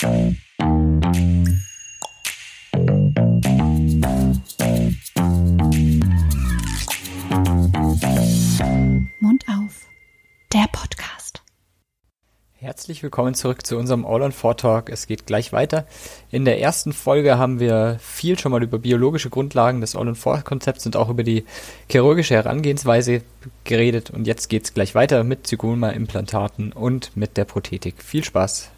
Mund 0.00 0.14
auf. 9.48 9.88
Der 10.52 10.66
Podcast. 10.70 11.42
Herzlich 12.54 13.02
willkommen 13.02 13.34
zurück 13.34 13.66
zu 13.66 13.76
unserem 13.76 14.06
All 14.06 14.22
on 14.22 14.30
4 14.30 14.56
Talk. 14.56 14.88
Es 14.88 15.08
geht 15.08 15.26
gleich 15.26 15.52
weiter. 15.52 15.84
In 16.30 16.44
der 16.44 16.60
ersten 16.60 16.92
Folge 16.92 17.36
haben 17.36 17.58
wir 17.58 17.98
viel 18.00 18.38
schon 18.38 18.52
mal 18.52 18.62
über 18.62 18.78
biologische 18.78 19.30
Grundlagen 19.30 19.80
des 19.80 19.96
All 19.96 20.06
on 20.06 20.14
4 20.14 20.42
Konzepts 20.42 20.86
und 20.86 20.94
auch 20.94 21.08
über 21.08 21.24
die 21.24 21.44
chirurgische 21.90 22.34
Herangehensweise 22.34 23.22
geredet. 23.64 24.10
Und 24.10 24.28
jetzt 24.28 24.48
geht's 24.48 24.74
gleich 24.74 24.94
weiter 24.94 25.24
mit 25.24 25.48
Zygoma-Implantaten 25.48 26.70
und 26.72 27.16
mit 27.16 27.36
der 27.36 27.46
Prothetik. 27.46 28.00
Viel 28.00 28.22
Spaß. 28.22 28.70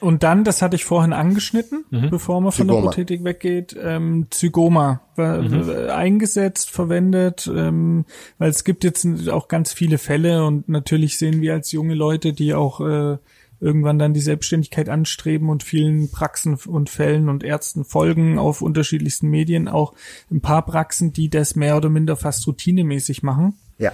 Und 0.00 0.22
dann, 0.22 0.44
das 0.44 0.62
hatte 0.62 0.76
ich 0.76 0.84
vorhin 0.84 1.12
angeschnitten, 1.12 1.84
Mhm. 1.90 2.10
bevor 2.10 2.40
man 2.40 2.52
von 2.52 2.66
Zygoma. 2.66 2.80
der 2.82 2.86
Prothetik 2.88 3.24
weggeht, 3.24 3.76
ähm, 3.80 4.26
Zygoma 4.30 5.00
Mhm. 5.16 5.68
eingesetzt, 5.90 6.70
verwendet, 6.70 7.50
ähm, 7.52 8.04
weil 8.38 8.50
es 8.50 8.62
gibt 8.64 8.84
jetzt 8.84 9.06
auch 9.28 9.48
ganz 9.48 9.72
viele 9.72 9.98
Fälle 9.98 10.44
und 10.44 10.68
natürlich 10.68 11.18
sehen 11.18 11.40
wir 11.40 11.54
als 11.54 11.72
junge 11.72 11.94
Leute, 11.94 12.32
die 12.32 12.54
auch 12.54 12.80
äh, 12.80 13.18
irgendwann 13.60 13.98
dann 13.98 14.12
die 14.14 14.20
Selbstständigkeit 14.20 14.88
anstreben 14.88 15.48
und 15.48 15.62
vielen 15.62 16.10
Praxen 16.10 16.54
und 16.66 16.90
Fällen 16.90 17.28
und 17.28 17.44
Ärzten 17.44 17.84
folgen 17.84 18.38
auf 18.38 18.60
unterschiedlichsten 18.60 19.28
Medien, 19.28 19.68
auch 19.68 19.94
ein 20.32 20.40
paar 20.40 20.64
Praxen, 20.64 21.12
die 21.12 21.28
das 21.28 21.54
mehr 21.54 21.76
oder 21.76 21.88
minder 21.88 22.16
fast 22.16 22.44
routinemäßig 22.46 23.22
machen. 23.22 23.54
Ja, 23.78 23.92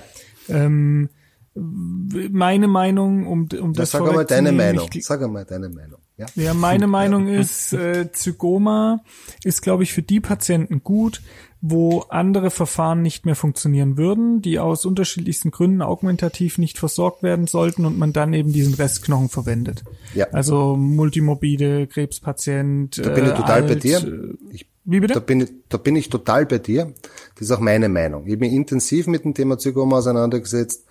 Ähm, 0.51 1.11
meine 1.55 2.69
Meinung, 2.69 3.27
um, 3.27 3.49
um 3.61 3.73
das 3.73 3.91
das 3.91 4.01
sag 4.01 4.09
einmal 4.09 4.25
deine 4.25 4.53
Meinung. 4.53 4.89
ich- 4.93 5.05
Sag 5.05 5.23
einmal 5.23 5.45
deine 5.45 5.69
Meinung. 5.69 5.99
Ja. 6.17 6.27
ja, 6.35 6.53
meine 6.55 6.89
Meinung 6.89 7.29
ist, 7.29 7.73
äh, 7.73 8.11
Zygoma 8.13 9.05
ist, 9.45 9.63
glaube 9.63 9.85
ich, 9.85 9.93
für 9.93 10.03
die 10.03 10.19
Patienten 10.19 10.83
gut, 10.83 11.23
wo 11.61 12.01
andere 12.09 12.51
Verfahren 12.51 13.03
nicht 13.03 13.25
mehr 13.25 13.37
funktionieren 13.37 13.97
würden, 13.97 14.43
die 14.43 14.59
aus 14.59 14.85
unterschiedlichsten 14.85 15.53
Gründen 15.53 15.81
augmentativ 15.81 16.59
nicht 16.59 16.77
versorgt 16.79 17.23
werden 17.23 17.47
sollten 17.47 17.85
und 17.85 17.99
man 17.99 18.13
dann 18.13 18.33
eben 18.35 18.53
diesen 18.53 18.75
Restknochen 18.75 19.29
verwendet. 19.29 19.85
Ja. 20.15 20.27
Also 20.31 20.77
multimorbide, 20.77 21.87
Krebspatient. 21.87 22.99
Da 22.99 23.11
bin 23.11 23.25
ich 23.25 23.31
äh, 23.31 23.35
total 23.35 23.63
bei 23.63 23.69
alt, 23.71 23.85
dir. 23.85 23.99
äh, 23.99 24.35
Ich, 24.55 24.67
Wie 24.85 24.99
bitte? 25.01 25.15
Da 25.15 25.21
bin, 25.21 25.41
ich, 25.41 25.51
da 25.69 25.79
bin 25.79 25.95
ich 25.95 26.09
total 26.09 26.47
bei 26.47 26.59
dir. 26.59 26.93
Das 27.37 27.43
ist 27.43 27.51
auch 27.53 27.61
meine 27.61 27.89
Meinung. 27.89 28.27
Ich 28.27 28.33
habe 28.33 28.41
mich 28.41 28.53
intensiv 28.53 29.07
mit 29.07 29.25
dem 29.25 29.35
Thema 29.35 29.57
Zygoma 29.59 29.99
auseinandergesetzt. 29.99 30.85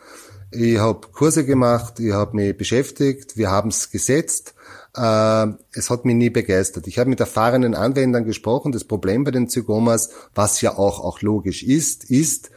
Ich 0.52 0.78
habe 0.78 1.08
Kurse 1.12 1.46
gemacht, 1.46 2.00
ich 2.00 2.14
habe 2.14 2.36
mich 2.36 2.58
beschäftigt, 2.58 3.36
wir 3.36 3.52
haben 3.52 3.70
es 3.70 3.92
gesetzt. 3.92 4.54
Äh, 4.96 5.48
es 5.74 5.90
hat 5.90 6.06
mich 6.06 6.16
nie 6.16 6.30
begeistert. 6.30 6.88
Ich 6.88 7.00
habe 7.00 7.10
mit 7.10 7.20
erfahrenen 7.20 7.76
Anwendern 7.76 8.24
gesprochen. 8.24 8.72
Das 8.72 8.86
Problem 8.86 9.24
bei 9.24 9.32
den 9.32 9.50
Zygomas, 9.50 10.10
was 10.34 10.62
ja 10.62 10.78
auch, 10.78 11.00
auch 11.00 11.22
logisch 11.22 11.64
ist, 11.64 12.10
ist, 12.10 12.50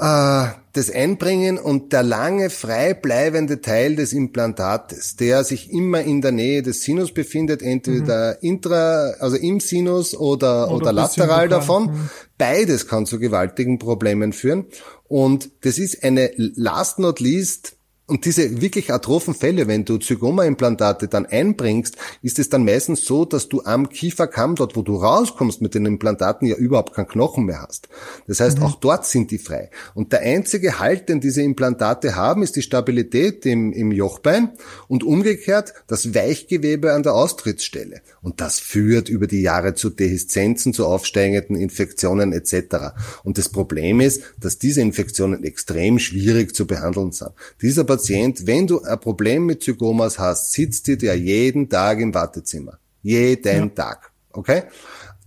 äh, 0.00 0.46
das 0.72 0.90
Einbringen 0.90 1.58
und 1.58 1.92
der 1.92 2.04
lange 2.04 2.48
frei 2.48 2.94
bleibende 2.94 3.60
Teil 3.60 3.96
des 3.96 4.12
Implantates, 4.12 5.16
der 5.16 5.44
sich 5.44 5.72
immer 5.72 6.00
in 6.00 6.20
der 6.22 6.32
Nähe 6.32 6.62
des 6.62 6.82
Sinus 6.82 7.12
befindet, 7.12 7.60
entweder 7.60 8.42
intra, 8.42 9.10
also 9.18 9.36
im 9.36 9.58
Sinus 9.60 10.14
oder, 10.14 10.68
Oder 10.68 10.74
oder, 10.76 10.92
lateral 10.92 11.48
davon. 11.48 12.08
Beides 12.38 12.86
kann 12.86 13.04
zu 13.04 13.18
gewaltigen 13.18 13.78
Problemen 13.78 14.32
führen. 14.32 14.66
Und 15.10 15.50
das 15.62 15.78
ist 15.78 16.04
eine 16.04 16.30
last 16.36 17.00
not 17.00 17.18
least 17.18 17.74
und 18.10 18.24
diese 18.24 18.60
wirklich 18.60 18.92
atrophen 18.92 19.34
Fälle, 19.34 19.68
wenn 19.68 19.84
du 19.84 19.96
Zygoma-Implantate 19.96 21.06
dann 21.06 21.26
einbringst, 21.26 21.96
ist 22.22 22.40
es 22.40 22.48
dann 22.48 22.64
meistens 22.64 23.04
so, 23.04 23.24
dass 23.24 23.48
du 23.48 23.62
am 23.62 23.88
Kieferkamm, 23.88 24.56
dort 24.56 24.74
wo 24.74 24.82
du 24.82 24.96
rauskommst 24.96 25.62
mit 25.62 25.76
den 25.76 25.86
Implantaten, 25.86 26.48
ja 26.48 26.56
überhaupt 26.56 26.92
keinen 26.92 27.06
Knochen 27.06 27.44
mehr 27.44 27.62
hast. 27.62 27.88
Das 28.26 28.40
heißt, 28.40 28.60
auch 28.62 28.74
dort 28.74 29.06
sind 29.06 29.30
die 29.30 29.38
frei. 29.38 29.70
Und 29.94 30.12
der 30.12 30.22
einzige 30.22 30.80
Halt, 30.80 31.08
den 31.08 31.20
diese 31.20 31.42
Implantate 31.42 32.16
haben, 32.16 32.42
ist 32.42 32.56
die 32.56 32.62
Stabilität 32.62 33.46
im, 33.46 33.72
im 33.72 33.92
Jochbein 33.92 34.50
und 34.88 35.04
umgekehrt 35.04 35.72
das 35.86 36.12
Weichgewebe 36.12 36.92
an 36.92 37.04
der 37.04 37.14
Austrittsstelle. 37.14 38.00
Und 38.22 38.40
das 38.40 38.60
führt 38.60 39.08
über 39.08 39.26
die 39.26 39.40
Jahre 39.40 39.74
zu 39.74 39.90
Dehiszenzen, 39.90 40.74
zu 40.74 40.86
aufsteigenden 40.86 41.56
Infektionen 41.56 42.32
etc. 42.32 42.92
Und 43.24 43.38
das 43.38 43.48
Problem 43.48 44.00
ist, 44.00 44.22
dass 44.38 44.58
diese 44.58 44.82
Infektionen 44.82 45.42
extrem 45.44 45.98
schwierig 45.98 46.54
zu 46.54 46.66
behandeln 46.66 47.12
sind. 47.12 47.30
Dieser 47.62 47.84
Patient, 47.84 48.46
wenn 48.46 48.66
du 48.66 48.82
ein 48.82 49.00
Problem 49.00 49.46
mit 49.46 49.62
Zygomas 49.62 50.18
hast, 50.18 50.52
sitzt 50.52 50.86
dir 50.86 50.98
der 50.98 51.16
jeden 51.16 51.68
Tag 51.68 52.00
im 52.00 52.12
Wartezimmer. 52.12 52.78
Jeden 53.02 53.74
Tag. 53.74 54.10
Okay? 54.32 54.64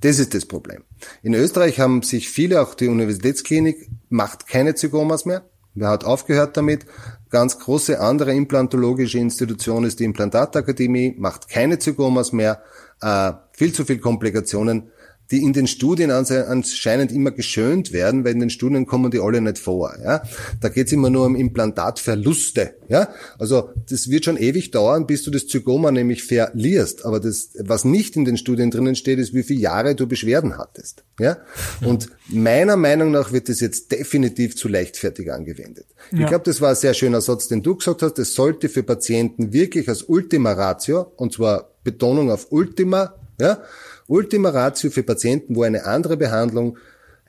Das 0.02 0.20
ist 0.20 0.34
das 0.34 0.46
Problem. 0.46 0.84
In 1.22 1.34
Österreich 1.34 1.80
haben 1.80 2.02
sich 2.02 2.30
viele, 2.30 2.62
auch 2.62 2.76
die 2.76 2.88
Universitätsklinik, 2.88 3.90
macht 4.10 4.48
keine 4.48 4.76
Zygomas 4.76 5.26
mehr. 5.26 5.46
Wer 5.76 5.90
hat 5.90 6.04
aufgehört 6.04 6.56
damit? 6.56 6.86
Ganz 7.30 7.58
große 7.58 8.00
andere 8.00 8.34
implantologische 8.34 9.18
Institution 9.18 9.86
ist 9.86 10.00
die 10.00 10.04
Implantatakademie, 10.04 11.16
macht 11.18 11.50
keine 11.50 11.80
Zygomas 11.80 12.32
mehr, 12.32 12.62
äh, 13.02 13.34
viel 13.52 13.74
zu 13.74 13.86
viel 13.86 14.00
Komplikationen, 14.00 14.90
die 15.32 15.42
in 15.42 15.54
den 15.54 15.68
Studien 15.68 16.12
anscheinend 16.12 17.12
immer 17.12 17.32
geschönt 17.32 17.92
werden, 17.92 18.24
weil 18.24 18.34
in 18.34 18.42
den 18.42 18.50
Studien 18.50 18.86
kommen 18.86 19.10
die 19.10 19.20
alle 19.20 19.42
nicht 19.42 19.58
vor. 19.58 19.96
Ja? 20.04 20.22
Da 20.60 20.70
geht's 20.70 20.92
immer 20.92 21.10
nur 21.10 21.26
um 21.26 21.36
Implantatverluste. 21.36 22.76
Ja? 22.90 23.10
Also 23.40 23.70
das 23.90 24.10
wird 24.10 24.26
schon 24.26 24.38
ewig 24.38 24.72
dauern, 24.72 25.08
bis 25.08 25.24
du 25.24 25.32
das 25.32 25.48
Zygoma 25.48 25.92
nämlich 25.92 26.24
verlierst. 26.24 27.06
Aber 27.06 27.20
das, 27.20 27.50
was 27.60 27.86
nicht 27.86 28.16
in 28.16 28.26
den 28.26 28.38
Studien 28.38 28.70
drinnen 28.70 28.96
steht, 28.96 29.18
ist, 29.18 29.34
wie 29.34 29.44
viele 29.44 29.62
Jahre 29.62 29.96
du 29.96 30.08
Beschwerden 30.08 30.58
hattest. 30.58 31.04
Ja? 31.20 31.38
Und 31.84 32.10
meiner 32.28 32.76
Meinung 32.76 33.12
nach 33.12 33.32
wird 33.32 33.50
das 33.50 33.60
jetzt 33.60 33.92
definitiv 33.92 34.56
zu 34.56 34.68
leichtfertig 34.68 35.32
angewendet. 35.32 35.88
Ich 36.12 36.20
Ja. 36.20 36.28
glaube, 36.28 36.44
das 36.46 36.62
war 36.62 36.70
ein 36.72 36.76
sehr 36.76 36.94
schöner 36.94 37.22
Satz, 37.22 37.48
den 37.48 37.64
du 37.64 37.76
gesagt 37.76 38.02
hast. 38.02 38.20
Es 38.20 38.36
sollte 38.36 38.70
für 38.70 38.84
Patienten 38.84 39.54
wirklich 39.54 39.88
als 39.90 40.04
Ultima 40.04 40.52
Ratio, 40.52 41.12
und 41.16 41.34
zwar 41.34 41.70
Betonung 41.84 42.32
auf 42.32 42.52
Ultima, 42.52 43.16
ja, 43.40 43.62
Ultima 44.08 44.50
Ratio 44.50 44.90
für 44.90 45.04
Patienten, 45.04 45.56
wo 45.56 45.64
eine 45.64 45.86
andere 45.86 46.18
Behandlung 46.18 46.78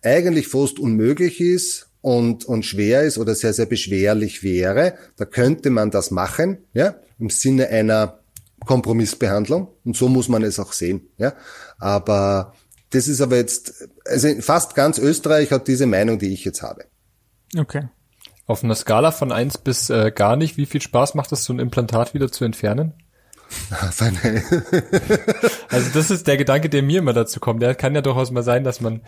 eigentlich 0.03 0.49
fast 0.49 0.79
unmöglich 0.79 1.41
ist 1.41 1.89
und, 2.01 2.45
und 2.45 2.65
schwer 2.65 3.03
ist 3.03 3.17
oder 3.17 3.35
sehr, 3.35 3.55
sehr 3.55 3.67
beschwerlich 3.67 4.43
wäre, 4.43 4.95
da 5.17 5.25
könnte 5.25 5.71
man 5.71 5.91
das 5.91 6.11
machen, 6.11 6.59
ja, 6.75 6.97
im 7.19 7.31
Sinne 7.31 7.69
einer 7.69 8.21
Kompromissbehandlung. 8.67 9.69
Und 9.85 9.97
so 9.97 10.09
muss 10.09 10.29
man 10.29 10.43
es 10.43 10.59
auch 10.59 10.73
sehen, 10.73 11.09
ja. 11.17 11.33
Aber 11.79 12.55
das 12.91 13.09
ist 13.09 13.21
aber 13.21 13.37
jetzt, 13.37 13.89
also 14.05 14.29
fast 14.41 14.75
ganz 14.75 14.99
Österreich 14.99 15.51
hat 15.51 15.67
diese 15.67 15.87
Meinung, 15.87 16.19
die 16.19 16.33
ich 16.33 16.45
jetzt 16.45 16.63
habe. 16.63 16.85
Okay. 17.57 17.89
Auf 18.47 18.63
einer 18.63 18.75
Skala 18.75 19.11
von 19.11 19.33
eins 19.33 19.57
bis 19.57 19.89
äh, 19.89 20.13
gar 20.15 20.37
nicht, 20.37 20.59
wie 20.59 20.67
viel 20.67 20.83
Spaß 20.83 21.15
macht 21.15 21.33
es, 21.33 21.45
so 21.45 21.53
ein 21.53 21.59
Implantat 21.59 22.13
wieder 22.13 22.31
zu 22.31 22.45
entfernen? 22.45 22.93
Also 25.69 25.91
das 25.95 26.11
ist 26.11 26.27
der 26.27 26.37
Gedanke, 26.37 26.69
der 26.69 26.83
mir 26.83 26.99
immer 26.99 27.13
dazu 27.13 27.41
kommt. 27.41 27.63
Der 27.63 27.75
kann 27.75 27.95
ja 27.95 28.03
durchaus 28.03 28.31
mal 28.31 28.43
sein, 28.43 28.65
dass 28.65 28.81
man 28.81 29.03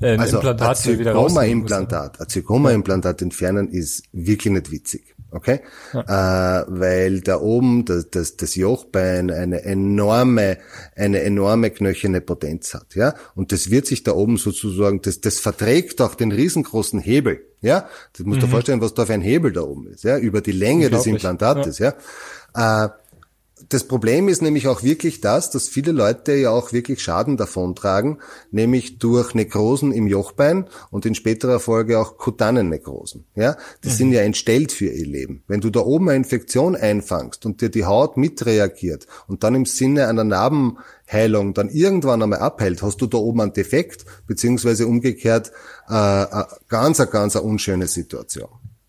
äh, 0.00 0.14
ein 0.14 0.20
Also 0.20 0.36
Implantat 0.38 0.86
ein 0.86 0.98
wieder 0.98 1.12
rausnehmen 1.12 1.62
muss. 1.62 1.70
Zygoma-Implantat, 1.70 2.20
ein 2.20 2.28
Zygoma-Implantat 2.28 3.22
entfernen 3.22 3.68
ist 3.68 4.04
wirklich 4.12 4.52
nicht 4.52 4.70
witzig. 4.70 5.14
Okay? 5.32 5.60
Äh, 5.92 6.08
weil 6.08 7.20
da 7.20 7.40
oben 7.40 7.84
das, 7.84 8.10
das, 8.10 8.36
das 8.36 8.56
Jochbein 8.56 9.30
eine 9.30 9.62
enorme, 9.62 10.58
eine 10.96 11.22
enorme 11.22 11.70
knöcherne 11.70 12.20
Potenz 12.20 12.74
hat, 12.74 12.96
ja. 12.96 13.14
Und 13.36 13.52
das 13.52 13.70
wird 13.70 13.86
sich 13.86 14.02
da 14.02 14.12
oben 14.12 14.38
sozusagen, 14.38 15.02
das, 15.02 15.20
das 15.20 15.38
verträgt 15.38 16.00
auch 16.00 16.16
den 16.16 16.32
riesengroßen 16.32 16.98
Hebel, 16.98 17.46
ja. 17.60 17.88
Das 18.12 18.26
musst 18.26 18.42
du 18.42 18.46
dir 18.46 18.50
vorstellen, 18.50 18.80
was 18.80 18.94
da 18.94 19.06
für 19.06 19.14
ein 19.14 19.20
Hebel 19.20 19.52
da 19.52 19.62
oben 19.62 19.86
ist, 19.86 20.02
ja, 20.02 20.18
über 20.18 20.40
die 20.40 20.52
Länge 20.52 20.90
des. 20.90 21.06
Implantates, 21.06 21.78
ja. 21.78 21.94
Äh, 22.54 22.88
das 23.68 23.84
Problem 23.84 24.28
ist 24.28 24.42
nämlich 24.42 24.68
auch 24.68 24.82
wirklich 24.82 25.20
das, 25.20 25.50
dass 25.50 25.68
viele 25.68 25.92
Leute 25.92 26.34
ja 26.34 26.50
auch 26.50 26.72
wirklich 26.72 27.02
Schaden 27.02 27.36
davontragen, 27.36 28.18
nämlich 28.50 28.98
durch 28.98 29.34
Nekrosen 29.34 29.92
im 29.92 30.06
Jochbein 30.06 30.66
und 30.90 31.06
in 31.06 31.14
späterer 31.14 31.60
Folge 31.60 31.98
auch 31.98 32.16
kutanen 32.16 32.68
Nekrosen. 32.68 33.24
Ja, 33.34 33.56
die 33.84 33.90
sind 33.90 34.12
ja 34.12 34.22
entstellt 34.22 34.72
für 34.72 34.86
ihr 34.86 35.06
Leben. 35.06 35.42
Wenn 35.46 35.60
du 35.60 35.70
da 35.70 35.80
oben 35.80 36.08
eine 36.08 36.16
Infektion 36.16 36.76
einfangst 36.76 37.46
und 37.46 37.60
dir 37.60 37.68
die 37.68 37.84
Haut 37.84 38.16
mitreagiert 38.16 39.06
und 39.26 39.44
dann 39.44 39.54
im 39.54 39.66
Sinne 39.66 40.08
einer 40.08 40.24
Narbenheilung 40.24 41.54
dann 41.54 41.68
irgendwann 41.68 42.22
einmal 42.22 42.40
abhält, 42.40 42.82
hast 42.82 43.00
du 43.00 43.06
da 43.06 43.18
oben 43.18 43.40
einen 43.40 43.52
Defekt, 43.52 44.04
beziehungsweise 44.26 44.86
umgekehrt 44.86 45.52
äh, 45.88 46.22
äh, 46.22 46.44
ganz, 46.68 47.00
eine 47.00 47.10
ganz 47.10 47.36
eine 47.36 47.44
unschöne 47.44 47.86
Situation. 47.86 48.48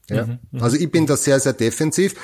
Ja? 0.10 0.40
Also 0.60 0.78
ich 0.78 0.92
bin 0.92 1.06
da 1.06 1.16
sehr, 1.16 1.40
sehr 1.40 1.54
defensiv 1.54 2.16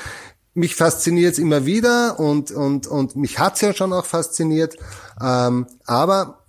mich 0.57 0.75
fasziniert 0.75 1.33
es 1.33 1.39
immer 1.39 1.65
wieder 1.65 2.19
und, 2.19 2.51
und, 2.51 2.87
und 2.87 3.15
mich 3.15 3.37
hat's 3.39 3.61
ja 3.61 3.73
schon 3.73 3.93
auch 3.93 4.05
fasziniert. 4.05 4.75
Ähm, 5.21 5.67
aber 5.85 6.43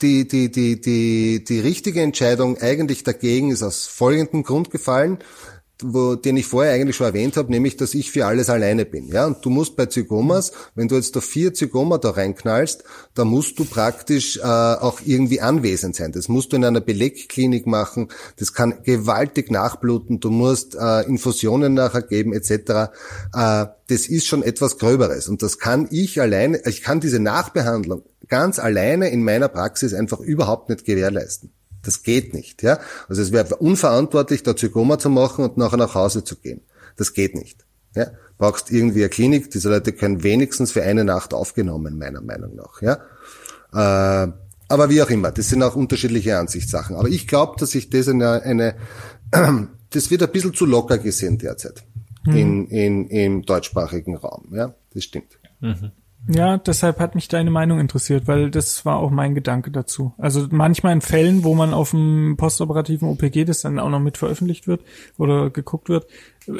die, 0.00 0.28
die, 0.28 0.50
die, 0.50 0.80
die, 0.80 1.44
die 1.44 1.60
richtige 1.60 2.00
Entscheidung 2.00 2.58
eigentlich 2.58 3.02
dagegen 3.02 3.50
ist 3.50 3.62
aus 3.62 3.86
folgendem 3.86 4.44
Grund 4.44 4.70
gefallen. 4.70 5.18
Wo, 5.82 6.14
den 6.14 6.36
ich 6.36 6.46
vorher 6.46 6.72
eigentlich 6.72 6.96
schon 6.96 7.06
erwähnt 7.06 7.36
habe, 7.36 7.50
nämlich, 7.50 7.76
dass 7.76 7.94
ich 7.94 8.10
für 8.12 8.26
alles 8.26 8.48
alleine 8.48 8.84
bin. 8.84 9.08
Ja, 9.08 9.26
und 9.26 9.44
du 9.44 9.50
musst 9.50 9.76
bei 9.76 9.86
Zygomas, 9.86 10.52
wenn 10.74 10.88
du 10.88 10.94
jetzt 10.94 11.16
da 11.16 11.20
vier 11.20 11.52
Zygoma 11.52 11.98
da 11.98 12.10
reinknallst, 12.10 12.84
da 13.14 13.24
musst 13.24 13.58
du 13.58 13.64
praktisch 13.64 14.38
äh, 14.38 14.42
auch 14.42 15.00
irgendwie 15.04 15.40
anwesend 15.40 15.96
sein. 15.96 16.12
Das 16.12 16.28
musst 16.28 16.52
du 16.52 16.56
in 16.56 16.64
einer 16.64 16.80
Belegklinik 16.80 17.66
machen. 17.66 18.08
Das 18.36 18.52
kann 18.52 18.82
gewaltig 18.84 19.50
nachbluten. 19.50 20.20
Du 20.20 20.30
musst 20.30 20.76
äh, 20.76 21.02
Infusionen 21.02 21.74
nachher 21.74 22.02
geben 22.02 22.32
etc. 22.32 22.50
Äh, 22.50 23.66
das 23.88 24.06
ist 24.08 24.26
schon 24.26 24.42
etwas 24.42 24.78
Gröberes 24.78 25.28
und 25.28 25.42
das 25.42 25.58
kann 25.58 25.88
ich 25.90 26.20
alleine. 26.20 26.62
Ich 26.66 26.82
kann 26.82 27.00
diese 27.00 27.18
Nachbehandlung 27.18 28.02
ganz 28.28 28.58
alleine 28.58 29.10
in 29.10 29.22
meiner 29.22 29.48
Praxis 29.48 29.92
einfach 29.92 30.20
überhaupt 30.20 30.70
nicht 30.70 30.84
gewährleisten. 30.84 31.52
Das 31.84 32.02
geht 32.02 32.34
nicht, 32.34 32.62
ja. 32.62 32.78
Also 33.08 33.22
es 33.22 33.32
wäre 33.32 33.56
unverantwortlich, 33.56 34.42
da 34.42 34.56
Zygoma 34.56 34.98
zu 34.98 35.10
machen 35.10 35.44
und 35.44 35.56
nachher 35.56 35.76
nach 35.76 35.94
Hause 35.94 36.24
zu 36.24 36.36
gehen. 36.36 36.60
Das 36.96 37.12
geht 37.12 37.34
nicht. 37.34 37.64
Ja. 37.94 38.08
Brauchst 38.38 38.70
irgendwie 38.70 39.00
eine 39.00 39.08
Klinik. 39.10 39.50
Diese 39.50 39.68
Leute 39.68 39.92
können 39.92 40.22
wenigstens 40.22 40.72
für 40.72 40.82
eine 40.82 41.04
Nacht 41.04 41.34
aufgenommen, 41.34 41.98
meiner 41.98 42.20
Meinung 42.20 42.56
nach, 42.56 42.82
ja. 42.82 42.98
Äh, 43.72 44.32
aber 44.68 44.88
wie 44.88 45.02
auch 45.02 45.10
immer, 45.10 45.30
das 45.30 45.50
sind 45.50 45.62
auch 45.62 45.76
unterschiedliche 45.76 46.38
Ansichtssachen. 46.38 46.96
Aber 46.96 47.08
ich 47.08 47.28
glaube, 47.28 47.54
dass 47.58 47.74
ich 47.74 47.90
das 47.90 48.08
eine, 48.08 48.42
eine 48.42 48.74
das 49.90 50.10
wird 50.10 50.22
ein 50.22 50.32
bisschen 50.32 50.54
zu 50.54 50.66
locker 50.66 50.98
gesehen 50.98 51.38
derzeit 51.38 51.84
mhm. 52.24 52.36
in, 52.36 52.66
in, 52.68 53.08
im 53.08 53.42
deutschsprachigen 53.42 54.16
Raum. 54.16 54.48
Ja, 54.52 54.74
das 54.92 55.04
stimmt. 55.04 55.38
Mhm. 55.60 55.92
Ja, 56.26 56.56
deshalb 56.56 57.00
hat 57.00 57.14
mich 57.14 57.28
deine 57.28 57.50
Meinung 57.50 57.78
interessiert, 57.78 58.26
weil 58.26 58.50
das 58.50 58.86
war 58.86 58.96
auch 58.96 59.10
mein 59.10 59.34
Gedanke 59.34 59.70
dazu. 59.70 60.14
Also 60.16 60.46
manchmal 60.50 60.94
in 60.94 61.02
Fällen, 61.02 61.44
wo 61.44 61.54
man 61.54 61.74
auf 61.74 61.90
dem 61.90 62.36
postoperativen 62.38 63.08
OPG, 63.08 63.44
das 63.44 63.60
dann 63.60 63.78
auch 63.78 63.90
noch 63.90 64.00
mit 64.00 64.16
veröffentlicht 64.16 64.66
wird 64.66 64.82
oder 65.18 65.50
geguckt 65.50 65.90
wird, 65.90 66.06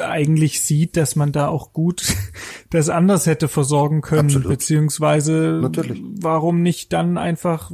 eigentlich 0.01 0.61
sieht, 0.63 0.97
dass 0.97 1.17
man 1.17 1.33
da 1.33 1.49
auch 1.49 1.73
gut 1.73 2.15
das 2.71 2.91
anders 2.91 3.27
hätte 3.27 3.49
versorgen 3.49 4.03
können, 4.03 4.29
Absolut. 4.29 4.49
beziehungsweise 4.49 5.59
Natürlich. 5.63 6.03
warum 6.21 6.61
nicht 6.63 6.93
dann 6.93 7.17
einfach 7.17 7.71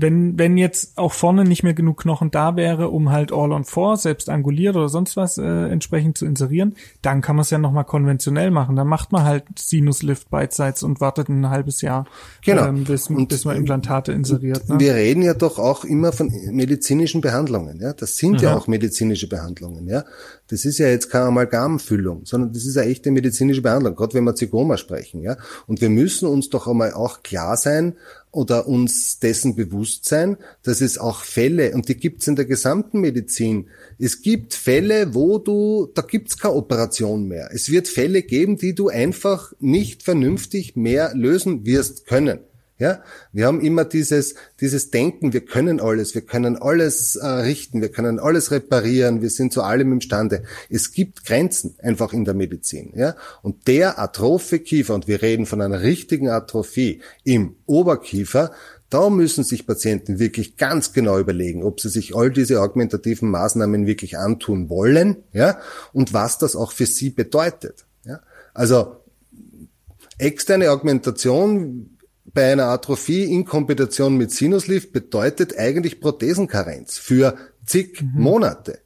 wenn, 0.00 0.38
wenn 0.38 0.56
jetzt 0.56 0.96
auch 0.96 1.12
vorne 1.12 1.44
nicht 1.44 1.64
mehr 1.64 1.74
genug 1.74 1.98
Knochen 1.98 2.30
da 2.30 2.54
wäre, 2.54 2.88
um 2.88 3.10
halt 3.10 3.32
All 3.32 3.50
on 3.50 3.64
Four, 3.64 3.96
selbst 3.96 4.30
anguliert 4.30 4.76
oder 4.76 4.88
sonst 4.88 5.16
was 5.16 5.38
äh, 5.38 5.42
entsprechend 5.42 6.16
zu 6.16 6.24
inserieren, 6.24 6.76
dann 7.02 7.20
kann 7.20 7.34
man 7.34 7.42
es 7.42 7.50
ja 7.50 7.58
nochmal 7.58 7.84
konventionell 7.84 8.52
machen. 8.52 8.76
Dann 8.76 8.86
macht 8.86 9.10
man 9.10 9.24
halt 9.24 9.44
Sinuslift 9.58 10.30
beidseits 10.30 10.84
und 10.84 11.00
wartet 11.00 11.28
ein 11.28 11.50
halbes 11.50 11.80
Jahr, 11.80 12.06
genau. 12.44 12.66
ähm, 12.66 12.84
bis, 12.84 13.08
und, 13.08 13.28
bis 13.28 13.44
man 13.44 13.56
Implantate 13.56 14.12
inseriert. 14.12 14.68
Ne? 14.68 14.78
Wir 14.78 14.94
reden 14.94 15.22
ja 15.22 15.34
doch 15.34 15.58
auch 15.58 15.84
immer 15.84 16.12
von 16.12 16.32
medizinischen 16.52 17.20
Behandlungen. 17.20 17.80
Ja, 17.80 17.92
Das 17.92 18.16
sind 18.16 18.34
mhm. 18.34 18.38
ja 18.38 18.56
auch 18.56 18.68
medizinische 18.68 19.28
Behandlungen. 19.28 19.88
Ja, 19.88 20.04
Das 20.46 20.64
ist 20.64 20.78
ja 20.78 20.86
jetzt 20.86 21.10
keine 21.10 21.24
Amalgamfüllung, 21.24 22.24
sondern 22.24 22.52
das 22.52 22.64
ist 22.66 22.76
eine 22.76 22.88
echte 22.88 23.10
medizinische 23.10 23.62
Behandlung, 23.62 23.96
gerade 23.96 24.14
wenn 24.14 24.24
wir 24.24 24.36
Zygoma 24.36 24.76
sprechen. 24.76 25.22
Ja, 25.22 25.36
Und 25.66 25.80
wir 25.80 25.90
müssen 25.90 26.28
uns 26.28 26.50
doch 26.50 26.68
einmal 26.68 26.92
auch 26.92 27.24
klar 27.24 27.56
sein, 27.56 27.94
oder 28.30 28.66
uns 28.66 29.18
dessen 29.18 29.56
bewusst 29.56 30.04
sein, 30.04 30.36
dass 30.62 30.80
es 30.80 30.98
auch 30.98 31.22
Fälle, 31.22 31.74
und 31.74 31.88
die 31.88 31.96
gibt's 31.96 32.26
in 32.26 32.36
der 32.36 32.44
gesamten 32.44 33.00
Medizin, 33.00 33.68
es 33.98 34.22
gibt 34.22 34.54
Fälle, 34.54 35.14
wo 35.14 35.38
du, 35.38 35.90
da 35.94 36.02
gibt's 36.02 36.38
keine 36.38 36.54
Operation 36.54 37.26
mehr. 37.26 37.50
Es 37.52 37.70
wird 37.70 37.88
Fälle 37.88 38.22
geben, 38.22 38.56
die 38.56 38.74
du 38.74 38.88
einfach 38.88 39.52
nicht 39.60 40.02
vernünftig 40.02 40.76
mehr 40.76 41.14
lösen 41.14 41.64
wirst 41.64 42.06
können. 42.06 42.40
Ja, 42.78 43.02
wir 43.32 43.46
haben 43.46 43.60
immer 43.60 43.84
dieses, 43.84 44.36
dieses 44.60 44.90
Denken, 44.90 45.32
wir 45.32 45.44
können 45.44 45.80
alles, 45.80 46.14
wir 46.14 46.22
können 46.22 46.56
alles 46.56 47.16
äh, 47.16 47.26
richten, 47.26 47.80
wir 47.80 47.88
können 47.88 48.20
alles 48.20 48.52
reparieren, 48.52 49.20
wir 49.20 49.30
sind 49.30 49.52
zu 49.52 49.62
allem 49.62 49.92
imstande. 49.92 50.44
Es 50.70 50.92
gibt 50.92 51.24
Grenzen 51.24 51.74
einfach 51.82 52.12
in 52.12 52.24
der 52.24 52.34
Medizin. 52.34 52.92
Ja, 52.94 53.16
und 53.42 53.66
der 53.66 53.98
atrophe 53.98 54.60
Kiefer, 54.60 54.94
und 54.94 55.08
wir 55.08 55.22
reden 55.22 55.44
von 55.44 55.60
einer 55.60 55.82
richtigen 55.82 56.28
Atrophie 56.28 57.02
im 57.24 57.56
Oberkiefer, 57.66 58.52
da 58.90 59.10
müssen 59.10 59.42
sich 59.42 59.66
Patienten 59.66 60.20
wirklich 60.20 60.56
ganz 60.56 60.92
genau 60.92 61.18
überlegen, 61.18 61.64
ob 61.64 61.80
sie 61.80 61.88
sich 61.88 62.14
all 62.14 62.30
diese 62.30 62.62
augmentativen 62.62 63.28
Maßnahmen 63.28 63.86
wirklich 63.86 64.18
antun 64.18 64.70
wollen, 64.70 65.16
ja, 65.32 65.58
und 65.92 66.12
was 66.12 66.38
das 66.38 66.54
auch 66.54 66.70
für 66.70 66.86
sie 66.86 67.10
bedeutet. 67.10 67.86
Ja, 68.04 68.20
also 68.54 68.98
externe 70.16 70.70
Augmentation 70.70 71.97
bei 72.34 72.52
einer 72.52 72.66
Atrophie 72.66 73.24
in 73.24 73.44
Kombination 73.44 74.16
mit 74.16 74.30
Sinuslift 74.30 74.92
bedeutet 74.92 75.58
eigentlich 75.58 76.00
Prothesenkarenz 76.00 76.98
für 76.98 77.36
zig 77.64 78.02
mhm. 78.02 78.22
Monate. 78.22 78.80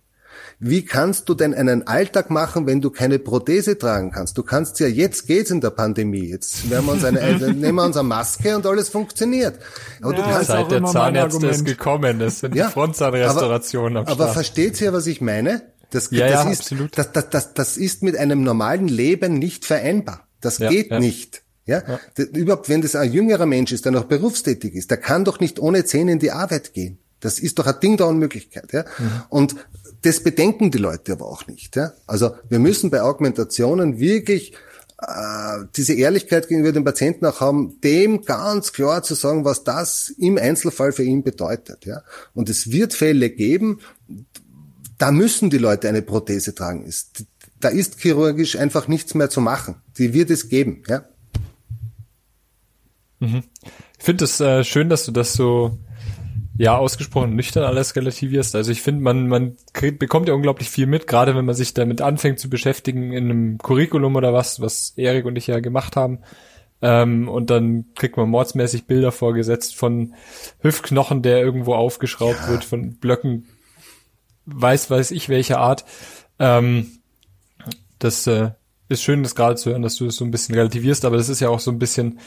Wie 0.64 0.84
kannst 0.84 1.28
du 1.28 1.34
denn 1.34 1.54
einen 1.54 1.88
Alltag 1.88 2.30
machen, 2.30 2.68
wenn 2.68 2.80
du 2.80 2.90
keine 2.90 3.18
Prothese 3.18 3.76
tragen 3.76 4.12
kannst? 4.12 4.38
Du 4.38 4.44
kannst 4.44 4.78
ja, 4.78 4.86
jetzt 4.86 5.26
geht's 5.26 5.50
in 5.50 5.60
der 5.60 5.70
Pandemie. 5.70 6.28
Jetzt 6.28 6.70
werden 6.70 6.86
wir 6.86 6.92
uns 6.92 7.04
eine, 7.04 7.20
nehmen 7.52 7.74
wir 7.74 7.84
uns 7.84 7.96
eine 7.96 8.06
Maske 8.06 8.54
und 8.54 8.64
alles 8.64 8.88
funktioniert. 8.88 9.58
Aber 10.00 10.16
ja, 10.16 10.16
du 10.18 10.30
kannst 10.30 10.46
Seit 10.46 10.70
der 10.70 10.84
Zahnärzte 10.84 11.48
ist 11.48 11.64
gekommen, 11.64 12.20
das 12.20 12.40
sind 12.40 12.54
ja, 12.54 12.66
die 12.66 12.72
Frontzahnrestaurationen 12.72 13.96
am 13.98 14.04
Start. 14.04 14.20
Aber 14.20 14.32
versteht 14.32 14.80
ihr, 14.80 14.92
was 14.92 15.08
ich 15.08 15.20
meine? 15.20 15.62
Das, 15.90 16.10
ja, 16.12 16.28
das, 16.28 16.44
ja, 16.44 16.50
ist, 16.50 16.74
das, 16.94 17.10
das, 17.10 17.30
das, 17.30 17.54
das 17.54 17.76
ist 17.76 18.04
mit 18.04 18.16
einem 18.16 18.44
normalen 18.44 18.86
Leben 18.86 19.40
nicht 19.40 19.64
vereinbar. 19.64 20.28
Das 20.40 20.58
geht 20.58 20.92
nicht. 20.92 21.42
Ja? 21.67 21.82
ja. 21.87 22.25
Überhaupt, 22.25 22.69
wenn 22.69 22.82
das 22.82 22.97
ein 22.97 23.12
jüngerer 23.12 23.47
Mensch 23.47 23.73
ist, 23.73 23.85
der 23.85 23.93
noch 23.93 24.05
berufstätig 24.05 24.75
ist, 24.75 24.91
der 24.91 24.99
kann 24.99 25.25
doch 25.25 25.41
nicht 25.41 25.59
ohne 25.59 25.85
Zähne 25.85 26.12
in 26.12 26.19
die 26.19 26.32
Arbeit 26.32 26.73
gehen. 26.73 26.99
Das 27.20 27.38
ist 27.38 27.59
doch 27.59 27.67
ein 27.67 27.81
Ding 27.81 27.97
der 27.97 28.09
Unmöglichkeit. 28.09 28.73
Ja? 28.73 28.85
Mhm. 28.99 29.23
Und 29.29 29.56
das 30.03 30.20
bedenken 30.20 30.70
die 30.70 30.79
Leute 30.79 31.12
aber 31.12 31.26
auch 31.26 31.47
nicht. 31.47 31.76
Ja? 31.76 31.93
Also 32.06 32.35
wir 32.49 32.59
müssen 32.59 32.91
bei 32.91 33.03
Augmentationen 33.03 33.99
wirklich 34.00 34.55
äh, 34.99 35.64
diese 35.76 35.94
Ehrlichkeit 35.94 36.49
gegenüber 36.49 36.73
dem 36.73 36.85
Patienten 36.85 37.25
auch 37.26 37.41
haben, 37.41 37.81
dem 37.81 38.23
ganz 38.23 38.73
klar 38.73 39.03
zu 39.05 39.14
sagen, 39.14 39.44
was 39.44 39.62
das 39.62 40.12
im 40.19 40.37
Einzelfall 40.37 40.93
für 40.93 41.05
ihn 41.05 41.23
bedeutet. 41.23 41.87
Ja? 41.87 42.03
Und 42.35 42.49
es 42.49 42.73
wird 42.73 42.93
Fälle 42.93 43.31
geben, 43.31 43.81
da 44.99 45.12
müssen 45.12 45.50
die 45.50 45.59
Leute 45.59 45.88
eine 45.88 46.03
Prothese 46.03 46.55
tragen. 46.55 46.93
Da 47.61 47.69
ist 47.69 48.00
chirurgisch 48.00 48.56
einfach 48.56 48.88
nichts 48.88 49.14
mehr 49.14 49.31
zu 49.31 49.41
machen. 49.41 49.76
Die 49.99 50.12
wird 50.12 50.31
es 50.31 50.49
geben. 50.49 50.82
Ja? 50.88 51.05
Mhm. 53.22 53.44
Ich 53.98 54.04
finde 54.04 54.24
es 54.24 54.40
äh, 54.40 54.64
schön, 54.64 54.88
dass 54.88 55.06
du 55.06 55.12
das 55.12 55.34
so 55.34 55.78
ja 56.58 56.76
ausgesprochen 56.76 57.36
nüchtern 57.36 57.62
alles 57.62 57.94
relativierst. 57.94 58.54
Also 58.56 58.72
ich 58.72 58.82
finde, 58.82 59.02
man 59.02 59.28
man 59.28 59.56
kriegt, 59.72 60.00
bekommt 60.00 60.28
ja 60.28 60.34
unglaublich 60.34 60.69
viel 60.69 60.86
mit, 60.86 61.06
gerade 61.06 61.36
wenn 61.36 61.44
man 61.44 61.54
sich 61.54 61.72
damit 61.72 62.00
anfängt 62.00 62.40
zu 62.40 62.50
beschäftigen 62.50 63.12
in 63.12 63.30
einem 63.30 63.58
Curriculum 63.58 64.16
oder 64.16 64.32
was, 64.32 64.60
was 64.60 64.92
Erik 64.96 65.24
und 65.24 65.36
ich 65.36 65.46
ja 65.46 65.60
gemacht 65.60 65.94
haben. 65.94 66.19
Ähm, 66.82 67.28
und 67.28 67.50
dann 67.50 67.87
kriegt 67.94 68.16
man 68.16 68.28
mordsmäßig 68.28 68.87
Bilder 68.87 69.12
vorgesetzt 69.12 69.76
von 69.76 70.14
Hüftknochen, 70.61 71.23
der 71.23 71.38
irgendwo 71.38 71.75
aufgeschraubt 71.75 72.40
ja. 72.42 72.49
wird, 72.49 72.64
von 72.64 72.97
Blöcken, 72.97 73.47
weiß 74.47 74.90
weiß 74.90 75.12
ich 75.12 75.28
welcher 75.28 75.61
Art. 75.61 75.85
Ähm, 76.40 76.90
das 78.00 78.26
äh, 78.26 78.50
ist 78.92 79.02
schön, 79.02 79.22
das 79.22 79.34
gerade 79.34 79.56
zu 79.56 79.70
hören, 79.70 79.82
dass 79.82 79.96
du 79.96 80.06
es 80.06 80.16
so 80.16 80.25
ein 80.25 80.30
bisschen 80.30 80.54
relativierst, 80.54 81.04
aber 81.04 81.16
das 81.16 81.28
ist 81.28 81.40
ja 81.40 81.49
auch 81.49 81.61
so 81.61 81.70
ein 81.70 81.78
bisschen 81.78 82.20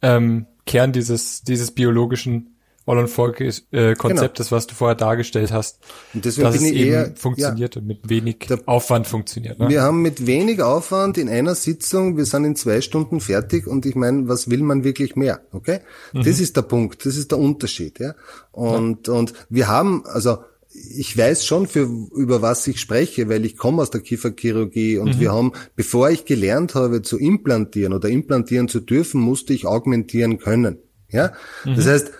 ähm, 0.00 0.46
Kern 0.66 0.92
dieses, 0.92 1.42
dieses 1.42 1.72
biologischen 1.72 2.52
All-on-Folk-Konzeptes, 2.84 3.70
äh, 3.72 4.48
genau. 4.48 4.56
was 4.56 4.66
du 4.66 4.74
vorher 4.74 4.96
dargestellt 4.96 5.52
hast. 5.52 5.78
Und 6.14 6.24
deswegen 6.24 6.46
dass 6.46 6.56
bin 6.56 6.66
es 6.66 6.72
ich 6.72 6.78
eben 6.78 6.90
eher, 6.90 7.12
funktioniert 7.14 7.74
ja, 7.76 7.80
und 7.80 7.86
mit 7.86 8.08
wenig 8.08 8.38
der, 8.48 8.58
Aufwand 8.66 9.06
funktioniert. 9.06 9.58
Ne? 9.60 9.68
Wir 9.68 9.82
haben 9.82 10.02
mit 10.02 10.26
wenig 10.26 10.62
Aufwand 10.62 11.16
in 11.16 11.28
einer 11.28 11.54
Sitzung, 11.54 12.16
wir 12.16 12.24
sind 12.24 12.44
in 12.44 12.56
zwei 12.56 12.80
Stunden 12.80 13.20
fertig 13.20 13.68
und 13.68 13.86
ich 13.86 13.94
meine, 13.94 14.26
was 14.26 14.50
will 14.50 14.62
man 14.62 14.82
wirklich 14.82 15.14
mehr? 15.14 15.42
Okay? 15.52 15.80
Mhm. 16.12 16.24
Das 16.24 16.40
ist 16.40 16.56
der 16.56 16.62
Punkt, 16.62 17.06
das 17.06 17.16
ist 17.16 17.30
der 17.30 17.38
Unterschied. 17.38 18.00
Ja? 18.00 18.14
Und, 18.50 19.06
ja. 19.06 19.14
und 19.14 19.32
wir 19.48 19.68
haben, 19.68 20.02
also 20.06 20.38
ich 20.74 21.16
weiß 21.16 21.44
schon, 21.44 21.66
für, 21.66 21.88
über 22.14 22.42
was 22.42 22.66
ich 22.66 22.80
spreche, 22.80 23.28
weil 23.28 23.44
ich 23.44 23.56
komme 23.56 23.82
aus 23.82 23.90
der 23.90 24.00
Kieferchirurgie 24.00 24.98
und 24.98 25.16
mhm. 25.16 25.20
wir 25.20 25.32
haben, 25.32 25.52
bevor 25.76 26.10
ich 26.10 26.24
gelernt 26.24 26.74
habe 26.74 27.02
zu 27.02 27.18
implantieren 27.18 27.92
oder 27.92 28.08
implantieren 28.08 28.68
zu 28.68 28.80
dürfen, 28.80 29.20
musste 29.20 29.52
ich 29.52 29.66
augmentieren 29.66 30.38
können. 30.38 30.78
Ja, 31.10 31.32
mhm. 31.64 31.76
das 31.76 31.86
heißt, 31.86 32.12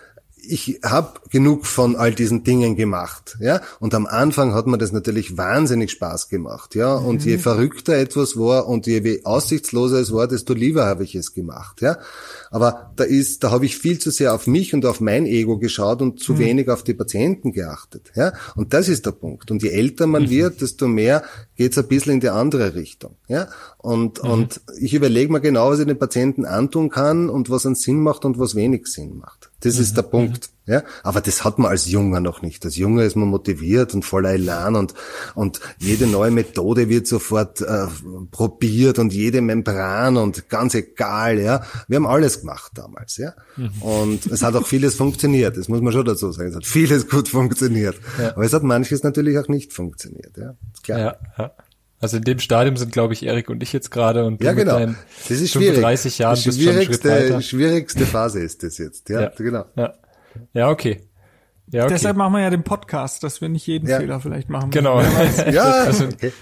ich 0.45 0.81
habe 0.83 1.21
genug 1.31 1.67
von 1.67 1.95
all 1.97 2.13
diesen 2.13 2.43
Dingen 2.43 2.75
gemacht, 2.75 3.37
ja. 3.41 3.61
Und 3.79 3.95
am 3.95 4.07
Anfang 4.07 4.55
hat 4.55 4.67
mir 4.67 4.79
das 4.79 4.93
natürlich 4.93 5.37
wahnsinnig 5.37 5.93
Spaß 5.93 6.29
gemacht, 6.29 6.75
ja. 6.75 6.95
Und 6.95 7.25
mhm. 7.25 7.31
je 7.31 7.39
verrückter 7.39 7.95
etwas 7.95 8.37
war 8.37 8.67
und 8.67 8.87
je 8.87 9.23
aussichtsloser 9.25 10.01
es 10.01 10.13
war, 10.13 10.27
desto 10.27 10.53
lieber 10.53 10.85
habe 10.85 11.05
ich 11.05 11.15
es 11.15 11.35
gemacht, 11.35 11.81
ja. 11.81 11.99
Aber 12.51 12.93
da 12.97 13.05
ist, 13.05 13.45
da 13.45 13.51
habe 13.51 13.67
ich 13.67 13.79
viel 13.79 13.99
zu 13.99 14.11
sehr 14.11 14.35
auf 14.35 14.47
mich 14.47 14.75
und 14.75 14.85
auf 14.85 15.01
mein 15.01 15.27
Ego 15.27 15.59
geschaut 15.59 16.03
und 16.03 16.21
zu 16.21 16.35
mhm. 16.35 16.39
wenig 16.39 16.69
auf 16.69 16.83
die 16.83 16.95
Patienten 16.95 17.53
geachtet, 17.53 18.13
ja. 18.17 18.33
Und 18.57 18.75
das 18.75 18.89
ist 18.89 19.07
der 19.07 19.13
Punkt. 19.13 19.51
Und 19.51 19.63
je 19.63 19.71
älter 19.71 20.07
man 20.07 20.25
mhm. 20.25 20.31
wird, 20.31 20.61
desto 20.61 20.89
mehr 20.89 21.23
geht's 21.57 21.79
ein 21.79 21.87
bisschen 21.87 22.15
in 22.15 22.21
die 22.21 22.31
andere 22.31 22.75
Richtung, 22.75 23.17
ja. 23.29 23.49
Und 23.79 24.23
mhm. 24.23 24.31
und 24.31 24.61
ich 24.81 24.93
überlege 24.95 25.33
mir 25.33 25.41
genau, 25.41 25.71
was 25.71 25.79
ich 25.79 25.87
den 25.87 25.99
Patienten 25.99 26.45
antun 26.47 26.91
kann 26.91 27.31
und 27.31 27.49
was 27.49 27.65
einen 27.65 27.77
Sinn 27.77 28.03
macht 28.03 28.25
und 28.25 28.39
was 28.39 28.55
wenig 28.55 28.87
Sinn 28.87 29.19
macht. 29.19 29.52
Das 29.63 29.79
ist 29.79 29.97
der 29.97 30.03
Punkt. 30.03 30.51
Ja, 30.65 30.85
aber 31.03 31.21
das 31.21 31.43
hat 31.43 31.59
man 31.59 31.71
als 31.71 31.87
Junger 31.91 32.21
noch 32.21 32.41
nicht. 32.41 32.65
Als 32.65 32.77
Junger 32.77 33.03
ist 33.03 33.17
man 33.17 33.29
motiviert 33.29 33.95
und 33.95 34.05
voller 34.05 34.31
Elan 34.31 34.77
und, 34.77 34.95
und 35.35 35.61
jede 35.79 36.07
neue 36.07 36.31
Methode 36.31 36.89
wird 36.89 37.09
sofort 37.09 37.61
äh, 37.63 37.87
probiert 38.31 39.01
und 39.01 39.13
jede 39.13 39.41
Membran 39.41 40.17
und 40.17 40.49
ganz 40.49 40.75
egal, 40.75 41.41
ja. 41.41 41.65
Wir 41.89 41.97
haben 41.97 42.07
alles 42.07 42.41
gemacht 42.41 42.73
damals, 42.77 43.17
ja. 43.17 43.35
Und 43.81 44.27
es 44.27 44.43
hat 44.43 44.55
auch 44.55 44.67
vieles 44.67 44.95
funktioniert. 44.95 45.57
Das 45.57 45.69
muss 45.69 45.81
man 45.81 45.93
schon 45.93 46.05
dazu 46.05 46.31
sagen. 46.31 46.51
Es 46.51 46.57
hat 46.57 46.67
vieles 46.67 47.09
gut 47.09 47.29
funktioniert. 47.29 47.97
Ja. 48.21 48.31
Aber 48.31 48.45
es 48.45 48.53
hat 48.53 48.63
manches 48.63 49.03
natürlich 49.03 49.39
auch 49.39 49.49
nicht 49.49 49.73
funktioniert, 49.73 50.37
ja. 50.37 50.55
Klar. 50.85 50.99
Ja, 50.99 51.17
ja. 51.39 51.53
Also 52.03 52.19
in 52.19 52.25
dem 52.25 52.39
Stadium 52.41 52.77
sind, 52.77 52.93
glaube 52.93 53.15
ich, 53.15 53.25
Erik 53.25 53.49
und 53.49 53.63
ich 53.63 53.73
jetzt 53.73 53.91
gerade 53.91 54.25
und 54.27 54.41
du 54.43 54.45
Ja, 54.45 54.53
genau. 54.53 54.75
mit 54.79 54.83
deinen 54.89 54.99
Das 55.29 55.41
ist 55.41 55.53
schwierig. 55.53 55.77
35 55.77 56.19
Jahren 56.19 56.37
die 56.37 56.43
bist 56.45 56.61
schon 56.61 56.69
einen 56.69 56.83
Schritt 56.83 57.01
schwierigste, 57.01 57.09
weiter. 57.31 57.41
schwierigste 57.43 58.07
Phase 58.07 58.41
ist 58.41 58.63
das 58.63 58.77
jetzt. 58.79 59.09
Ja, 59.09 59.29
genau. 59.39 59.65
Ja. 59.77 59.95
ja, 60.53 60.69
okay. 60.69 61.01
Ja, 61.71 61.85
okay. 61.85 61.95
Deshalb 61.95 62.17
machen 62.19 62.35
wir 62.35 62.41
ja 62.41 62.51
den 62.51 62.65
Podcast, 62.65 63.23
dass 63.23 63.41
wir 63.41 63.49
nicht 63.49 63.67
jeden 63.67 63.89
Ja. 63.89 63.99
Fehler 64.01 64.21
vielleicht 64.21 64.51
machen. 64.51 64.71
genau. 64.71 65.01
Ja, 65.53 65.63
Also- 65.85 66.05
okay. 66.07 66.33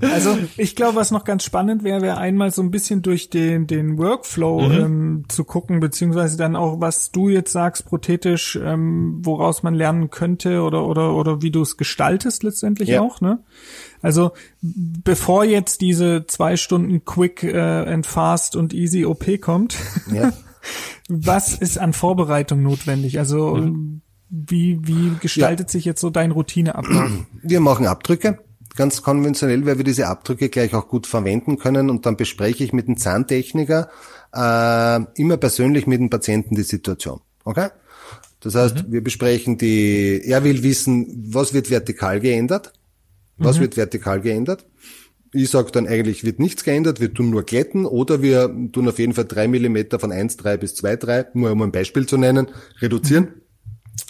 Also 0.00 0.38
ich 0.56 0.76
glaube, 0.76 0.96
was 0.96 1.10
noch 1.10 1.24
ganz 1.24 1.42
spannend 1.44 1.82
wäre, 1.84 2.00
wäre 2.00 2.16
einmal 2.16 2.50
so 2.52 2.62
ein 2.62 2.70
bisschen 2.70 3.02
durch 3.02 3.28
den, 3.28 3.66
den 3.66 3.98
Workflow 3.98 4.68
Mhm. 4.68 4.72
ähm, 4.72 5.24
zu 5.28 5.44
gucken, 5.44 5.80
beziehungsweise 5.80 6.36
dann 6.38 6.54
auch, 6.56 6.80
was 6.80 7.10
du 7.10 7.28
jetzt 7.28 7.52
sagst, 7.52 7.84
prothetisch, 7.84 8.56
ähm, 8.62 9.20
woraus 9.24 9.62
man 9.62 9.74
lernen 9.74 10.10
könnte 10.10 10.62
oder 10.62 10.86
oder 10.86 11.14
oder 11.14 11.42
wie 11.42 11.50
du 11.50 11.60
es 11.62 11.76
gestaltest 11.76 12.44
letztendlich 12.44 12.90
Ja. 12.90 13.00
auch, 13.02 13.20
ne? 13.20 13.40
Also 14.04 14.32
bevor 14.60 15.44
jetzt 15.44 15.80
diese 15.80 16.26
zwei 16.26 16.56
Stunden 16.56 17.04
Quick 17.04 17.42
äh, 17.42 17.58
and 17.58 18.06
Fast 18.06 18.54
und 18.56 18.72
Easy 18.74 19.04
OP 19.04 19.40
kommt, 19.40 19.76
Ja. 20.12 20.32
was 21.08 21.54
ist 21.54 21.78
an 21.78 21.92
Vorbereitung 21.92 22.62
notwendig? 22.62 23.18
Also 23.18 23.56
Mhm. 23.56 24.00
wie 24.30 24.78
wie 24.86 25.12
gestaltet 25.20 25.70
sich 25.70 25.84
jetzt 25.84 26.00
so 26.00 26.10
dein 26.10 26.30
Routineablauf? 26.30 27.10
Wir 27.42 27.60
machen 27.60 27.86
Abdrücke, 27.86 28.38
ganz 28.76 29.02
konventionell, 29.02 29.64
weil 29.66 29.76
wir 29.78 29.84
diese 29.84 30.08
Abdrücke 30.08 30.48
gleich 30.48 30.74
auch 30.74 30.88
gut 30.88 31.06
verwenden 31.06 31.58
können 31.58 31.90
und 31.90 32.06
dann 32.06 32.16
bespreche 32.16 32.64
ich 32.64 32.72
mit 32.72 32.88
dem 32.88 32.96
Zahntechniker 32.96 33.88
äh, 34.34 35.00
immer 35.20 35.36
persönlich 35.36 35.86
mit 35.86 36.00
dem 36.00 36.10
Patienten 36.10 36.56
die 36.56 36.62
Situation. 36.62 37.20
Okay? 37.44 37.68
Das 38.40 38.54
heißt, 38.56 38.90
wir 38.90 39.02
besprechen 39.04 39.56
die, 39.58 40.20
er 40.24 40.42
will 40.44 40.62
wissen, 40.62 41.28
was 41.32 41.54
wird 41.54 41.70
vertikal 41.70 42.18
geändert, 42.20 42.72
was 43.36 43.60
wird 43.60 43.76
vertikal 43.76 44.20
geändert. 44.20 44.66
Ich 45.32 45.50
sage 45.50 45.72
dann 45.72 45.88
eigentlich 45.88 46.22
wird 46.24 46.38
nichts 46.38 46.62
geändert, 46.62 47.00
wir 47.00 47.12
tun 47.12 47.30
nur 47.30 47.42
glätten 47.42 47.86
oder 47.86 48.22
wir 48.22 48.54
tun 48.72 48.88
auf 48.88 48.98
jeden 49.00 49.14
Fall 49.14 49.24
drei 49.24 49.48
Millimeter 49.48 49.98
von 49.98 50.12
1,3 50.12 50.56
bis 50.58 50.74
2,3, 50.74 51.26
nur 51.34 51.50
um 51.50 51.62
ein 51.62 51.72
Beispiel 51.72 52.06
zu 52.06 52.16
nennen, 52.16 52.48
reduzieren. 52.80 53.42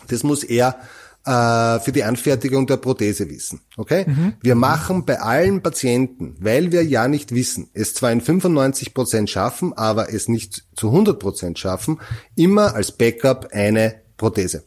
Das 0.09 0.23
muss 0.23 0.45
er 0.45 0.78
äh, 1.25 1.81
für 1.81 1.93
die 1.93 2.04
Anfertigung 2.04 2.66
der 2.66 2.76
Prothese 2.76 3.31
wissen. 3.31 3.62
Okay? 3.78 4.04
Wir 4.43 4.54
machen 4.54 5.07
bei 5.07 5.21
allen 5.21 5.62
Patienten, 5.62 6.37
weil 6.38 6.73
wir 6.73 6.85
ja 6.85 7.09
nicht 7.09 7.35
wissen, 7.35 7.71
es 7.73 7.95
zwar 7.95 8.12
in 8.12 8.21
95 8.21 8.93
Prozent 8.93 9.31
schaffen, 9.31 9.73
aber 9.73 10.12
es 10.12 10.28
nicht 10.28 10.64
zu 10.76 10.88
100 10.88 11.19
Prozent 11.19 11.59
schaffen, 11.59 12.00
immer 12.37 12.75
als 12.75 12.93
Backup 12.93 13.49
eine 13.52 13.95
Prothese. 14.19 14.64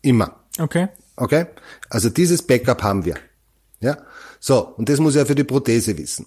Immer. 0.00 0.44
Okay. 0.58 0.88
Okay? 1.16 1.46
Also 1.90 2.08
dieses 2.08 2.42
Backup 2.42 2.82
haben 2.84 3.04
wir. 3.04 3.16
Ja? 3.80 3.98
So, 4.40 4.74
und 4.76 4.88
das 4.88 5.00
muss 5.00 5.16
er 5.16 5.26
für 5.26 5.34
die 5.34 5.44
Prothese 5.44 5.96
wissen. 5.98 6.26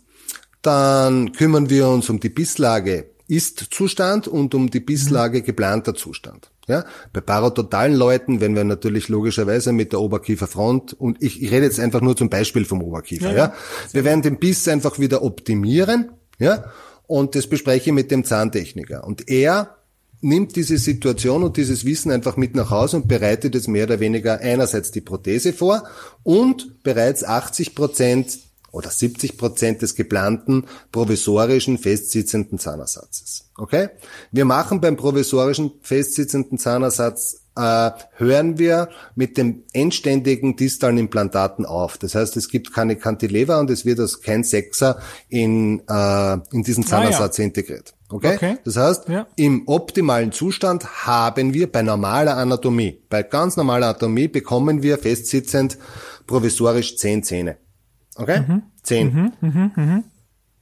Dann 0.61 1.31
kümmern 1.33 1.69
wir 1.69 1.87
uns 1.87 2.09
um 2.09 2.19
die 2.19 2.29
Bisslage 2.29 3.11
Ist-Zustand 3.27 4.27
und 4.27 4.53
um 4.53 4.69
die 4.69 4.79
Bisslage 4.79 5.41
geplanter 5.41 5.95
Zustand. 5.95 6.51
Ja? 6.67 6.85
Bei 7.13 7.21
parototalen 7.21 7.95
Leuten, 7.95 8.41
wenn 8.41 8.55
wir 8.55 8.63
natürlich 8.63 9.09
logischerweise 9.09 9.73
mit 9.73 9.91
der 9.91 10.01
Oberkieferfront, 10.01 10.93
und 10.93 11.21
ich, 11.21 11.41
ich 11.41 11.51
rede 11.51 11.65
jetzt 11.65 11.79
einfach 11.79 12.01
nur 12.01 12.15
zum 12.15 12.29
Beispiel 12.29 12.65
vom 12.65 12.81
Oberkiefer, 12.81 13.35
ja, 13.35 13.53
wir 13.91 14.03
werden 14.03 14.21
den 14.21 14.39
Biss 14.39 14.67
einfach 14.67 14.99
wieder 14.99 15.23
optimieren, 15.23 16.11
ja, 16.39 16.65
und 17.07 17.35
das 17.35 17.47
bespreche 17.47 17.89
ich 17.89 17.93
mit 17.93 18.09
dem 18.09 18.23
Zahntechniker. 18.23 19.03
Und 19.03 19.27
er 19.29 19.80
nimmt 20.21 20.55
diese 20.55 20.77
Situation 20.77 21.43
und 21.43 21.57
dieses 21.57 21.83
Wissen 21.85 22.11
einfach 22.11 22.37
mit 22.37 22.55
nach 22.55 22.69
Hause 22.69 22.97
und 22.97 23.07
bereitet 23.07 23.55
jetzt 23.55 23.67
mehr 23.67 23.85
oder 23.85 23.99
weniger 23.99 24.39
einerseits 24.39 24.91
die 24.91 25.01
Prothese 25.01 25.51
vor 25.51 25.83
und 26.23 26.83
bereits 26.83 27.23
80 27.23 27.75
Prozent 27.75 28.39
oder 28.71 28.89
70 28.89 29.37
Prozent 29.37 29.81
des 29.81 29.95
geplanten 29.95 30.65
provisorischen 30.91 31.77
festsitzenden 31.77 32.57
Zahnersatzes. 32.57 33.49
Okay? 33.57 33.89
Wir 34.31 34.45
machen 34.45 34.79
beim 34.79 34.95
provisorischen 34.95 35.73
festsitzenden 35.81 36.57
Zahnersatz 36.57 37.40
äh, 37.55 37.91
hören 38.15 38.57
wir 38.57 38.89
mit 39.15 39.37
dem 39.37 39.63
endständigen 39.73 40.55
distalen 40.55 40.97
Implantaten 40.97 41.65
auf. 41.65 41.97
Das 41.97 42.15
heißt, 42.15 42.37
es 42.37 42.47
gibt 42.49 42.73
keine 42.73 42.95
Cantilever 42.95 43.59
und 43.59 43.69
es 43.69 43.85
wird 43.85 43.99
als 43.99 44.21
kein 44.21 44.43
Sechser 44.43 44.99
in, 45.29 45.81
äh, 45.87 46.33
in 46.51 46.63
diesen 46.63 46.85
Zahnersatz 46.85 47.39
integriert. 47.39 47.93
Okay? 48.09 48.35
Okay. 48.35 48.57
Das 48.65 48.77
heißt, 48.77 49.09
Ja. 49.09 49.27
im 49.35 49.67
optimalen 49.67 50.31
Zustand 50.31 51.05
haben 51.05 51.53
wir 51.53 51.71
bei 51.71 51.81
normaler 51.81 52.37
Anatomie, 52.37 53.01
bei 53.09 53.23
ganz 53.23 53.57
normaler 53.57 53.87
Anatomie 53.87 54.27
bekommen 54.27 54.81
wir 54.83 54.97
festsitzend 54.97 55.77
provisorisch 56.27 56.97
zehn 56.97 57.23
Zähne. 57.23 57.57
Okay? 58.15 58.61
Zehn. 58.83 59.31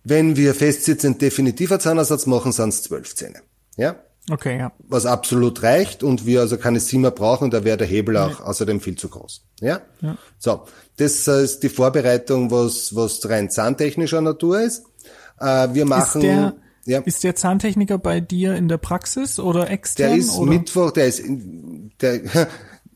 Wenn 0.03 0.35
wir 0.35 0.53
festsitzend 0.55 1.21
definitiver 1.21 1.79
Zahnersatz 1.79 2.25
machen, 2.25 2.51
sind 2.51 2.69
es 2.69 2.83
zwölf 2.83 3.15
Zähne. 3.15 3.41
Ja? 3.77 3.95
Okay, 4.29 4.57
ja. 4.59 4.71
Was 4.87 5.05
absolut 5.05 5.63
reicht 5.63 6.03
und 6.03 6.25
wir 6.25 6.41
also 6.41 6.57
keine 6.57 6.79
Siemer 6.79 7.11
brauchen, 7.11 7.49
da 7.51 7.63
wäre 7.63 7.77
der 7.77 7.87
Hebel 7.87 8.17
auch 8.17 8.41
außerdem 8.41 8.79
viel 8.81 8.95
zu 8.95 9.09
groß. 9.09 9.43
Ja? 9.61 9.81
So. 10.37 10.65
Das 10.97 11.27
ist 11.27 11.63
die 11.63 11.69
Vorbereitung, 11.69 12.51
was, 12.51 12.93
was 12.95 13.27
rein 13.29 13.49
zahntechnischer 13.49 14.21
Natur 14.21 14.61
ist. 14.61 14.83
Äh, 15.39 15.69
wir 15.73 15.85
machen, 15.85 16.21
Ist 16.21 16.27
der, 16.27 16.53
ja. 16.85 16.99
ist 16.99 17.23
der 17.23 17.35
Zahntechniker 17.35 17.97
bei 17.97 18.19
dir 18.19 18.55
in 18.55 18.67
der 18.67 18.77
Praxis 18.77 19.39
oder 19.39 19.69
extern? 19.69 20.09
Der 20.09 20.17
ist 20.17 20.33
oder? 20.37 20.49
Mittwoch, 20.51 20.91
der 20.91 21.07
ist, 21.07 21.19
in- 21.19 21.91
der, 22.01 22.19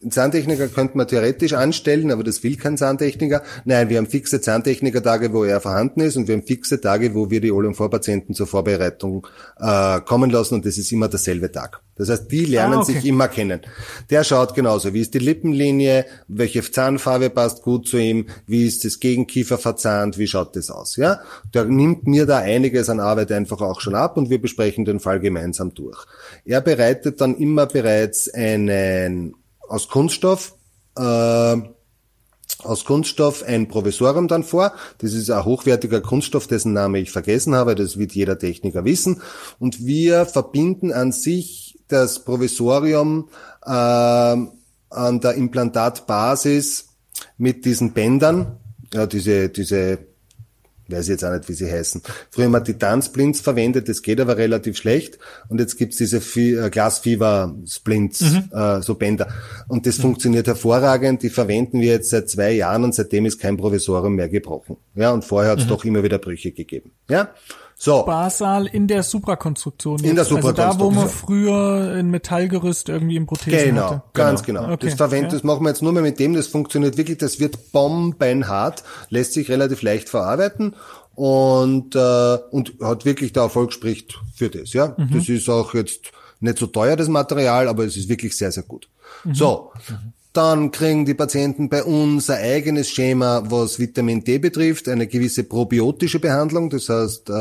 einen 0.03 0.11
Zahntechniker 0.11 0.67
könnte 0.67 0.97
man 0.97 1.07
theoretisch 1.07 1.53
anstellen, 1.53 2.11
aber 2.11 2.23
das 2.23 2.43
will 2.43 2.57
kein 2.57 2.77
Zahntechniker. 2.77 3.41
Nein, 3.65 3.89
wir 3.89 3.97
haben 3.97 4.07
fixe 4.07 4.41
Zahntechniker-Tage, 4.41 5.33
wo 5.33 5.43
er 5.43 5.61
vorhanden 5.61 6.01
ist 6.01 6.17
und 6.17 6.27
wir 6.27 6.35
haben 6.35 6.43
fixe 6.43 6.79
Tage, 6.79 7.15
wo 7.15 7.29
wir 7.29 7.41
die 7.41 7.51
Vorpatienten 7.73 8.35
zur 8.35 8.47
Vorbereitung 8.47 9.25
äh, 9.59 10.01
kommen 10.01 10.29
lassen 10.29 10.55
und 10.55 10.65
das 10.65 10.77
ist 10.77 10.91
immer 10.91 11.07
derselbe 11.07 11.51
Tag. 11.51 11.81
Das 11.95 12.09
heißt, 12.09 12.31
die 12.31 12.45
lernen 12.45 12.79
Ah, 12.79 12.81
okay. 12.81 12.93
sich 12.93 13.05
immer 13.05 13.27
kennen. 13.27 13.61
Der 14.09 14.23
schaut 14.23 14.55
genauso, 14.55 14.93
wie 14.93 15.01
ist 15.01 15.13
die 15.13 15.19
Lippenlinie, 15.19 16.05
welche 16.27 16.63
Zahnfarbe 16.63 17.29
passt 17.29 17.61
gut 17.61 17.87
zu 17.87 17.97
ihm, 17.97 18.27
wie 18.47 18.65
ist 18.65 18.83
das 18.83 18.99
Gegenkiefer 18.99 19.57
verzahnt, 19.59 20.17
wie 20.17 20.27
schaut 20.27 20.55
das 20.55 20.71
aus, 20.71 20.95
ja? 20.95 21.19
Der 21.53 21.65
nimmt 21.65 22.07
mir 22.07 22.25
da 22.25 22.39
einiges 22.39 22.89
an 22.89 22.99
Arbeit 22.99 23.31
einfach 23.31 23.61
auch 23.61 23.79
schon 23.79 23.95
ab 23.95 24.17
und 24.17 24.29
wir 24.29 24.41
besprechen 24.41 24.85
den 24.85 24.99
Fall 24.99 25.19
gemeinsam 25.19 25.73
durch. 25.73 26.03
Er 26.45 26.61
bereitet 26.61 27.21
dann 27.21 27.37
immer 27.37 27.67
bereits 27.67 28.27
einen 28.33 29.35
aus 29.73 29.87
Kunststoff 29.87 30.53
äh, 30.95 31.57
aus 32.59 32.85
Kunststoff 32.85 33.43
ein 33.43 33.67
Provisorium 33.67 34.27
dann 34.27 34.43
vor. 34.43 34.73
Das 34.99 35.13
ist 35.13 35.31
ein 35.31 35.43
hochwertiger 35.43 35.99
Kunststoff, 35.99 36.45
dessen 36.45 36.73
Name 36.73 36.99
ich 36.99 37.11
vergessen 37.11 37.55
habe. 37.55 37.73
Das 37.73 37.97
wird 37.97 38.13
jeder 38.13 38.37
Techniker 38.37 38.85
wissen. 38.85 39.21
Und 39.59 39.83
wir 39.85 40.27
verbinden 40.27 40.93
an 40.93 41.11
sich 41.11 41.79
das 41.87 42.23
Provisorium 42.23 43.29
äh, 43.65 43.69
an 43.69 44.49
der 44.91 45.33
Implantatbasis 45.33 46.89
mit 47.37 47.65
diesen 47.65 47.93
Bändern. 47.93 48.57
Ja, 48.93 49.07
diese, 49.07 49.49
diese 49.49 49.97
weiß 50.87 51.07
jetzt 51.07 51.23
auch 51.23 51.31
nicht, 51.31 51.47
wie 51.47 51.53
sie 51.53 51.71
heißen. 51.71 52.01
Früher 52.29 52.45
haben 52.45 52.51
wir 52.51 52.63
Titan-Splints 52.63 53.41
verwendet, 53.41 53.87
das 53.89 54.01
geht 54.01 54.19
aber 54.19 54.37
relativ 54.37 54.77
schlecht. 54.77 55.17
Und 55.49 55.59
jetzt 55.59 55.77
gibt's 55.77 55.97
diese 55.97 56.17
äh, 56.17 56.69
Glasfieber-Splints, 56.69 58.21
äh, 58.51 58.81
so 58.81 58.95
Bänder. 58.95 59.27
Und 59.67 59.85
das 59.85 59.97
funktioniert 59.97 60.47
hervorragend. 60.47 61.23
Die 61.23 61.29
verwenden 61.29 61.79
wir 61.79 61.93
jetzt 61.93 62.09
seit 62.09 62.29
zwei 62.29 62.51
Jahren 62.51 62.83
und 62.83 62.93
seitdem 62.93 63.25
ist 63.25 63.39
kein 63.39 63.57
Provisorium 63.57 64.15
mehr 64.15 64.29
gebrochen. 64.29 64.77
Ja, 64.95 65.11
und 65.11 65.23
vorher 65.23 65.51
hat's 65.51 65.67
doch 65.67 65.85
immer 65.85 66.03
wieder 66.03 66.17
Brüche 66.17 66.51
gegeben. 66.51 66.91
Ja, 67.09 67.29
so. 67.83 68.03
Basal 68.05 68.65
in 68.65 68.87
der 68.87 69.03
Suprakonstruktion. 69.03 69.99
In 70.03 70.15
der 70.15 70.23
jetzt. 70.23 70.33
Also 70.33 70.51
da, 70.53 70.79
wo 70.79 70.89
man 70.89 71.07
Suprakonstruktion. 71.09 71.43
früher 71.43 71.93
ein 71.99 72.09
Metallgerüst 72.09 72.87
irgendwie 72.87 73.17
im 73.17 73.25
Prothesen 73.25 73.75
Genau, 73.75 73.89
hatte. 73.89 74.01
ganz 74.13 74.43
genau. 74.43 74.71
Okay, 74.71 74.85
Das 74.87 74.93
verwenden, 74.93 75.25
ja. 75.25 75.31
das 75.33 75.43
machen 75.43 75.63
wir 75.63 75.69
jetzt 75.69 75.81
nur 75.81 75.91
mehr 75.91 76.01
mit 76.01 76.17
dem, 76.17 76.33
das 76.33 76.47
funktioniert 76.47 76.95
wirklich, 76.97 77.17
das 77.17 77.39
wird 77.41 77.71
bombenhart, 77.73 78.83
lässt 79.09 79.33
sich 79.33 79.49
relativ 79.49 79.81
leicht 79.81 80.07
verarbeiten 80.07 80.75
und, 81.15 81.95
äh, 81.95 82.37
und 82.51 82.73
hat 82.81 83.03
wirklich 83.03 83.33
der 83.33 83.43
Erfolg 83.43 83.73
spricht 83.73 84.17
für 84.33 84.49
das, 84.49 84.71
ja. 84.71 84.95
Mhm. 84.97 85.09
Das 85.13 85.27
ist 85.27 85.49
auch 85.49 85.73
jetzt 85.73 86.11
nicht 86.39 86.57
so 86.57 86.67
teuer, 86.67 86.95
das 86.95 87.09
Material, 87.09 87.67
aber 87.67 87.83
es 87.83 87.97
ist 87.97 88.07
wirklich 88.07 88.37
sehr, 88.37 88.51
sehr 88.53 88.63
gut. 88.63 88.87
Mhm. 89.25 89.35
So. 89.35 89.71
Dann 90.33 90.71
kriegen 90.71 91.05
die 91.05 91.13
Patienten 91.13 91.69
bei 91.69 91.83
uns 91.83 92.27
ein 92.31 92.43
eigenes 92.43 92.89
Schema, 92.89 93.43
was 93.51 93.77
Vitamin 93.79 94.23
D 94.23 94.39
betrifft, 94.39 94.89
eine 94.89 95.05
gewisse 95.05 95.43
probiotische 95.43 96.19
Behandlung. 96.19 96.71
Das 96.71 96.89
heißt, 96.89 97.29
äh, 97.29 97.33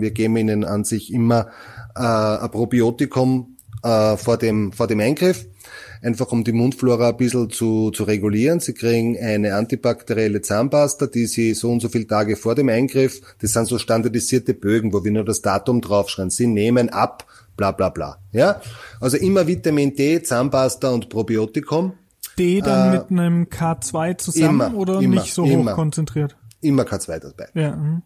wir 0.00 0.10
geben 0.12 0.38
ihnen 0.38 0.64
an 0.64 0.84
sich 0.84 1.12
immer 1.12 1.48
äh, 1.94 2.00
ein 2.00 2.50
Probiotikum 2.50 3.58
äh, 3.82 4.16
vor 4.16 4.38
dem 4.38 4.72
vor 4.72 4.86
dem 4.86 5.00
Eingriff, 5.00 5.46
einfach 6.00 6.32
um 6.32 6.42
die 6.42 6.52
Mundflora 6.52 7.10
ein 7.10 7.18
bisschen 7.18 7.50
zu, 7.50 7.90
zu 7.90 8.04
regulieren. 8.04 8.60
Sie 8.60 8.72
kriegen 8.72 9.18
eine 9.18 9.54
antibakterielle 9.54 10.40
Zahnpasta, 10.40 11.06
die 11.06 11.26
sie 11.26 11.52
so 11.52 11.70
und 11.70 11.80
so 11.80 11.90
viele 11.90 12.06
Tage 12.06 12.36
vor 12.36 12.54
dem 12.54 12.70
Eingriff, 12.70 13.20
das 13.42 13.52
sind 13.52 13.66
so 13.66 13.76
standardisierte 13.76 14.54
Bögen, 14.54 14.94
wo 14.94 15.04
wir 15.04 15.12
nur 15.12 15.24
das 15.24 15.42
Datum 15.42 15.82
draufschreiben. 15.82 16.30
Sie 16.30 16.46
nehmen 16.46 16.88
ab, 16.88 17.26
bla 17.58 17.72
bla 17.72 17.90
bla. 17.90 18.18
Ja, 18.32 18.62
also 19.00 19.18
immer 19.18 19.46
Vitamin 19.46 19.94
D, 19.94 20.22
Zahnpasta 20.22 20.88
und 20.88 21.10
Probiotikum. 21.10 21.92
D 22.38 22.60
dann 22.60 22.94
äh, 22.94 22.98
mit 22.98 23.10
einem 23.10 23.44
K2 23.44 24.18
zusammen 24.18 24.68
immer, 24.68 24.74
oder 24.74 25.00
immer, 25.00 25.22
nicht 25.22 25.34
so 25.34 25.44
immer. 25.44 25.72
hoch 25.72 25.76
konzentriert? 25.76 26.36
Immer 26.60 26.84
K2 26.84 27.18
dabei. 27.18 27.48
Ja. 27.54 27.76
mhm. 27.76 28.02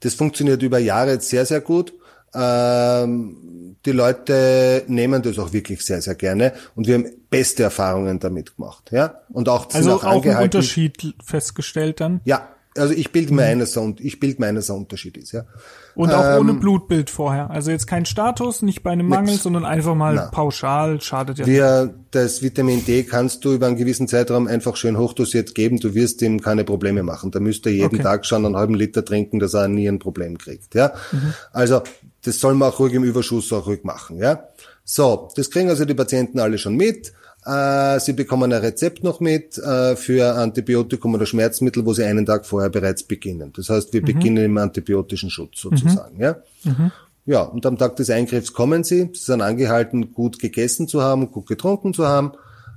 Das 0.00 0.14
funktioniert 0.14 0.62
über 0.62 0.78
Jahre 0.78 1.12
jetzt 1.12 1.30
sehr, 1.30 1.46
sehr 1.46 1.60
gut. 1.62 1.94
Ähm, 2.34 3.76
die 3.86 3.92
Leute 3.92 4.84
nehmen 4.86 5.22
das 5.22 5.38
auch 5.38 5.52
wirklich 5.52 5.84
sehr, 5.84 6.02
sehr 6.02 6.14
gerne 6.14 6.52
und 6.74 6.86
wir 6.86 6.94
haben 6.94 7.06
beste 7.30 7.62
Erfahrungen 7.62 8.18
damit 8.18 8.56
gemacht. 8.56 8.90
Ja? 8.92 9.20
Und 9.30 9.48
auch, 9.48 9.72
Also 9.72 9.94
auch 9.94 10.04
auch 10.04 10.24
einen. 10.24 10.42
Unterschied 10.42 11.14
festgestellt 11.24 12.00
dann. 12.00 12.20
Ja, 12.24 12.48
also 12.76 12.92
ich 12.92 13.12
bilde 13.12 13.32
mir 13.32 13.44
ein, 13.44 13.60
dass 13.60 13.76
er, 13.76 13.94
ich 14.00 14.18
bilde 14.20 14.40
mir 14.40 14.48
ein, 14.48 14.54
dass 14.56 14.68
er 14.68 14.74
Unterschied 14.76 15.16
ist. 15.16 15.32
Ja? 15.32 15.44
Und 15.94 16.12
auch 16.12 16.24
Ähm, 16.24 16.40
ohne 16.40 16.54
Blutbild 16.54 17.08
vorher. 17.08 17.50
Also 17.50 17.70
jetzt 17.70 17.86
kein 17.86 18.04
Status, 18.04 18.62
nicht 18.62 18.82
bei 18.82 18.90
einem 18.90 19.06
Mangel, 19.08 19.32
Nix. 19.32 19.44
sondern 19.44 19.64
einfach 19.64 19.94
mal 19.94 20.14
Na. 20.14 20.26
pauschal, 20.26 21.00
schadet 21.00 21.38
ja. 21.38 21.46
Wir, 21.46 21.94
das 22.10 22.42
Vitamin 22.42 22.84
D 22.84 23.04
kannst 23.04 23.44
du 23.44 23.52
über 23.52 23.66
einen 23.68 23.76
gewissen 23.76 24.08
Zeitraum 24.08 24.46
einfach 24.48 24.76
schön 24.76 24.98
hochdosiert 24.98 25.54
geben. 25.54 25.78
Du 25.78 25.94
wirst 25.94 26.20
ihm 26.22 26.40
keine 26.40 26.64
Probleme 26.64 27.02
machen. 27.02 27.30
Da 27.30 27.38
müsste 27.40 27.70
er 27.70 27.74
jeden 27.76 27.94
Okay. 27.94 28.02
Tag 28.02 28.26
schon 28.26 28.44
einen 28.44 28.56
halben 28.56 28.74
Liter 28.74 29.04
trinken, 29.04 29.38
dass 29.38 29.54
er 29.54 29.68
nie 29.68 29.86
ein 29.88 29.98
Problem 30.00 30.36
kriegt. 30.38 30.74
Ja, 30.74 30.92
Mhm. 31.12 31.34
also 31.52 31.82
das 32.24 32.40
soll 32.40 32.54
man 32.54 32.70
auch 32.70 32.78
ruhig 32.80 32.94
im 32.94 33.04
Überschuss 33.04 33.52
auch 33.52 33.66
ruhig 33.66 33.84
machen. 33.84 34.18
Ja, 34.18 34.48
so 34.84 35.28
das 35.36 35.50
kriegen 35.50 35.68
also 35.68 35.84
die 35.84 35.94
Patienten 35.94 36.40
alle 36.40 36.58
schon 36.58 36.74
mit. 36.76 37.12
Äh, 37.44 38.00
Sie 38.00 38.12
bekommen 38.14 38.52
ein 38.52 38.60
Rezept 38.60 39.04
noch 39.04 39.20
mit 39.20 39.58
äh, 39.58 39.96
für 39.96 40.34
Antibiotikum 40.34 41.14
oder 41.14 41.26
Schmerzmittel, 41.26 41.84
wo 41.84 41.92
Sie 41.92 42.04
einen 42.04 42.24
Tag 42.24 42.46
vorher 42.46 42.70
bereits 42.70 43.02
beginnen. 43.02 43.52
Das 43.54 43.68
heißt, 43.68 43.92
wir 43.92 44.02
beginnen 44.02 44.44
im 44.44 44.58
antibiotischen 44.58 45.30
Schutz 45.30 45.60
sozusagen. 45.60 46.20
Ja. 46.20 46.36
Ja, 47.26 47.42
und 47.42 47.64
am 47.64 47.78
Tag 47.78 47.96
des 47.96 48.10
Eingriffs 48.10 48.52
kommen 48.52 48.84
sie. 48.84 49.10
Sie 49.14 49.24
sind 49.24 49.40
angehalten, 49.40 50.12
gut 50.12 50.38
gegessen 50.38 50.88
zu 50.88 51.02
haben, 51.02 51.30
gut 51.30 51.46
getrunken 51.46 51.94
zu 51.94 52.06
haben. 52.06 52.32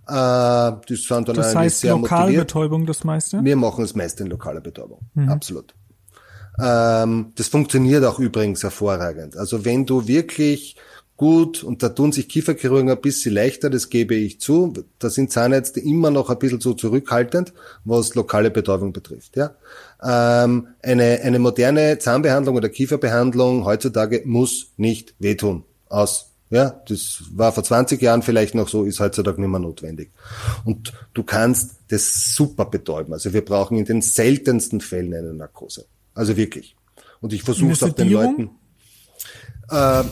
Äh, 0.07 0.85
die 0.87 0.95
sind 0.95 1.27
dann 1.27 1.35
Das 1.35 1.53
heißt 1.53 1.81
sehr 1.81 1.97
motiviert. 1.97 2.21
Lokalbetäubung 2.21 2.85
das 2.85 3.03
meiste? 3.03 3.43
Wir 3.43 3.55
machen 3.57 3.83
es 3.83 3.93
meist 3.93 4.21
in 4.21 4.27
lokaler 4.27 4.61
Betäubung. 4.61 5.01
Absolut. 5.27 5.73
Ähm, 6.59 7.33
das 7.35 7.49
funktioniert 7.49 8.03
auch 8.05 8.19
übrigens 8.19 8.63
hervorragend. 8.63 9.37
Also 9.37 9.65
wenn 9.65 9.85
du 9.85 10.07
wirklich 10.07 10.77
gut, 11.17 11.63
und 11.63 11.83
da 11.83 11.89
tun 11.89 12.11
sich 12.11 12.29
Kieferchirurgen 12.29 12.89
ein 12.89 13.01
bisschen 13.01 13.33
leichter, 13.33 13.69
das 13.69 13.89
gebe 13.89 14.15
ich 14.15 14.39
zu, 14.39 14.73
da 14.99 15.09
sind 15.09 15.31
Zahnärzte 15.31 15.79
immer 15.79 16.11
noch 16.11 16.29
ein 16.29 16.39
bisschen 16.39 16.61
so 16.61 16.73
zurückhaltend, 16.73 17.53
was 17.83 18.15
lokale 18.15 18.51
Betäubung 18.51 18.93
betrifft. 18.93 19.35
Ja? 19.35 19.55
Ähm, 20.01 20.67
eine, 20.81 21.19
eine 21.21 21.39
moderne 21.39 21.97
Zahnbehandlung 21.97 22.55
oder 22.55 22.69
Kieferbehandlung 22.69 23.65
heutzutage 23.65 24.21
muss 24.25 24.67
nicht 24.77 25.15
wehtun. 25.19 25.63
Aus 25.89 26.27
ja, 26.49 26.81
das 26.87 27.23
war 27.33 27.51
vor 27.51 27.63
20 27.63 28.01
Jahren 28.01 28.21
vielleicht 28.21 28.55
noch 28.55 28.69
so, 28.69 28.85
ist 28.85 29.01
heutzutage 29.01 29.41
nicht 29.41 29.49
mehr 29.49 29.59
notwendig. 29.59 30.11
Und 30.63 30.93
du 31.13 31.23
kannst 31.23 31.75
das 31.89 32.35
super 32.35 32.65
betäuben. 32.65 33.13
Also 33.13 33.33
wir 33.33 33.43
brauchen 33.43 33.77
in 33.77 33.83
den 33.83 34.01
seltensten 34.01 34.79
Fällen 34.79 35.13
eine 35.13 35.33
Narkose. 35.33 35.85
Also 36.13 36.37
wirklich. 36.37 36.77
Und 37.19 37.33
ich 37.33 37.43
versuche 37.43 37.73
es 37.73 37.83
auch 37.83 37.91
den? 37.91 38.09
Leuten. 38.09 38.49
Äh, 39.69 40.03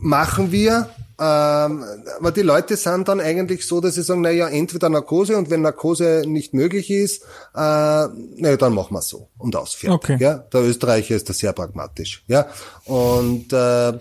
machen 0.00 0.52
wir. 0.52 0.90
Ähm, 1.18 1.84
aber 2.18 2.32
die 2.32 2.40
Leute 2.40 2.76
sind 2.76 3.06
dann 3.08 3.20
eigentlich 3.20 3.66
so, 3.66 3.82
dass 3.82 3.94
sie 3.94 4.02
sagen, 4.02 4.22
na 4.22 4.30
ja, 4.30 4.48
entweder 4.48 4.88
Narkose 4.88 5.36
und 5.36 5.50
wenn 5.50 5.60
Narkose 5.60 6.22
nicht 6.26 6.54
möglich 6.54 6.90
ist, 6.90 7.22
äh, 7.22 7.26
na 7.54 8.56
dann 8.56 8.74
machen 8.74 8.94
wir 8.94 9.02
so 9.02 9.28
und 9.36 9.54
aus 9.54 9.74
fertig. 9.74 9.94
Okay. 9.94 10.16
Ja, 10.18 10.34
der 10.36 10.62
Österreicher 10.62 11.16
ist 11.16 11.28
da 11.28 11.34
sehr 11.34 11.52
pragmatisch. 11.52 12.24
Ja, 12.26 12.48
und 12.86 13.52
äh, 13.52 13.98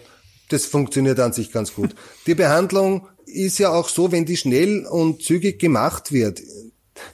das 0.48 0.65
funktioniert 0.65 1.20
an 1.20 1.34
sich 1.34 1.51
ganz 1.51 1.74
gut. 1.74 1.94
Die 2.25 2.36
Behandlung 2.36 3.07
ist 3.25 3.59
ja 3.59 3.70
auch 3.70 3.90
so, 3.90 4.14
wenn 4.14 4.25
die 4.25 4.38
schnell 4.38 4.85
und 4.85 5.22
zügig 5.22 5.59
gemacht 5.59 6.14
wird. 6.14 6.42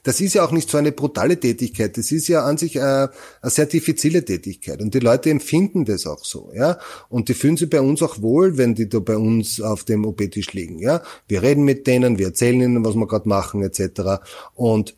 Das 0.04 0.22
ist 0.22 0.34
ja 0.34 0.46
auch 0.46 0.52
nicht 0.52 0.70
so 0.70 0.78
eine 0.78 0.92
brutale 0.92 1.40
Tätigkeit. 1.40 1.98
Das 1.98 2.12
ist 2.12 2.28
ja 2.28 2.44
an 2.44 2.58
sich 2.58 2.76
äh, 2.76 2.80
eine 2.80 3.10
sehr 3.44 3.66
diffizile 3.66 4.24
Tätigkeit. 4.24 4.82
Und 4.82 4.94
die 4.94 5.00
Leute 5.00 5.30
empfinden 5.30 5.86
das 5.86 6.06
auch 6.06 6.24
so, 6.24 6.52
ja. 6.54 6.80
Und 7.10 7.30
die 7.30 7.34
fühlen 7.34 7.58
sich 7.58 7.70
bei 7.70 7.82
uns 7.82 8.02
auch 8.02 8.22
wohl, 8.22 8.58
wenn 8.58 8.76
die 8.76 8.90
da 8.90 9.00
bei 9.00 9.18
uns 9.18 9.62
auf 9.62 9.84
dem 9.84 10.06
OP-Tisch 10.06 10.54
liegen, 10.54 10.80
ja. 10.80 11.02
Wir 11.28 11.44
reden 11.44 11.64
mit 11.64 11.88
denen, 11.88 12.18
wir 12.18 12.28
erzählen 12.28 12.62
ihnen, 12.62 12.86
was 12.86 12.96
wir 12.96 13.08
gerade 13.08 13.28
machen, 13.30 13.62
etc. 13.62 14.22
Und 14.54 14.96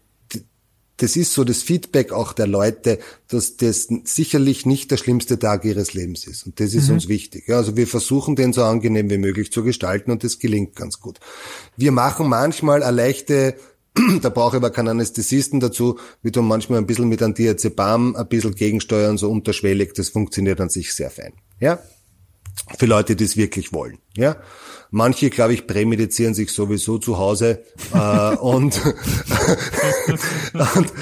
das 0.97 1.15
ist 1.15 1.33
so 1.33 1.43
das 1.43 1.61
Feedback 1.61 2.11
auch 2.11 2.33
der 2.33 2.47
Leute, 2.47 2.99
dass 3.27 3.55
das 3.55 3.87
sicherlich 4.03 4.65
nicht 4.65 4.89
der 4.89 4.97
schlimmste 4.97 5.37
Tag 5.37 5.63
ihres 5.63 5.93
Lebens 5.93 6.25
ist. 6.25 6.45
Und 6.45 6.59
das 6.59 6.73
ist 6.73 6.89
uns 6.89 7.07
wichtig. 7.07 7.47
Ja, 7.47 7.57
also 7.57 7.77
wir 7.77 7.87
versuchen 7.87 8.35
den 8.35 8.51
so 8.51 8.63
angenehm 8.63 9.09
wie 9.09 9.19
möglich 9.19 9.51
zu 9.51 9.63
gestalten 9.63 10.11
und 10.11 10.23
das 10.23 10.39
gelingt 10.39 10.75
ganz 10.75 10.99
gut. 10.99 11.19
Wir 11.77 11.91
machen 11.91 12.27
manchmal 12.27 12.81
eine 12.81 12.95
leichte 12.95 13.55
da 14.21 14.29
brauche 14.29 14.57
ich 14.57 14.61
aber 14.61 14.69
keinen 14.69 14.89
Anästhesisten 14.89 15.59
dazu. 15.59 15.99
Wir 16.21 16.31
tun 16.31 16.47
manchmal 16.47 16.79
ein 16.79 16.87
bisschen 16.87 17.07
mit 17.07 17.21
einem 17.21 17.33
Diazepam 17.33 18.15
ein 18.15 18.27
bisschen 18.27 18.55
gegensteuern, 18.55 19.17
so 19.17 19.29
unterschwellig. 19.29 19.93
Das 19.93 20.09
funktioniert 20.09 20.61
an 20.61 20.69
sich 20.69 20.93
sehr 20.93 21.09
fein. 21.09 21.33
Ja? 21.59 21.79
Für 22.77 22.85
Leute, 22.85 23.15
die 23.15 23.23
es 23.23 23.37
wirklich 23.37 23.73
wollen. 23.73 23.99
Ja? 24.15 24.37
Manche, 24.89 25.29
glaube 25.29 25.53
ich, 25.53 25.67
prämedizieren 25.67 26.33
sich 26.33 26.51
sowieso 26.51 26.97
zu 26.97 27.17
Hause 27.17 27.63
äh, 27.93 28.35
und, 28.35 28.81
und 30.53 30.93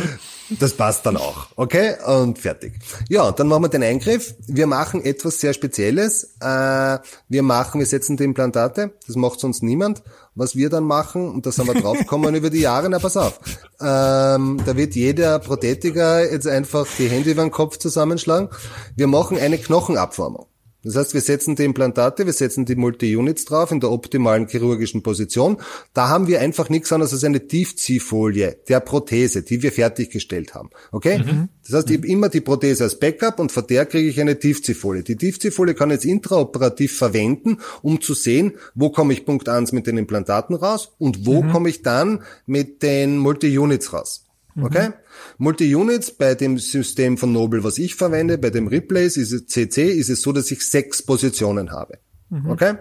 das 0.60 0.73
passt 0.73 1.05
dann 1.05 1.17
auch. 1.17 1.47
Okay? 1.55 1.95
Und 2.05 2.39
fertig. 2.39 2.73
Ja, 3.10 3.31
dann 3.31 3.47
machen 3.47 3.63
wir 3.63 3.69
den 3.69 3.84
Eingriff. 3.84 4.36
Wir 4.47 4.67
machen 4.67 5.03
etwas 5.03 5.39
sehr 5.39 5.53
Spezielles. 5.53 6.36
Äh, 6.39 6.99
wir 7.29 7.43
machen, 7.43 7.79
wir 7.79 7.88
setzen 7.88 8.17
die 8.17 8.23
Implantate. 8.23 8.93
Das 9.08 9.15
macht 9.15 9.39
sonst 9.39 9.63
niemand. 9.63 10.03
Was 10.36 10.56
wir 10.56 10.69
dann 10.69 10.84
machen, 10.84 11.30
und 11.30 11.45
da 11.45 11.52
sind 11.52 11.67
wir 11.67 11.74
draufgekommen 11.74 12.36
über 12.36 12.50
die 12.50 12.60
Jahre, 12.60 12.89
na 12.89 13.00
pass 13.00 13.17
auf. 13.17 13.39
Ähm, 13.80 14.62
da 14.65 14.76
wird 14.76 14.95
jeder 14.95 15.39
Prothetiker 15.39 16.30
jetzt 16.30 16.48
einfach 16.48 16.86
die 16.98 17.08
Hände 17.08 17.32
über 17.32 17.41
den 17.41 17.52
Kopf 17.52 17.78
zusammenschlagen. 17.78 18.50
Wir 18.95 19.08
machen 19.08 19.38
eine 19.38 19.58
Knochenabformung. 19.58 20.45
Das 20.86 20.95
heißt, 20.95 21.13
wir 21.15 21.21
setzen 21.21 21.56
die 21.56 21.63
Implantate, 21.63 22.28
wir 22.28 22.34
setzen 22.34 22.65
die 22.65 22.76
Multi-Units 22.76 23.45
drauf 23.45 23.71
in 23.71 23.80
der 23.80 23.91
optimalen 23.91 24.48
chirurgischen 24.48 25.02
Position. 25.02 25.58
Da 25.93 26.10
haben 26.10 26.28
wir 26.28 26.41
einfach 26.41 26.69
nichts 26.69 26.93
anderes 26.93 27.12
als 27.12 27.24
eine 27.24 27.48
Tiefziehfolie 27.48 28.58
der 28.69 28.80
Prothese, 28.80 29.41
die 29.41 29.63
wir 29.63 29.71
fertiggestellt 29.71 30.54
haben. 30.54 30.69
Okay? 30.91 31.24
Das 31.65 31.74
heißt, 31.74 31.89
ich 31.89 31.98
habe 31.98 32.08
immer 32.08 32.30
die 32.30 32.41
Prothese 32.41 32.84
als 32.84 33.00
Backup 33.00 33.39
und 33.39 33.52
von 33.52 33.65
der 33.65 33.88
kriege 33.88 34.08
ich 34.08 34.21
eine 34.21 34.38
Tiefziehfolie. 34.38 35.02
Die 35.02 35.15
Tiefziehfolie 35.15 35.74
kann 35.74 35.89
ich 35.89 35.95
jetzt 35.95 36.06
intraoperativ 36.06 36.95
verwenden, 36.95 37.58
um 37.82 38.00
zu 38.00 38.13
sehen, 38.13 38.54
wo 38.76 38.91
komme 38.91 39.13
ich 39.13 39.26
Punkt 39.26 39.50
1 39.50 39.71
mit 39.71 39.88
den 39.88 39.98
Implantaten 39.98 40.56
raus 40.56 40.91
und 41.00 41.26
wo 41.26 41.41
komme 41.41 41.69
ich 41.69 41.82
dann 41.82 42.21
mit 42.45 42.84
den 42.84 43.17
Multi-Units 43.17 43.91
raus. 43.91 44.25
Okay? 44.62 44.91
Multi-Units 45.38 46.12
bei 46.12 46.36
dem 46.36 46.58
System 46.58 47.18
von 47.18 47.34
Noble, 47.34 47.63
was 47.63 47.78
ich 47.78 47.96
verwende, 47.96 48.38
bei 48.38 48.50
dem 48.50 48.68
Replace 48.68 49.18
ist 49.18 49.32
es 49.32 49.48
CC, 49.48 49.91
ist 49.91 50.10
es 50.10 50.22
so, 50.22 50.32
dass 50.32 50.50
ich 50.52 50.65
sechs 50.65 51.04
Positionen 51.04 51.72
habe. 51.72 52.00
Okay? 52.48 52.76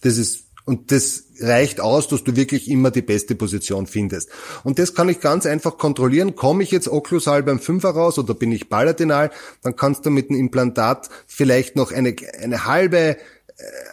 Das 0.00 0.16
ist, 0.16 0.46
und 0.64 0.90
das 0.90 1.24
reicht 1.40 1.80
aus, 1.80 2.08
dass 2.08 2.24
du 2.24 2.36
wirklich 2.36 2.70
immer 2.70 2.90
die 2.90 3.02
beste 3.02 3.34
Position 3.34 3.86
findest. 3.86 4.30
Und 4.64 4.78
das 4.78 4.94
kann 4.94 5.08
ich 5.08 5.20
ganz 5.20 5.44
einfach 5.44 5.76
kontrollieren. 5.76 6.34
Komme 6.36 6.62
ich 6.62 6.70
jetzt 6.70 6.88
okklusal 6.88 7.42
beim 7.42 7.58
Fünfer 7.58 7.90
raus 7.90 8.18
oder 8.18 8.34
bin 8.34 8.52
ich 8.52 8.68
palatinal, 8.68 9.30
dann 9.62 9.76
kannst 9.76 10.06
du 10.06 10.10
mit 10.10 10.30
dem 10.30 10.36
Implantat 10.36 11.10
vielleicht 11.26 11.76
noch 11.76 11.92
eine, 11.92 12.14
eine 12.40 12.64
halbe 12.64 13.16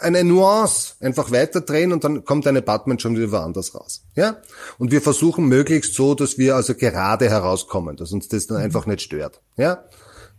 eine 0.01 0.23
Nuance 0.23 0.93
einfach 0.99 1.31
weiterdrehen 1.31 1.91
und 1.91 2.03
dann 2.03 2.23
kommt 2.25 2.47
ein 2.47 2.57
Apartment 2.57 3.01
schon 3.01 3.15
wieder 3.15 3.31
woanders 3.31 3.75
raus. 3.75 4.03
Ja? 4.15 4.37
Und 4.77 4.91
wir 4.91 5.01
versuchen 5.01 5.47
möglichst 5.47 5.93
so, 5.93 6.15
dass 6.15 6.37
wir 6.37 6.55
also 6.55 6.75
gerade 6.75 7.29
herauskommen, 7.29 7.95
dass 7.97 8.11
uns 8.11 8.27
das 8.27 8.47
dann 8.47 8.57
einfach 8.57 8.85
nicht 8.85 9.01
stört. 9.01 9.41
Ja? 9.57 9.83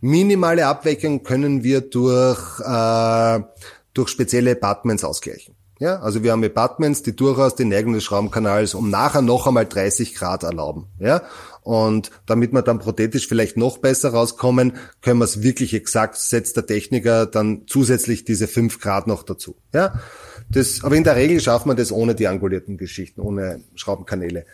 Minimale 0.01 0.65
Abweichung 0.65 1.23
können 1.23 1.63
wir 1.63 1.81
durch, 1.81 2.59
äh, 2.59 3.39
durch 3.93 4.09
spezielle 4.09 4.53
Apartments 4.53 5.03
ausgleichen. 5.03 5.55
Ja, 5.81 5.99
also 5.99 6.21
wir 6.21 6.31
haben 6.31 6.43
Apartments, 6.43 7.01
die 7.01 7.15
durchaus 7.15 7.55
die 7.55 7.65
Neigung 7.65 7.93
des 7.93 8.03
Schraubenkanals 8.03 8.75
um 8.75 8.91
nachher 8.91 9.23
noch 9.23 9.47
einmal 9.47 9.65
30 9.65 10.13
Grad 10.13 10.43
erlauben. 10.43 10.85
Ja, 10.99 11.23
und 11.61 12.11
damit 12.25 12.53
wir 12.53 12.61
dann 12.61 12.79
prothetisch 12.79 13.27
vielleicht 13.27 13.55
noch 13.55 13.77
besser 13.77 14.09
rauskommen, 14.09 14.73
können 15.01 15.19
wir 15.19 15.25
es 15.25 15.43
wirklich 15.43 15.73
exakt, 15.73 16.17
setzt 16.17 16.57
der 16.57 16.65
Techniker 16.65 17.25
dann 17.25 17.63
zusätzlich 17.67 18.25
diese 18.25 18.47
5 18.47 18.79
Grad 18.79 19.07
noch 19.07 19.23
dazu. 19.23 19.55
Ja, 19.73 19.99
das, 20.49 20.83
aber 20.83 20.95
in 20.95 21.03
der 21.03 21.15
Regel 21.15 21.39
schafft 21.39 21.65
man 21.65 21.77
das 21.77 21.91
ohne 21.91 22.15
die 22.15 22.27
angulierten 22.27 22.77
Geschichten, 22.77 23.21
ohne 23.21 23.61
Schraubenkanäle. 23.75 24.45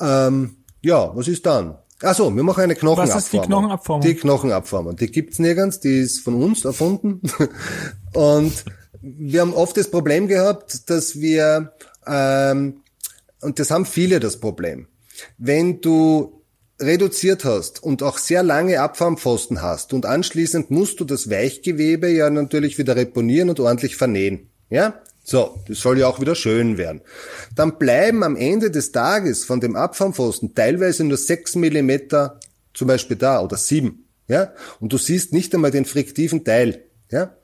Ähm, 0.00 0.56
ja, 0.82 1.14
was 1.16 1.28
ist 1.28 1.46
dann? 1.46 1.78
Ach 2.02 2.14
so, 2.14 2.34
wir 2.34 2.42
machen 2.42 2.62
eine 2.62 2.74
Knochenabformung. 2.74 3.16
Was 3.16 3.24
ist 3.24 3.32
die 3.32 3.38
Knochenabformung? 3.38 4.02
Die 4.02 4.14
Knochenabformung. 4.14 4.96
Die 4.96 5.10
gibt's 5.10 5.38
nirgends, 5.38 5.80
die 5.80 6.00
ist 6.00 6.20
von 6.20 6.42
uns 6.42 6.64
erfunden. 6.64 7.22
Und 8.12 8.64
wir 9.00 9.40
haben 9.40 9.54
oft 9.54 9.76
das 9.76 9.90
Problem 9.90 10.28
gehabt, 10.28 10.90
dass 10.90 11.20
wir, 11.20 11.72
ähm, 12.06 12.82
und 13.40 13.58
das 13.58 13.70
haben 13.70 13.84
viele 13.84 14.20
das 14.20 14.40
Problem, 14.40 14.88
wenn 15.38 15.80
du 15.80 16.42
reduziert 16.80 17.44
hast 17.44 17.82
und 17.82 18.02
auch 18.02 18.18
sehr 18.18 18.42
lange 18.42 18.80
Abfahmpfosten 18.80 19.62
hast 19.62 19.92
und 19.92 20.04
anschließend 20.04 20.70
musst 20.70 21.00
du 21.00 21.04
das 21.04 21.30
Weichgewebe 21.30 22.08
ja 22.08 22.28
natürlich 22.28 22.76
wieder 22.78 22.96
reponieren 22.96 23.48
und 23.48 23.60
ordentlich 23.60 23.96
vernähen. 23.96 24.50
Ja? 24.68 25.00
So, 25.24 25.58
das 25.66 25.80
soll 25.80 25.98
ja 25.98 26.06
auch 26.06 26.20
wieder 26.20 26.34
schön 26.34 26.78
werden. 26.78 27.00
Dann 27.54 27.78
bleiben 27.78 28.22
am 28.22 28.36
Ende 28.36 28.70
des 28.70 28.92
Tages 28.92 29.44
von 29.44 29.60
dem 29.60 29.74
Abfahmpfosten 29.74 30.54
teilweise 30.54 31.02
nur 31.04 31.16
sechs 31.16 31.56
Millimeter 31.56 32.38
zum 32.74 32.88
Beispiel 32.88 33.16
da 33.16 33.40
oder 33.40 33.56
sieben. 33.56 34.06
Ja? 34.28 34.52
Und 34.78 34.92
du 34.92 34.98
siehst 34.98 35.32
nicht 35.32 35.54
einmal 35.54 35.70
den 35.70 35.84
friktiven 35.84 36.44
Teil. 36.44 36.84
Ja? 37.10 37.34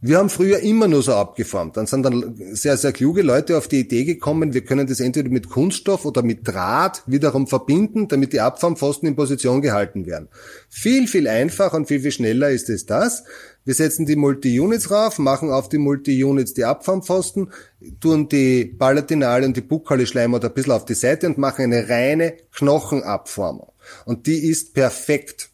Wir 0.00 0.18
haben 0.18 0.30
früher 0.30 0.60
immer 0.60 0.86
nur 0.86 1.02
so 1.02 1.12
abgeformt. 1.14 1.76
Dann 1.76 1.88
sind 1.88 2.04
dann 2.04 2.36
sehr, 2.52 2.76
sehr 2.76 2.92
kluge 2.92 3.22
Leute 3.22 3.58
auf 3.58 3.66
die 3.66 3.80
Idee 3.80 4.04
gekommen, 4.04 4.54
wir 4.54 4.64
können 4.64 4.86
das 4.86 5.00
entweder 5.00 5.28
mit 5.28 5.50
Kunststoff 5.50 6.04
oder 6.04 6.22
mit 6.22 6.46
Draht 6.46 7.02
wiederum 7.06 7.48
verbinden, 7.48 8.06
damit 8.06 8.32
die 8.32 8.40
Abformpfosten 8.40 9.08
in 9.08 9.16
Position 9.16 9.60
gehalten 9.60 10.06
werden. 10.06 10.28
Viel, 10.68 11.08
viel 11.08 11.26
einfacher 11.26 11.76
und 11.76 11.88
viel, 11.88 11.98
viel 11.98 12.12
schneller 12.12 12.50
ist 12.50 12.70
es 12.70 12.86
das. 12.86 13.24
Wir 13.64 13.74
setzen 13.74 14.06
die 14.06 14.14
Multi-Units 14.14 14.92
rauf, 14.92 15.18
machen 15.18 15.50
auf 15.50 15.68
die 15.68 15.78
Multi-Units 15.78 16.54
die 16.54 16.64
Abformpfosten, 16.64 17.50
tun 17.98 18.28
die 18.28 18.66
Palatinale 18.66 19.46
und 19.46 19.56
die 19.56 19.62
bukale 19.62 20.06
Schleimhaut 20.06 20.44
ein 20.44 20.54
bisschen 20.54 20.72
auf 20.72 20.84
die 20.84 20.94
Seite 20.94 21.26
und 21.26 21.38
machen 21.38 21.64
eine 21.64 21.88
reine 21.88 22.34
Knochenabformung. 22.54 23.72
Und 24.04 24.28
die 24.28 24.48
ist 24.48 24.74
perfekt, 24.74 25.50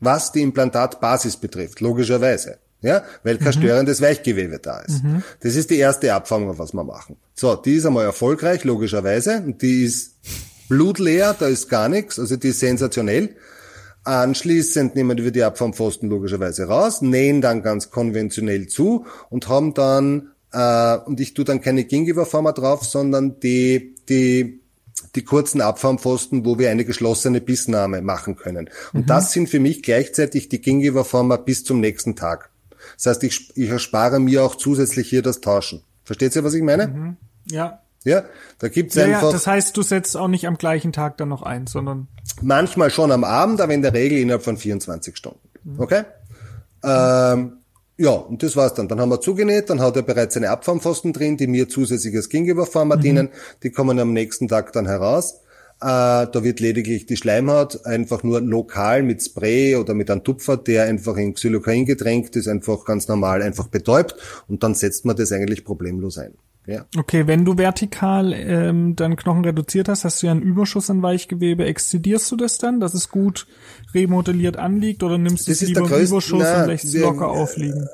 was 0.00 0.32
die 0.32 0.42
Implantatbasis 0.42 1.38
betrifft, 1.38 1.80
logischerweise 1.80 2.58
ja, 2.86 3.02
weil 3.24 3.38
kein 3.38 3.48
mhm. 3.48 3.52
störendes 3.52 4.00
Weichgewebe 4.00 4.58
da 4.58 4.80
ist. 4.80 5.02
Mhm. 5.02 5.22
Das 5.40 5.56
ist 5.56 5.70
die 5.70 5.76
erste 5.76 6.14
Abformung, 6.14 6.58
was 6.58 6.72
wir 6.72 6.84
machen. 6.84 7.16
So, 7.34 7.54
die 7.56 7.74
ist 7.74 7.86
einmal 7.86 8.04
erfolgreich, 8.04 8.64
logischerweise, 8.64 9.42
und 9.44 9.60
die 9.62 9.84
ist 9.84 10.14
blutleer, 10.68 11.34
da 11.38 11.46
ist 11.46 11.68
gar 11.68 11.88
nichts, 11.88 12.18
also 12.18 12.36
die 12.36 12.48
ist 12.48 12.60
sensationell. 12.60 13.36
Anschließend 14.04 14.94
nehmen 14.94 15.18
wir 15.18 15.32
die 15.32 15.42
Abformpfosten 15.42 16.08
logischerweise 16.08 16.64
raus, 16.64 17.02
nähen 17.02 17.40
dann 17.40 17.62
ganz 17.62 17.90
konventionell 17.90 18.68
zu 18.68 19.04
und 19.30 19.48
haben 19.48 19.74
dann, 19.74 20.30
äh, 20.52 20.96
und 20.98 21.18
ich 21.18 21.34
tue 21.34 21.44
dann 21.44 21.60
keine 21.60 21.84
Gingiva-Former 21.84 22.52
drauf, 22.52 22.84
sondern 22.84 23.40
die, 23.40 23.96
die 24.08 24.60
die 25.14 25.24
kurzen 25.24 25.60
Abformpfosten, 25.60 26.44
wo 26.44 26.58
wir 26.58 26.70
eine 26.70 26.84
geschlossene 26.84 27.40
Bissnahme 27.40 28.02
machen 28.02 28.36
können. 28.36 28.70
Und 28.92 29.02
mhm. 29.02 29.06
das 29.06 29.32
sind 29.32 29.48
für 29.48 29.60
mich 29.60 29.82
gleichzeitig 29.82 30.48
die 30.48 30.60
Gingiva-Former 30.60 31.38
bis 31.38 31.64
zum 31.64 31.80
nächsten 31.80 32.16
Tag. 32.16 32.50
Das 32.96 33.06
heißt, 33.06 33.24
ich, 33.24 33.56
ich 33.56 33.68
erspare 33.68 34.20
mir 34.20 34.42
auch 34.42 34.54
zusätzlich 34.54 35.08
hier 35.08 35.22
das 35.22 35.40
Tauschen. 35.40 35.82
Versteht 36.04 36.34
ihr, 36.36 36.44
was 36.44 36.54
ich 36.54 36.62
meine? 36.62 36.88
Mhm. 36.88 37.16
Ja. 37.50 37.80
Ja, 38.04 38.24
da 38.60 38.68
gibt's 38.68 38.94
ja, 38.94 39.04
einfach. 39.04 39.24
Ja, 39.24 39.32
das 39.32 39.48
heißt, 39.48 39.76
du 39.76 39.82
setzt 39.82 40.16
auch 40.16 40.28
nicht 40.28 40.46
am 40.46 40.58
gleichen 40.58 40.92
Tag 40.92 41.16
dann 41.16 41.28
noch 41.28 41.42
ein, 41.42 41.66
sondern 41.66 42.06
manchmal 42.40 42.90
schon 42.90 43.10
am 43.10 43.24
Abend, 43.24 43.60
aber 43.60 43.74
in 43.74 43.82
der 43.82 43.94
Regel 43.94 44.18
innerhalb 44.18 44.44
von 44.44 44.56
24 44.56 45.16
Stunden. 45.16 45.40
Mhm. 45.64 45.80
Okay? 45.80 46.04
Ähm, 46.84 47.56
ja, 47.98 48.10
und 48.10 48.42
das 48.44 48.54
war's 48.54 48.74
dann. 48.74 48.86
Dann 48.86 49.00
haben 49.00 49.08
wir 49.08 49.20
zugenäht, 49.20 49.70
dann 49.70 49.80
hat 49.80 49.96
er 49.96 50.02
bereits 50.02 50.36
eine 50.36 50.50
Abformpfosten 50.50 51.12
drin, 51.12 51.36
die 51.36 51.48
mir 51.48 51.68
zusätzliches 51.68 52.28
Gingiva-Format 52.28 52.98
mhm. 52.98 53.02
dienen. 53.02 53.28
Die 53.64 53.70
kommen 53.70 53.98
am 53.98 54.12
nächsten 54.12 54.46
Tag 54.46 54.72
dann 54.72 54.86
heraus. 54.86 55.40
Äh, 55.80 56.26
da 56.32 56.42
wird 56.42 56.60
lediglich 56.60 57.04
die 57.04 57.16
Schleimhaut 57.16 57.84
einfach 57.84 58.22
nur 58.22 58.40
lokal 58.40 59.02
mit 59.02 59.22
Spray 59.22 59.76
oder 59.76 59.92
mit 59.92 60.10
einem 60.10 60.24
Tupfer, 60.24 60.56
der 60.56 60.84
einfach 60.84 61.16
in 61.16 61.34
Xylocain 61.34 61.84
getränkt 61.84 62.34
ist, 62.36 62.48
einfach 62.48 62.84
ganz 62.86 63.08
normal 63.08 63.42
einfach 63.42 63.68
betäubt 63.68 64.16
und 64.48 64.62
dann 64.62 64.74
setzt 64.74 65.04
man 65.04 65.16
das 65.16 65.32
eigentlich 65.32 65.64
problemlos 65.64 66.16
ein. 66.16 66.32
Ja. 66.66 66.84
Okay, 66.96 67.26
wenn 67.26 67.44
du 67.44 67.58
vertikal 67.58 68.32
ähm, 68.32 68.96
dann 68.96 69.16
Knochen 69.16 69.44
reduziert 69.44 69.88
hast, 69.88 70.04
hast 70.04 70.22
du 70.22 70.26
ja 70.26 70.32
einen 70.32 70.42
Überschuss 70.42 70.90
an 70.90 71.00
Weichgewebe. 71.02 71.64
Exzidierst 71.64 72.30
du 72.32 72.36
das 72.36 72.58
dann, 72.58 72.80
dass 72.80 72.92
es 72.92 73.08
gut 73.08 73.46
remodelliert 73.94 74.56
anliegt 74.56 75.04
oder 75.04 75.16
nimmst 75.16 75.46
du 75.46 75.52
es 75.52 75.60
lieber 75.60 75.82
im 75.82 76.06
Überschuss 76.06 76.42
na, 76.42 76.62
und 76.62 76.68
lässt 76.68 76.84
es 76.84 76.96
locker 76.96 77.28
aufliegen? 77.28 77.86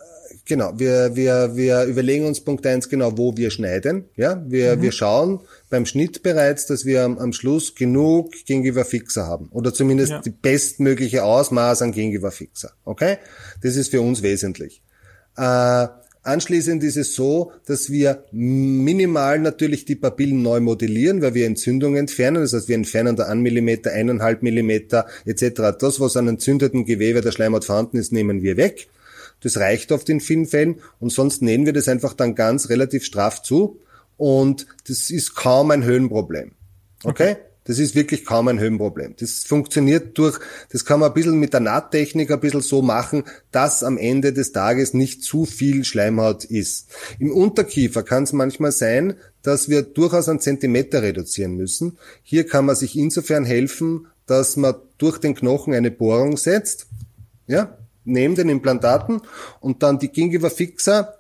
Genau, 0.45 0.73
wir, 0.77 1.15
wir, 1.15 1.55
wir 1.55 1.85
überlegen 1.85 2.27
uns 2.27 2.41
Punkt 2.41 2.67
eins 2.67 2.89
genau, 2.89 3.17
wo 3.17 3.37
wir 3.37 3.51
schneiden. 3.51 4.07
Ja, 4.17 4.45
wir, 4.47 4.77
mhm. 4.77 4.83
wir 4.83 4.93
schauen 4.93 5.41
beim 5.71 5.87
Schnitt 5.87 6.23
bereits, 6.23 6.67
dass 6.67 6.85
wir 6.85 7.05
am, 7.05 7.19
am 7.19 7.33
Schluss 7.33 7.75
genug 7.75 8.33
Gingiva 8.47 8.85
Fixer 8.85 9.27
haben. 9.27 9.49
Oder 9.53 9.73
zumindest 9.73 10.11
ja. 10.11 10.21
die 10.21 10.31
bestmögliche 10.31 11.23
Ausmaß 11.23 11.83
an 11.83 11.93
Gingiva 11.93 12.31
Fixer. 12.31 12.73
Okay? 12.85 13.19
Das 13.63 13.77
ist 13.77 13.91
für 13.91 14.01
uns 14.01 14.23
wesentlich. 14.23 14.83
Äh, 15.37 15.87
Anschließend 16.25 16.85
ist 16.85 16.97
es 16.97 17.17
so, 17.17 17.51
dass 17.67 17.91
wir 17.91 18.25
minimal 18.31 19.41
natürlich 19.41 19.85
die 19.85 19.97
Papillen 19.97 20.41
neu 20.41 20.61
modellieren, 20.61 21.21
weil 21.21 21.35
wir 21.35 21.47
Entzündungen 21.47 21.99
entfernen. 21.99 22.43
Das 22.43 22.53
heißt, 22.53 22.69
wir 22.69 22.77
entfernen 22.77 23.17
da 23.17 23.25
ein 23.27 23.41
Millimeter, 23.41 23.91
eineinhalb 23.91 24.45
Millimeter 24.45 25.07
etc. 25.25 25.77
Das, 25.81 25.99
was 25.99 26.17
an 26.17 26.29
entzündeten 26.29 26.85
Gewebe 26.85 27.23
der 27.23 27.33
Schleimhaut 27.33 27.65
vorhanden 27.65 27.97
ist, 27.97 28.13
nehmen 28.13 28.41
wir 28.41 28.57
weg. 28.57 28.89
Das 29.43 29.57
reicht 29.57 29.93
oft 29.93 30.09
in 30.09 30.21
vielen 30.21 30.47
Fällen 30.47 30.81
und 31.01 31.11
sonst 31.11 31.43
nähen 31.43 31.67
wir 31.67 31.73
das 31.73 31.89
einfach 31.89 32.15
dann 32.15 32.35
ganz 32.35 32.69
relativ 32.69 33.05
straff 33.05 33.43
zu 33.43 33.81
und 34.17 34.67
das 34.87 35.11
ist 35.11 35.35
kaum 35.35 35.71
ein 35.71 35.85
Höhenproblem. 35.85 36.53
Okay? 37.05 37.33
okay. 37.33 37.37
Das 37.65 37.79
ist 37.79 37.95
wirklich 37.95 38.25
kaum 38.25 38.49
ein 38.49 38.59
Höhenproblem. 38.59 39.15
Das 39.21 39.45
funktioniert 39.45 40.19
durch, 40.19 40.41
das 40.71 40.85
kann 40.85 40.99
man 40.99 41.11
ein 41.11 41.15
bisschen 41.15 41.39
mit 41.39 41.53
der 41.53 41.61
Nahttechnik 41.61 42.31
ein 42.31 42.41
bisschen 42.41 42.61
so 42.61 42.83
machen, 42.83 43.23
dass 43.53 43.85
am 43.85 43.99
Ende 43.99 44.33
des 44.33 44.51
Tages 44.51 44.95
nicht 44.95 45.23
zu 45.23 45.45
viel 45.45 45.85
Schleimhaut 45.85 46.45
ist. 46.45 46.89
Im 47.21 47.31
Unterkiefer 47.31 48.03
kann 48.03 48.25
es 48.25 48.33
manchmal 48.33 48.73
sein, 48.73 49.15
dass 49.43 49.69
wir 49.69 49.83
durchaus 49.83 50.29
einen 50.29 50.41
Zentimeter 50.41 51.03
reduzieren 51.03 51.55
müssen. 51.57 51.99
Hier 52.25 52.47
kann 52.47 52.67
man 52.67 52.75
sich 52.75 52.99
insofern 52.99 53.45
helfen, 53.45 54.09
dass 54.27 54.57
man 54.57 54.75
durch 54.99 55.19
den 55.19 55.37
Knochen 55.37 55.73
eine 55.73 55.93
Bohrung 55.93 56.37
setzt. 56.37 56.87
Ja, 57.47 57.79
neben 58.05 58.35
den 58.35 58.49
Implantaten 58.49 59.21
und 59.61 59.83
dann 59.83 59.99
die 59.99 60.09
Gingiva 60.09 60.51
Fixer 60.51 61.15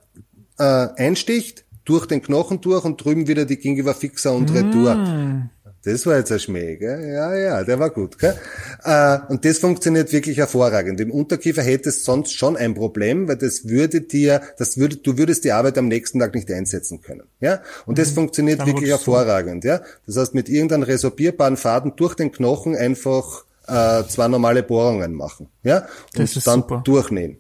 äh, 0.58 0.62
einsticht, 0.62 1.64
durch 1.84 2.06
den 2.06 2.22
Knochen 2.22 2.60
durch 2.60 2.84
und 2.84 3.04
drüben 3.04 3.26
wieder 3.26 3.44
die 3.44 3.56
Gingiva 3.56 3.94
Fixer 3.94 4.32
und 4.32 4.52
Retour. 4.54 4.94
Mm. 4.94 5.50
Das 5.84 6.06
war 6.06 6.16
jetzt 6.16 6.30
ein 6.30 6.38
Schmäh, 6.38 6.76
gell? 6.76 7.12
Ja, 7.12 7.34
ja, 7.34 7.64
der 7.64 7.80
war 7.80 7.90
gut, 7.90 8.16
gell? 8.16 8.38
Äh, 8.84 9.18
und 9.28 9.44
das 9.44 9.58
funktioniert 9.58 10.12
wirklich 10.12 10.38
hervorragend. 10.38 11.00
Im 11.00 11.10
Unterkiefer 11.10 11.62
hättest 11.62 12.04
sonst 12.04 12.34
schon 12.34 12.56
ein 12.56 12.74
Problem, 12.74 13.26
weil 13.26 13.36
das 13.36 13.66
würde 13.66 14.00
dir, 14.00 14.42
das 14.58 14.78
würde, 14.78 14.96
du 14.96 15.18
würdest 15.18 15.42
die 15.42 15.50
Arbeit 15.50 15.76
am 15.78 15.88
nächsten 15.88 16.20
Tag 16.20 16.36
nicht 16.36 16.48
einsetzen 16.52 17.00
können, 17.00 17.24
ja? 17.40 17.62
Und 17.84 17.98
das 17.98 18.10
mhm. 18.10 18.14
funktioniert 18.14 18.60
Dann 18.60 18.68
wirklich 18.68 18.90
hervorragend, 18.90 19.64
ja? 19.64 19.80
Das 20.06 20.16
heißt, 20.16 20.34
mit 20.34 20.48
irgendeinem 20.48 20.84
resorbierbaren 20.84 21.56
Faden 21.56 21.94
durch 21.96 22.14
den 22.14 22.30
Knochen 22.30 22.76
einfach 22.76 23.44
äh, 23.66 24.04
zwei 24.04 24.28
normale 24.28 24.62
Bohrungen 24.62 25.14
machen, 25.14 25.48
ja, 25.62 25.86
und 26.16 26.46
dann 26.46 26.60
super. 26.60 26.82
durchnähen. 26.84 27.38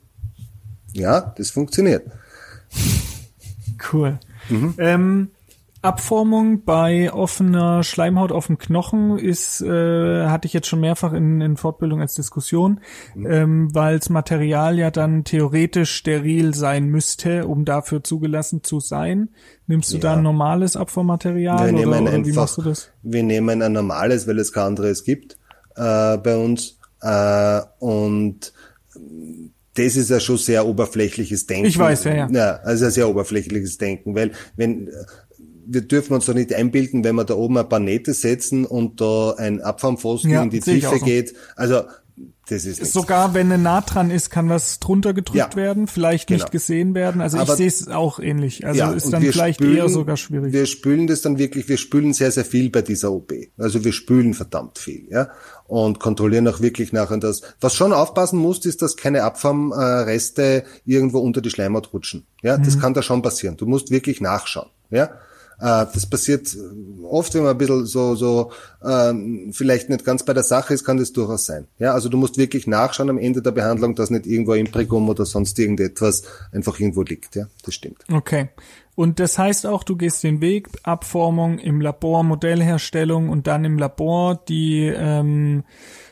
Ja, 0.92 1.34
das 1.36 1.50
funktioniert. 1.50 2.06
Cool. 3.92 4.18
Mhm. 4.48 4.74
Ähm, 4.78 5.30
Abformung 5.82 6.64
bei 6.64 7.12
offener 7.12 7.82
Schleimhaut 7.82 8.30
auf 8.30 8.46
dem 8.46 8.56
Knochen 8.56 9.18
ist, 9.18 9.60
äh, 9.62 10.26
hatte 10.26 10.46
ich 10.46 10.52
jetzt 10.52 10.68
schon 10.68 10.78
mehrfach 10.78 11.12
in, 11.12 11.40
in 11.40 11.56
Fortbildung 11.56 12.00
als 12.00 12.14
Diskussion, 12.14 12.80
mhm. 13.16 13.26
ähm, 13.26 13.74
weil 13.74 13.98
das 13.98 14.08
Material 14.08 14.78
ja 14.78 14.92
dann 14.92 15.24
theoretisch 15.24 15.92
steril 15.92 16.54
sein 16.54 16.86
müsste, 16.86 17.48
um 17.48 17.64
dafür 17.64 18.04
zugelassen 18.04 18.62
zu 18.62 18.78
sein. 18.78 19.30
Nimmst 19.66 19.90
du 19.92 19.96
ja. 19.96 20.02
da 20.02 20.12
ein 20.14 20.22
normales 20.22 20.76
Abformmaterial 20.76 21.74
wir 21.74 21.88
oder, 21.88 22.00
oder 22.00 22.12
einfach, 22.12 22.26
wie 22.26 22.32
machst 22.32 22.58
du 22.58 22.62
das? 22.62 22.90
Wir 23.02 23.24
nehmen 23.24 23.60
ein 23.60 23.72
normales, 23.72 24.28
weil 24.28 24.38
es 24.38 24.52
kein 24.52 24.66
anderes 24.66 25.02
gibt 25.02 25.36
äh, 25.76 26.18
bei 26.18 26.36
uns. 26.36 26.78
Äh, 27.00 27.60
und 27.78 28.52
das 29.74 29.96
ist 29.96 30.10
ja 30.10 30.20
schon 30.20 30.36
sehr 30.36 30.66
oberflächliches 30.66 31.46
Denken. 31.46 31.66
Ich 31.66 31.78
weiß, 31.78 32.04
ja, 32.04 32.14
ja. 32.14 32.28
Ja, 32.30 32.56
also 32.62 32.90
sehr 32.90 33.08
oberflächliches 33.08 33.78
Denken, 33.78 34.14
weil 34.14 34.32
wenn 34.56 34.90
wir 35.64 35.82
dürfen 35.82 36.14
uns 36.14 36.26
doch 36.26 36.34
nicht 36.34 36.52
einbilden, 36.52 37.04
wenn 37.04 37.14
wir 37.14 37.24
da 37.24 37.34
oben 37.34 37.56
ein 37.58 37.68
paar 37.68 37.78
Nähte 37.78 38.14
setzen 38.14 38.64
und 38.64 39.00
da 39.00 39.34
ein 39.38 39.60
Abfahmpfosten 39.60 40.30
ja, 40.30 40.42
in 40.42 40.50
die 40.50 40.60
Tiefe 40.60 40.98
so. 40.98 41.04
geht. 41.04 41.34
Also 41.56 41.84
das 42.48 42.64
ist 42.64 42.80
nichts. 42.80 42.92
Sogar 42.92 43.34
wenn 43.34 43.52
eine 43.52 43.62
Naht 43.62 43.94
dran 43.94 44.10
ist, 44.10 44.30
kann 44.30 44.48
was 44.48 44.78
drunter 44.78 45.14
gedrückt 45.14 45.54
ja, 45.54 45.56
werden, 45.56 45.86
vielleicht 45.86 46.28
genau. 46.28 46.40
nicht 46.40 46.52
gesehen 46.52 46.94
werden. 46.94 47.20
Also 47.20 47.38
Aber, 47.38 47.52
ich 47.52 47.56
sehe 47.56 47.66
es 47.68 47.88
auch 47.88 48.18
ähnlich. 48.18 48.66
Also 48.66 48.78
ja, 48.78 48.92
ist 48.92 49.12
dann 49.12 49.22
vielleicht 49.22 49.60
spülen, 49.60 49.76
eher 49.76 49.88
sogar 49.88 50.16
schwierig. 50.16 50.52
Wir 50.52 50.66
spülen 50.66 51.06
das 51.06 51.22
dann 51.22 51.38
wirklich, 51.38 51.68
wir 51.68 51.78
spülen 51.78 52.12
sehr, 52.12 52.30
sehr 52.30 52.44
viel 52.44 52.70
bei 52.70 52.82
dieser 52.82 53.12
OP. 53.12 53.32
Also 53.56 53.84
wir 53.84 53.92
spülen 53.92 54.34
verdammt 54.34 54.78
viel, 54.78 55.06
ja. 55.10 55.30
Und 55.66 56.00
kontrollieren 56.00 56.46
auch 56.48 56.60
wirklich 56.60 56.92
nachher 56.92 57.16
das. 57.16 57.40
Was 57.60 57.74
schon 57.74 57.92
aufpassen 57.92 58.38
muss, 58.38 58.64
ist, 58.66 58.82
dass 58.82 58.96
keine 58.96 59.22
Abfarmreste 59.22 60.64
irgendwo 60.84 61.20
unter 61.20 61.40
die 61.40 61.50
Schleimhaut 61.50 61.92
rutschen. 61.92 62.26
Ja, 62.42 62.58
mhm. 62.58 62.64
das 62.64 62.78
kann 62.78 62.92
da 62.92 63.02
schon 63.02 63.22
passieren. 63.22 63.56
Du 63.56 63.66
musst 63.66 63.90
wirklich 63.90 64.20
nachschauen. 64.20 64.68
Ja. 64.90 65.10
Äh, 65.62 65.86
das 65.94 66.06
passiert 66.06 66.56
oft, 67.08 67.32
wenn 67.34 67.44
man 67.44 67.52
ein 67.52 67.58
bisschen 67.58 67.86
so, 67.86 68.16
so 68.16 68.50
ähm, 68.84 69.52
vielleicht 69.52 69.88
nicht 69.88 70.04
ganz 70.04 70.24
bei 70.24 70.34
der 70.34 70.42
Sache 70.42 70.74
ist, 70.74 70.84
kann 70.84 70.96
das 70.96 71.12
durchaus 71.12 71.46
sein. 71.46 71.68
Ja, 71.78 71.94
also 71.94 72.08
du 72.08 72.16
musst 72.16 72.36
wirklich 72.36 72.66
nachschauen 72.66 73.08
am 73.08 73.18
Ende 73.18 73.42
der 73.42 73.52
Behandlung, 73.52 73.94
dass 73.94 74.10
nicht 74.10 74.26
irgendwo 74.26 74.54
im 74.54 74.70
Prägum 74.72 75.08
oder 75.08 75.24
sonst 75.24 75.56
irgendetwas 75.60 76.24
einfach 76.50 76.80
irgendwo 76.80 77.02
liegt. 77.02 77.36
Ja, 77.36 77.46
das 77.64 77.74
stimmt. 77.74 78.04
Okay. 78.12 78.48
Und 78.96 79.20
das 79.20 79.38
heißt 79.38 79.66
auch, 79.66 79.84
du 79.84 79.96
gehst 79.96 80.24
den 80.24 80.40
Weg, 80.40 80.68
Abformung 80.82 81.58
im 81.58 81.80
Labor, 81.80 82.24
Modellherstellung 82.24 83.28
und 83.28 83.46
dann 83.46 83.64
im 83.64 83.78
Labor 83.78 84.42
die 84.48 84.86
ähm, 84.86 85.62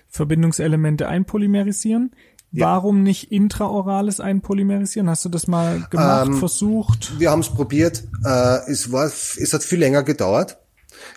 Verbindungselemente 0.08 1.08
einpolymerisieren. 1.08 2.12
Ja. 2.52 2.66
Warum 2.66 3.02
nicht 3.02 3.30
intraorales 3.30 4.18
einpolymerisieren? 4.18 5.08
Hast 5.08 5.24
du 5.24 5.28
das 5.28 5.46
mal 5.46 5.86
gemacht, 5.88 6.26
ähm, 6.26 6.36
versucht? 6.38 7.18
Wir 7.18 7.30
haben 7.30 7.40
es 7.40 7.48
probiert. 7.48 8.02
Äh, 8.24 8.70
es 8.70 8.90
war, 8.90 9.06
es 9.06 9.52
hat 9.52 9.62
viel 9.62 9.78
länger 9.78 10.02
gedauert. 10.02 10.58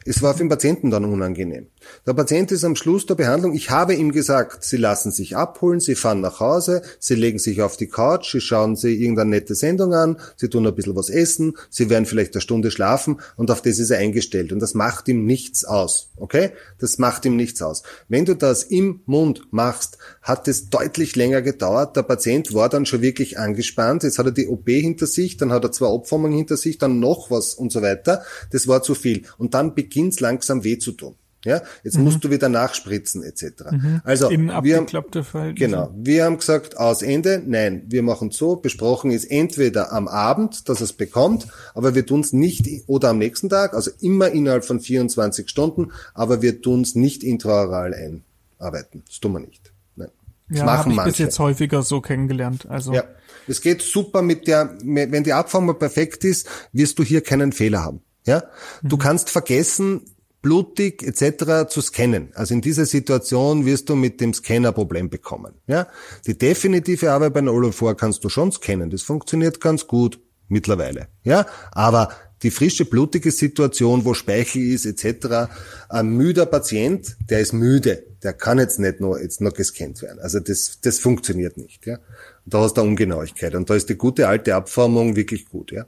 Es 0.06 0.22
war 0.22 0.34
für 0.34 0.39
den 0.43 0.50
Patienten 0.50 0.91
dann 0.91 1.06
unangenehm. 1.06 1.67
Der 2.06 2.13
Patient 2.13 2.52
ist 2.52 2.63
am 2.63 2.76
Schluss 2.76 3.06
der 3.06 3.15
Behandlung, 3.15 3.54
ich 3.54 3.69
habe 3.69 3.93
ihm 3.93 4.12
gesagt, 4.12 4.63
Sie 4.63 4.78
lassen 4.78 5.12
sich 5.12 5.36
abholen, 5.36 5.80
Sie 5.80 5.96
fahren 5.96 6.22
nach 6.22 6.39
Hause, 6.39 6.82
Sie 7.00 7.15
legen 7.15 7.39
sich 7.39 7.62
auf 7.62 7.78
die 7.78 7.88
Couch, 7.88 8.32
Sie 8.32 8.41
schauen 8.41 8.76
sich 8.76 9.00
irgendeine 9.00 9.32
nette 9.32 9.56
Sendung 9.56 9.93
an, 9.93 10.19
Sie 10.36 10.50
tun 10.50 10.67
ein 10.67 10.76
bisschen 10.76 10.96
was 10.96 11.10
essen, 11.10 11.58
Sie 11.69 11.89
werden 11.89 12.06
vielleicht 12.06 12.34
eine 12.34 12.41
Stunde 12.41 12.72
schlafen 12.72 13.19
und 13.36 13.52
auf 13.52 13.62
das 13.62 13.80
ist 13.80 13.89
er 13.89 14.00
eingestellt. 14.00 14.52
Und 14.52 14.60
das 14.60 14.74
macht 14.74 15.08
ihm 15.08 15.26
nichts 15.26 15.65
aus. 15.65 16.10
Okay? 16.17 16.52
Das 16.80 16.98
macht 16.98 17.26
ihm 17.26 17.36
nichts 17.36 17.62
aus. 17.62 17.84
Wenn 18.08 18.26
du 18.26 18.36
das 18.36 18.63
im 18.63 19.02
Mund 19.06 19.48
machst, 19.52 19.98
hat 20.22 20.48
es 20.48 20.69
deutlich 20.69 21.15
länger 21.15 21.41
gedauert. 21.41 21.96
Der 21.96 22.04
Patient 22.04 22.54
war 22.54 22.69
dann 22.69 22.86
schon 22.86 23.02
wirklich 23.02 23.39
angespannt. 23.39 24.04
Jetzt 24.04 24.19
hat 24.19 24.28
er 24.28 24.32
die 24.32 24.48
OP 24.48 24.67
hinter 24.69 25.08
sich, 25.08 25.38
dann 25.38 25.52
hat 25.52 25.63
er 25.63 25.72
zwei 25.72 25.93
Abformungen 25.93 26.36
hinter 26.36 26.58
sich, 26.58 26.78
dann 26.78 27.00
noch 27.00 27.32
was 27.32 27.54
und 27.54 27.72
so 27.72 27.82
weiter. 27.82 28.24
Das 28.52 28.67
war 28.67 28.84
zu 28.84 28.96
viel. 28.96 29.24
Und 29.38 29.54
dann 29.54 29.76
beginnt 29.76 30.13
es 30.13 30.19
langsam 30.19 30.63
weh 30.63 30.78
zu 30.78 30.91
tun. 30.93 31.15
Ja, 31.45 31.62
jetzt 31.84 31.97
mhm. 31.97 32.06
musst 32.06 32.23
du 32.23 32.29
wieder 32.29 32.47
nachspritzen 32.47 33.21
etc. 33.23 33.71
Mhm. 33.71 34.01
Also 34.03 34.29
In 34.29 34.47
wir 34.47 34.77
haben, 34.77 35.56
genau, 35.56 35.93
wir 35.95 36.23
haben 36.23 36.38
gesagt 36.38 36.77
aus 36.77 37.01
Ende, 37.01 37.41
nein, 37.45 37.84
wir 37.88 38.01
machen 38.01 38.32
so. 38.32 38.56
Besprochen 38.56 39.12
ist 39.12 39.25
entweder 39.25 39.91
am 39.91 40.08
Abend, 40.08 40.69
dass 40.69 40.79
es 40.79 40.93
bekommt, 40.93 41.47
aber 41.73 41.95
wir 41.95 42.06
tun 42.06 42.21
es 42.21 42.32
nicht 42.32 42.67
oder 42.88 43.10
am 43.10 43.17
nächsten 43.17 43.49
Tag, 43.49 43.73
also 43.73 43.91
immer 43.99 44.29
innerhalb 44.29 44.63
von 44.63 44.79
24 44.79 45.49
Stunden, 45.49 45.91
aber 46.13 46.41
wir 46.41 46.62
tun 46.62 46.82
es 46.82 46.95
nicht 46.95 47.23
intraoral 47.23 47.93
einarbeiten. 47.93 49.03
Das 49.08 49.19
tun 49.19 49.34
wir 49.34 49.39
nicht. 49.39 49.73
Nein. 49.97 50.10
Das 50.47 50.60
ja, 50.60 50.65
habe 50.65 50.89
ich 50.89 50.95
manche. 50.95 51.12
bis 51.12 51.17
jetzt 51.19 51.39
häufiger 51.39 51.84
so 51.84 51.99
kennengelernt. 51.99 52.67
Also 52.69 52.93
ja, 52.93 53.03
es 53.47 53.62
geht 53.62 53.82
super 53.82 54.21
mit 54.21 54.47
der, 54.47 54.77
wenn 54.82 55.23
die 55.23 55.34
Abformung 55.34 55.77
perfekt 55.77 56.23
ist, 56.23 56.47
wirst 56.71 56.97
du 56.99 57.03
hier 57.03 57.21
keinen 57.21 57.51
Fehler 57.51 57.84
haben. 57.84 58.01
Ja, 58.25 58.43
du 58.82 58.95
mhm. 58.95 58.99
kannst 58.99 59.29
vergessen, 59.29 60.01
blutig 60.43 61.01
etc. 61.01 61.67
zu 61.67 61.82
scannen. 61.82 62.29
Also 62.36 62.53
in 62.53 62.62
dieser 62.62 62.86
Situation 62.86 63.65
wirst 63.65 63.89
du 63.89 63.95
mit 63.95 64.21
dem 64.21 64.36
Scanner 64.36 64.71
Problem 64.71 65.10
bekommen. 65.10 65.56
Ja? 65.65 65.88
Die 66.27 66.38
definitive 66.38 67.12
Arbeit 67.12 67.34
bei 67.34 67.39
einer 67.39 67.51
Olo4 67.51 67.95
kannst 67.95 68.23
du 68.23 68.29
schon 68.29 68.51
scannen. 68.51 68.91
Das 68.91 69.01
funktioniert 69.01 69.60
ganz 69.60 69.88
gut 69.88 70.19
mittlerweile. 70.49 71.08
Ja, 71.23 71.47
aber 71.71 72.10
die 72.43 72.51
frische 72.51 72.84
blutige 72.84 73.32
Situation, 73.32 74.03
wo 74.03 74.13
Speichel 74.13 74.62
ist 74.62 74.86
etc. 74.86 75.49
Ein 75.88 76.10
müder 76.10 76.45
Patient, 76.45 77.15
der 77.29 77.39
ist 77.39 77.53
müde, 77.53 78.03
der 78.21 78.34
kann 78.34 78.60
jetzt 78.60 78.79
nicht 78.79 78.99
nur 78.99 79.21
jetzt 79.21 79.39
noch 79.39 79.53
gescannt 79.53 80.01
werden. 80.01 80.19
Also 80.19 80.41
das 80.41 80.79
das 80.82 80.99
funktioniert 80.99 81.56
nicht. 81.56 81.86
Ja, 81.86 81.99
da 82.45 82.60
hast 82.60 82.73
du 82.73 82.82
Ungenauigkeit 82.82 83.56
und 83.56 83.69
da 83.69 83.75
ist 83.75 83.88
die 83.88 83.95
gute 83.95 84.27
alte 84.27 84.56
Abformung 84.56 85.15
wirklich 85.15 85.45
gut. 85.45 85.71
Ja. 85.71 85.86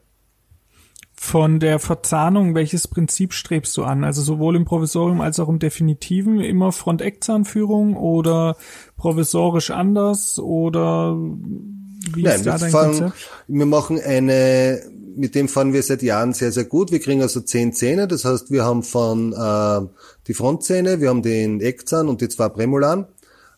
Von 1.26 1.60
der 1.60 1.80
Verzahnung, 1.80 2.54
welches 2.54 2.88
Prinzip 2.88 3.34
strebst 3.34 3.76
du 3.78 3.84
an? 3.84 4.04
Also 4.04 4.22
sowohl 4.22 4.56
im 4.56 4.64
Provisorium 4.64 5.22
als 5.22 5.40
auch 5.40 5.50
im 5.50 5.58
Definitiven 5.58 6.40
immer 6.40 6.72
Front-Eckzahnführung 6.72 7.98
oder 7.98 8.56
provisorisch 8.96 9.72
anders 9.72 10.38
oder 10.38 11.18
wie 11.18 12.22
Nein, 12.22 12.36
ist 12.36 12.46
da 12.46 12.60
dein 12.60 12.70
fahren, 12.70 12.92
Konzept? 12.92 13.30
Wir 13.48 13.66
machen 13.66 14.00
eine, 14.00 14.84
mit 15.16 15.34
dem 15.34 15.50
fahren 15.50 15.74
wir 15.74 15.82
seit 15.82 16.04
Jahren 16.04 16.34
sehr, 16.34 16.52
sehr 16.52 16.66
gut. 16.66 16.92
Wir 16.92 17.00
kriegen 17.00 17.24
also 17.24 17.42
zehn 17.42 17.74
Zähne, 17.74 18.08
das 18.08 18.24
heißt, 18.24 18.52
wir 18.52 18.64
haben 18.64 18.84
von 18.84 19.34
äh, 19.34 19.82
die 20.28 20.36
Frontzähne, 20.36 21.02
wir 21.02 21.10
haben 21.10 21.24
den 21.24 21.60
Eckzahn 21.60 22.08
und 22.08 22.22
die 22.22 22.30
zwei 22.30 22.50
Prämolaren. 22.50 23.08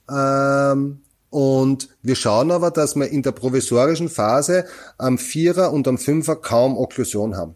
Ähm, 0.10 1.02
und 1.30 1.90
wir 2.02 2.16
schauen 2.16 2.52
aber, 2.52 2.72
dass 2.72 2.96
wir 2.96 3.10
in 3.10 3.22
der 3.22 3.34
provisorischen 3.34 4.08
Phase 4.10 4.66
am 4.98 5.18
Vierer 5.18 5.74
und 5.74 5.86
am 5.88 5.98
Fünfer 5.98 6.38
kaum 6.38 6.78
Okklusion 6.78 7.36
haben. 7.36 7.56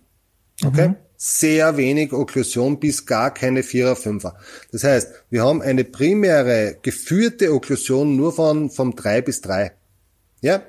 Okay? 0.66 0.90
Mhm. 0.90 0.96
Sehr 1.16 1.78
wenig 1.78 2.12
Okklusion 2.14 2.80
bis 2.80 3.06
gar 3.06 3.32
keine 3.34 3.64
Vierer, 3.64 3.96
Fünfer. 3.96 4.36
Das 4.72 4.84
heißt, 4.84 5.12
wir 5.30 5.44
haben 5.44 5.62
eine 5.62 5.84
primäre 5.84 6.78
geführte 6.82 7.54
Okklusion 7.54 8.16
nur 8.16 8.34
von, 8.34 8.72
vom 8.72 8.96
drei 8.96 9.22
bis 9.22 9.42
drei. 9.42 9.74
Ja? 10.42 10.64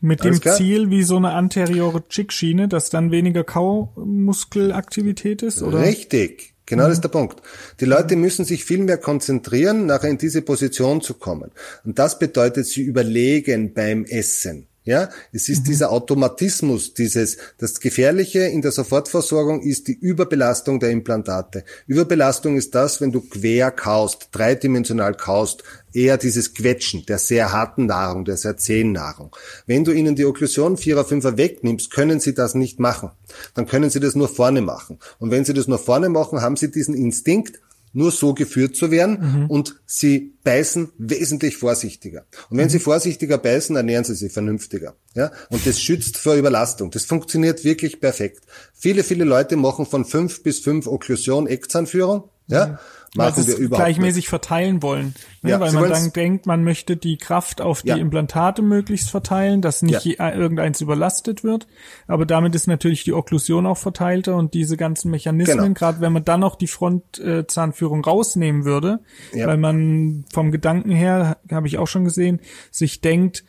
Mit 0.00 0.22
Alles 0.22 0.38
dem 0.38 0.42
klar? 0.42 0.56
Ziel 0.56 0.90
wie 0.90 1.02
so 1.02 1.16
eine 1.16 1.32
anteriore 1.32 2.06
Chickschiene, 2.08 2.68
dass 2.68 2.90
dann 2.90 3.10
weniger 3.10 3.42
Kaumuskelaktivität 3.42 5.42
ist, 5.42 5.60
oder? 5.62 5.80
Richtig. 5.80 6.53
Genau, 6.66 6.84
das 6.84 6.94
ist 6.94 7.04
der 7.04 7.10
Punkt. 7.10 7.42
Die 7.80 7.84
Leute 7.84 8.16
müssen 8.16 8.44
sich 8.44 8.64
viel 8.64 8.78
mehr 8.78 8.96
konzentrieren, 8.96 9.86
nachher 9.86 10.08
in 10.08 10.18
diese 10.18 10.40
Position 10.40 11.02
zu 11.02 11.14
kommen. 11.14 11.50
Und 11.84 11.98
das 11.98 12.18
bedeutet, 12.18 12.66
sie 12.66 12.82
überlegen 12.82 13.74
beim 13.74 14.04
Essen. 14.04 14.66
Ja, 14.86 15.08
es 15.32 15.48
ist 15.48 15.60
mhm. 15.60 15.64
dieser 15.64 15.92
Automatismus, 15.92 16.92
dieses, 16.92 17.38
das 17.56 17.80
Gefährliche 17.80 18.40
in 18.40 18.60
der 18.60 18.70
Sofortversorgung 18.70 19.62
ist 19.62 19.88
die 19.88 19.94
Überbelastung 19.94 20.78
der 20.78 20.90
Implantate. 20.90 21.64
Überbelastung 21.86 22.58
ist 22.58 22.74
das, 22.74 23.00
wenn 23.00 23.10
du 23.10 23.22
quer 23.22 23.70
kaust, 23.70 24.28
dreidimensional 24.32 25.14
kaust, 25.14 25.64
eher 25.94 26.18
dieses 26.18 26.54
Quetschen 26.54 27.06
der 27.06 27.18
sehr 27.18 27.52
harten 27.52 27.86
Nahrung, 27.86 28.24
der 28.24 28.36
sehr 28.36 28.56
zähen 28.56 28.92
Nahrung. 28.92 29.34
Wenn 29.66 29.84
du 29.84 29.92
ihnen 29.92 30.16
die 30.16 30.24
Okklusion 30.24 30.76
4er, 30.76 31.06
5er 31.06 31.36
wegnimmst, 31.36 31.90
können 31.90 32.20
sie 32.20 32.34
das 32.34 32.54
nicht 32.54 32.80
machen. 32.80 33.10
Dann 33.54 33.66
können 33.66 33.90
sie 33.90 34.00
das 34.00 34.14
nur 34.14 34.28
vorne 34.28 34.60
machen. 34.60 34.98
Und 35.18 35.30
wenn 35.30 35.44
sie 35.44 35.54
das 35.54 35.68
nur 35.68 35.78
vorne 35.78 36.08
machen, 36.08 36.42
haben 36.42 36.56
sie 36.56 36.70
diesen 36.70 36.94
Instinkt, 36.94 37.60
nur 37.96 38.10
so 38.10 38.34
geführt 38.34 38.74
zu 38.74 38.90
werden 38.90 39.18
mhm. 39.20 39.46
und 39.46 39.76
sie 39.86 40.34
beißen 40.42 40.90
wesentlich 40.98 41.56
vorsichtiger. 41.56 42.26
Und 42.50 42.58
wenn 42.58 42.66
mhm. 42.66 42.70
sie 42.70 42.80
vorsichtiger 42.80 43.38
beißen, 43.38 43.76
ernähren 43.76 44.02
sie 44.02 44.16
sich 44.16 44.32
vernünftiger. 44.32 44.96
Ja? 45.14 45.30
Und 45.48 45.64
das 45.64 45.80
schützt 45.80 46.16
vor 46.16 46.34
Überlastung. 46.34 46.90
Das 46.90 47.04
funktioniert 47.04 47.64
wirklich 47.64 48.00
perfekt. 48.00 48.42
Viele, 48.74 49.04
viele 49.04 49.22
Leute 49.22 49.56
machen 49.56 49.86
von 49.86 50.04
fünf 50.04 50.42
bis 50.42 50.58
fünf 50.58 50.88
Okklusion 50.88 51.46
Eckzahnführung. 51.46 52.24
Ja? 52.48 52.66
Mhm 52.66 52.78
machen 53.14 53.46
wir 53.46 53.56
überhaupt 53.56 53.84
gleichmäßig 53.84 54.24
nicht. 54.24 54.28
verteilen 54.28 54.82
wollen. 54.82 55.14
Ne? 55.42 55.50
Ja, 55.50 55.60
weil 55.60 55.72
man 55.72 55.88
dann 55.88 56.12
denkt, 56.12 56.46
man 56.46 56.64
möchte 56.64 56.96
die 56.96 57.16
Kraft 57.16 57.60
auf 57.60 57.82
die 57.82 57.88
ja. 57.88 57.96
Implantate 57.96 58.62
möglichst 58.62 59.10
verteilen, 59.10 59.62
dass 59.62 59.82
nicht 59.82 60.04
ja. 60.04 60.34
irgendeins 60.34 60.80
überlastet 60.80 61.44
wird. 61.44 61.66
Aber 62.06 62.26
damit 62.26 62.54
ist 62.54 62.66
natürlich 62.66 63.04
die 63.04 63.12
Okklusion 63.12 63.66
auch 63.66 63.78
verteilter 63.78 64.36
und 64.36 64.54
diese 64.54 64.76
ganzen 64.76 65.10
Mechanismen, 65.10 65.58
genau. 65.58 65.74
gerade 65.74 66.00
wenn 66.00 66.12
man 66.12 66.24
dann 66.24 66.40
noch 66.40 66.56
die 66.56 66.66
Frontzahnführung 66.66 68.04
rausnehmen 68.04 68.64
würde, 68.64 69.00
weil 69.32 69.58
man 69.58 70.24
vom 70.32 70.50
Gedanken 70.50 70.90
her, 70.90 71.38
habe 71.50 71.66
ich 71.66 71.78
auch 71.78 71.88
schon 71.88 72.04
gesehen, 72.04 72.40
sich 72.70 73.00
denkt, 73.00 73.44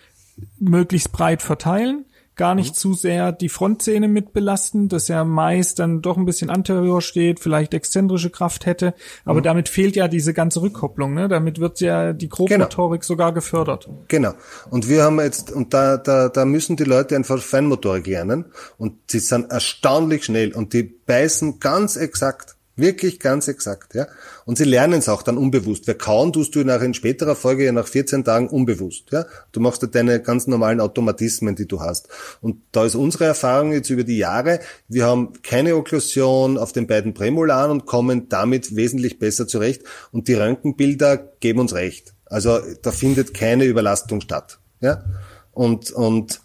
möglichst 0.60 1.12
breit 1.12 1.42
verteilen 1.42 2.06
gar 2.36 2.56
nicht 2.56 2.72
mhm. 2.72 2.76
zu 2.76 2.94
sehr 2.94 3.32
die 3.32 3.50
Frontzähne 3.50 4.08
mit 4.08 4.34
belasten, 4.34 4.90
dass 4.90 5.10
er 5.10 5.24
meist 5.26 5.80
dann 5.80 6.02
doch 6.02 6.18
ein 6.18 6.26
bisschen 6.26 6.50
anterior 6.50 7.02
steht, 7.02 7.40
vielleicht 7.40 7.74
exzentrische 7.74 8.30
Kraft 8.30 8.66
hätte, 8.66 8.94
aber 9.24 9.40
mhm. 9.40 9.44
damit 9.44 9.70
fehlt 9.70 9.96
ja 9.96 10.08
diese 10.08 10.34
ganze 10.34 10.62
Rückkopplung, 10.62 11.14
ne? 11.14 11.28
Damit 11.28 11.60
wird 11.60 11.80
ja 11.80 12.14
die 12.14 12.30
Grobmotorik 12.30 13.02
genau. 13.02 13.08
sogar 13.08 13.34
gefördert. 13.34 13.90
Genau. 14.08 14.34
Und 14.70 14.90
wir 14.90 15.04
haben 15.04 15.20
jetzt, 15.20 15.52
und 15.52 15.74
da, 15.74 15.98
da, 15.98 16.30
da 16.30 16.46
müssen 16.46 16.76
die 16.76 16.84
Leute 16.84 17.16
einfach 17.16 17.42
Feinmotorik 17.42 18.08
lernen 18.08 18.46
und 18.78 18.96
sie 19.08 19.20
sind 19.20 19.52
erstaunlich 19.52 20.26
schnell 20.26 20.54
und 20.54 20.74
die 20.74 20.84
beißen 20.84 21.60
ganz 21.60 21.96
exakt. 21.96 22.55
Wirklich 22.78 23.22
ganz 23.22 23.48
exakt, 23.48 23.96
ja. 23.96 24.06
Und 24.44 24.58
sie 24.58 24.66
lernen 24.66 25.00
es 25.00 25.08
auch 25.08 25.24
dann 25.24 25.38
unbewusst. 25.38 25.88
Wer 25.88 25.96
kauen 25.96 26.34
tust 26.34 26.56
du 26.56 26.64
nach 26.66 26.82
in 26.82 26.94
späterer 26.94 27.36
Folge, 27.36 27.64
ja 27.64 27.72
nach 27.72 27.88
14 27.88 28.26
Tagen 28.26 28.50
unbewusst, 28.50 29.12
ja. 29.12 29.26
Du 29.54 29.62
machst 29.62 29.82
ja 29.82 29.88
deine 29.88 30.22
ganz 30.22 30.46
normalen 30.48 30.82
Automatismen, 30.82 31.56
die 31.56 31.68
du 31.68 31.80
hast. 31.80 32.10
Und 32.42 32.62
da 32.74 32.84
ist 32.84 32.96
unsere 32.96 33.26
Erfahrung 33.26 33.72
jetzt 33.72 33.90
über 33.90 34.04
die 34.04 34.18
Jahre, 34.18 34.60
wir 34.90 35.06
haben 35.06 35.42
keine 35.42 35.78
Okklusion 35.78 36.58
auf 36.58 36.74
den 36.74 36.86
beiden 36.86 37.14
Prämolaren 37.14 37.72
und 37.72 37.86
kommen 37.86 38.28
damit 38.28 38.76
wesentlich 38.76 39.20
besser 39.20 39.48
zurecht. 39.48 39.84
Und 40.12 40.28
die 40.28 40.34
Röntgenbilder 40.34 41.18
geben 41.40 41.60
uns 41.62 41.74
recht. 41.74 42.14
Also 42.26 42.60
da 42.82 42.92
findet 42.92 43.34
keine 43.34 43.64
Überlastung 43.64 44.20
statt, 44.20 44.60
ja. 44.82 45.06
Und, 45.54 45.92
und, 45.92 46.42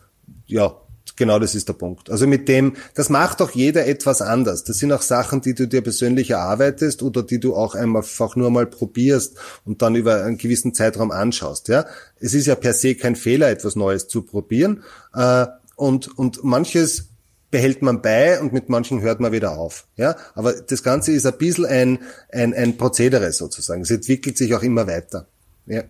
ja, 0.47 0.77
Genau, 1.21 1.39
das 1.39 1.55
ist 1.55 1.69
der 1.69 1.75
Punkt. 1.75 2.09
Also 2.09 2.27
mit 2.27 2.49
dem, 2.49 2.77
das 2.95 3.11
macht 3.11 3.43
auch 3.43 3.51
jeder 3.51 3.87
etwas 3.87 4.23
anders. 4.23 4.65
Das 4.65 4.79
sind 4.79 4.91
auch 4.91 5.03
Sachen, 5.03 5.43
die 5.43 5.53
du 5.53 5.69
dir 5.69 5.83
persönlich 5.83 6.31
erarbeitest 6.31 7.03
oder 7.03 7.23
die 7.23 7.39
du 7.39 7.55
auch 7.55 7.75
einfach 7.75 8.37
nur 8.37 8.51
mal 8.51 8.65
probierst 8.65 9.37
und 9.67 9.83
dann 9.83 9.97
über 9.97 10.25
einen 10.25 10.39
gewissen 10.39 10.73
Zeitraum 10.73 11.11
anschaust. 11.11 11.69
Ja, 11.69 11.85
es 12.21 12.33
ist 12.33 12.47
ja 12.47 12.55
per 12.55 12.73
se 12.73 12.95
kein 12.95 13.17
Fehler, 13.17 13.51
etwas 13.51 13.77
Neues 13.77 14.09
zu 14.09 14.23
probieren. 14.23 14.83
Äh, 15.13 15.45
und 15.77 16.17
und 16.17 16.43
manches 16.43 17.11
behält 17.51 17.83
man 17.83 18.01
bei 18.01 18.41
und 18.41 18.55
mit 18.55 18.71
manchen 18.71 19.03
hört 19.03 19.21
man 19.21 19.31
wieder 19.31 19.59
auf. 19.59 19.89
Ja, 19.97 20.17
aber 20.35 20.55
das 20.55 20.83
Ganze 20.83 21.13
ist 21.13 21.27
ein 21.27 21.37
bisschen 21.37 21.67
ein, 21.67 21.99
ein, 22.33 22.55
ein 22.55 22.79
Prozedere 22.79 23.31
sozusagen. 23.33 23.83
Es 23.83 23.91
entwickelt 23.91 24.39
sich 24.39 24.55
auch 24.55 24.63
immer 24.63 24.87
weiter. 24.87 25.27
Ja. 25.67 25.83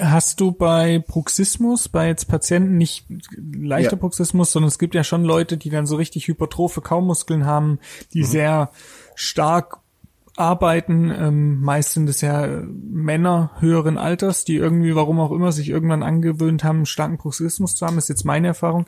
Hast 0.00 0.40
du 0.40 0.52
bei 0.52 0.98
Bruxismus, 0.98 1.88
bei 1.88 2.06
jetzt 2.08 2.26
Patienten 2.26 2.78
nicht 2.78 3.04
leichter 3.36 3.92
ja. 3.92 3.98
Bruxismus, 3.98 4.50
sondern 4.50 4.68
es 4.68 4.78
gibt 4.78 4.94
ja 4.94 5.04
schon 5.04 5.24
Leute, 5.24 5.58
die 5.58 5.68
dann 5.68 5.86
so 5.86 5.96
richtig 5.96 6.26
hypertrophe 6.28 6.80
Kaumuskeln 6.80 7.44
haben, 7.44 7.78
die 8.14 8.20
mhm. 8.20 8.26
sehr 8.26 8.70
stark 9.14 9.82
arbeiten. 10.36 11.10
Ähm, 11.10 11.60
meist 11.60 11.92
sind 11.92 12.08
es 12.08 12.20
ja 12.20 12.62
Männer 12.66 13.50
höheren 13.58 13.98
Alters, 13.98 14.44
die 14.44 14.56
irgendwie, 14.56 14.94
warum 14.94 15.20
auch 15.20 15.32
immer, 15.32 15.52
sich 15.52 15.68
irgendwann 15.68 16.02
angewöhnt 16.02 16.64
haben, 16.64 16.86
starken 16.86 17.18
Bruxismus 17.18 17.74
zu 17.74 17.86
haben. 17.86 17.98
ist 17.98 18.08
jetzt 18.08 18.24
meine 18.24 18.48
Erfahrung. 18.48 18.86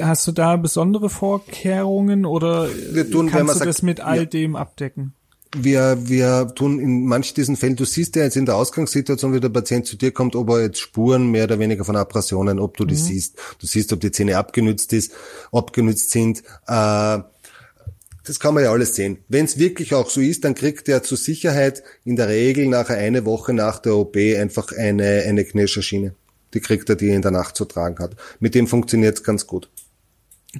Hast 0.00 0.26
du 0.26 0.32
da 0.32 0.56
besondere 0.56 1.10
Vorkehrungen 1.10 2.26
oder 2.26 2.68
tun, 3.10 3.28
kannst 3.28 3.54
du 3.54 3.58
sagt, 3.58 3.68
das 3.68 3.82
mit 3.82 4.00
all 4.00 4.18
ja. 4.18 4.24
dem 4.24 4.56
abdecken? 4.56 5.14
Wir, 5.54 6.08
wir 6.08 6.52
tun 6.54 6.80
in 6.80 7.04
manchen 7.04 7.34
diesen 7.34 7.56
Fällen, 7.56 7.76
du 7.76 7.84
siehst 7.84 8.16
ja 8.16 8.22
jetzt 8.22 8.36
in 8.36 8.46
der 8.46 8.56
Ausgangssituation, 8.56 9.34
wie 9.34 9.40
der 9.40 9.50
Patient 9.50 9.86
zu 9.86 9.96
dir 9.96 10.10
kommt, 10.10 10.34
ob 10.34 10.48
er 10.50 10.62
jetzt 10.62 10.80
Spuren 10.80 11.30
mehr 11.30 11.44
oder 11.44 11.58
weniger 11.58 11.84
von 11.84 11.96
Abrasionen, 11.96 12.58
ob 12.58 12.76
du 12.76 12.84
mhm. 12.84 12.88
die 12.88 12.96
siehst. 12.96 13.38
Du 13.58 13.66
siehst, 13.66 13.92
ob 13.92 14.00
die 14.00 14.10
Zähne 14.10 14.38
abgenützt 14.38 14.92
ist, 14.92 15.12
abgenützt 15.52 16.10
sind. 16.10 16.42
Äh, 16.66 17.18
das 18.24 18.38
kann 18.38 18.54
man 18.54 18.62
ja 18.62 18.70
alles 18.70 18.94
sehen. 18.94 19.18
Wenn 19.28 19.44
es 19.44 19.58
wirklich 19.58 19.94
auch 19.94 20.08
so 20.08 20.20
ist, 20.20 20.44
dann 20.44 20.54
kriegt 20.54 20.88
er 20.88 21.02
zur 21.02 21.18
Sicherheit 21.18 21.82
in 22.04 22.16
der 22.16 22.28
Regel 22.28 22.66
nachher 22.68 22.96
eine 22.96 23.24
Woche 23.24 23.52
nach 23.52 23.80
der 23.80 23.96
OP 23.96 24.16
einfach 24.16 24.72
eine, 24.72 25.24
eine 25.26 25.44
Knirscherschiene. 25.44 26.14
Die 26.54 26.60
kriegt 26.60 26.88
er, 26.88 26.96
die 26.96 27.08
er 27.08 27.16
in 27.16 27.22
der 27.22 27.30
Nacht 27.30 27.56
zu 27.56 27.64
tragen 27.64 27.98
hat. 27.98 28.16
Mit 28.38 28.54
dem 28.54 28.68
funktioniert 28.68 29.16
es 29.16 29.24
ganz 29.24 29.46
gut. 29.46 29.68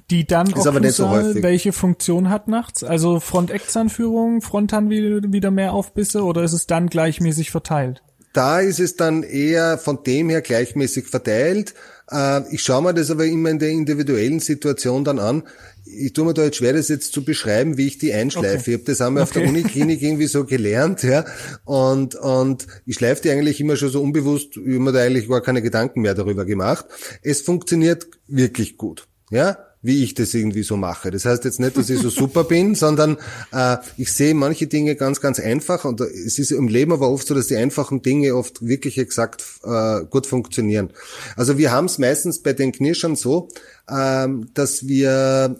Die 0.09 0.25
dann 0.25 0.47
ist 0.47 0.65
aber 0.65 0.79
nicht 0.79 0.95
so 0.95 1.09
häufig. 1.09 1.43
welche 1.43 1.71
Funktion 1.71 2.29
hat 2.29 2.47
nachts? 2.47 2.83
Also 2.83 3.19
Front-Eck-Zahnführung, 3.19 4.41
Frontan 4.41 4.89
wieder 4.89 5.51
mehr 5.51 5.73
Aufbisse 5.73 6.23
oder 6.23 6.43
ist 6.43 6.53
es 6.53 6.65
dann 6.65 6.87
gleichmäßig 6.87 7.51
verteilt? 7.51 8.01
Da 8.33 8.59
ist 8.59 8.79
es 8.79 8.95
dann 8.95 9.21
eher 9.21 9.77
von 9.77 10.01
dem 10.03 10.29
her 10.29 10.41
gleichmäßig 10.41 11.05
verteilt. 11.05 11.75
Äh, 12.09 12.41
ich 12.51 12.63
schaue 12.63 12.81
mir 12.81 12.95
das 12.95 13.11
aber 13.11 13.25
immer 13.25 13.51
in 13.51 13.59
der 13.59 13.69
individuellen 13.69 14.39
Situation 14.39 15.03
dann 15.03 15.19
an. 15.19 15.43
Ich 15.85 16.13
tue 16.13 16.25
mir 16.25 16.33
da 16.33 16.43
jetzt 16.43 16.57
schwer, 16.57 16.73
das 16.73 16.87
jetzt 16.87 17.13
zu 17.13 17.23
beschreiben, 17.23 17.77
wie 17.77 17.85
ich 17.85 17.99
die 17.99 18.13
einschleife. 18.13 18.57
Okay. 18.57 18.71
Ich 18.71 18.77
habe 18.77 18.85
das 18.85 19.01
einmal 19.01 19.21
okay. 19.21 19.29
auf 19.29 19.33
der 19.33 19.47
Uniklinik 19.47 20.01
irgendwie 20.01 20.25
so 20.25 20.45
gelernt, 20.45 21.03
ja. 21.03 21.25
Und, 21.65 22.15
und 22.15 22.65
ich 22.87 22.95
schleife 22.95 23.21
die 23.21 23.29
eigentlich 23.29 23.61
immer 23.61 23.75
schon 23.75 23.89
so 23.89 24.01
unbewusst, 24.01 24.57
ich 24.57 24.63
habe 24.63 24.79
mir 24.79 24.91
da 24.91 25.01
eigentlich 25.01 25.29
gar 25.29 25.41
keine 25.41 25.61
Gedanken 25.61 26.01
mehr 26.01 26.15
darüber 26.15 26.45
gemacht. 26.45 26.87
Es 27.21 27.41
funktioniert 27.41 28.07
wirklich 28.27 28.77
gut, 28.77 29.07
ja 29.29 29.57
wie 29.83 30.03
ich 30.03 30.15
das 30.15 30.33
irgendwie 30.33 30.63
so 30.63 30.77
mache. 30.77 31.11
Das 31.11 31.25
heißt 31.25 31.43
jetzt 31.43 31.59
nicht, 31.59 31.77
dass 31.77 31.89
ich 31.89 31.99
so 31.99 32.09
super 32.09 32.45
bin, 32.45 32.73
sondern 32.83 33.17
äh, 33.51 33.77
ich 33.97 34.11
sehe 34.11 34.33
manche 34.33 34.65
Dinge 34.65 34.95
ganz, 34.95 35.21
ganz 35.21 35.39
einfach 35.39 35.85
und 35.85 36.01
es 36.01 36.39
ist 36.39 36.51
im 36.51 36.67
Leben 36.67 36.93
aber 36.93 37.09
oft 37.09 37.27
so, 37.27 37.35
dass 37.35 37.47
die 37.47 37.57
einfachen 37.57 38.01
Dinge 38.01 38.35
oft 38.35 38.65
wirklich 38.65 38.97
exakt 38.97 39.43
äh, 39.63 40.05
gut 40.09 40.25
funktionieren. 40.25 40.89
Also 41.35 41.57
wir 41.57 41.71
haben 41.71 41.85
es 41.85 41.99
meistens 41.99 42.41
bei 42.41 42.53
den 42.53 42.71
Knirschern 42.71 43.15
so, 43.15 43.49
äh, 43.87 44.27
dass 44.53 44.87
wir 44.87 45.57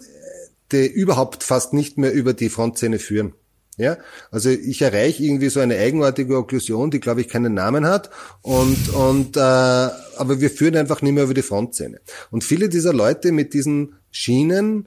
die 0.72 0.86
überhaupt 0.86 1.44
fast 1.44 1.74
nicht 1.74 1.98
mehr 1.98 2.12
über 2.12 2.32
die 2.32 2.48
Frontzähne 2.48 2.98
führen. 2.98 3.34
Ja, 3.76 3.98
also 4.30 4.50
ich 4.50 4.82
erreiche 4.82 5.24
irgendwie 5.24 5.48
so 5.48 5.58
eine 5.58 5.76
eigenartige 5.76 6.36
Okklusion, 6.36 6.92
die 6.92 7.00
glaube 7.00 7.22
ich 7.22 7.28
keinen 7.28 7.54
Namen 7.54 7.86
hat 7.86 8.08
und 8.40 8.88
und 8.90 9.36
äh, 9.36 9.40
aber 9.40 10.40
wir 10.40 10.48
führen 10.48 10.76
einfach 10.76 11.02
nicht 11.02 11.12
mehr 11.12 11.24
über 11.24 11.34
die 11.34 11.42
Frontzähne. 11.42 12.00
Und 12.30 12.44
viele 12.44 12.68
dieser 12.68 12.92
Leute 12.92 13.32
mit 13.32 13.52
diesen 13.52 13.96
Schienen, 14.16 14.86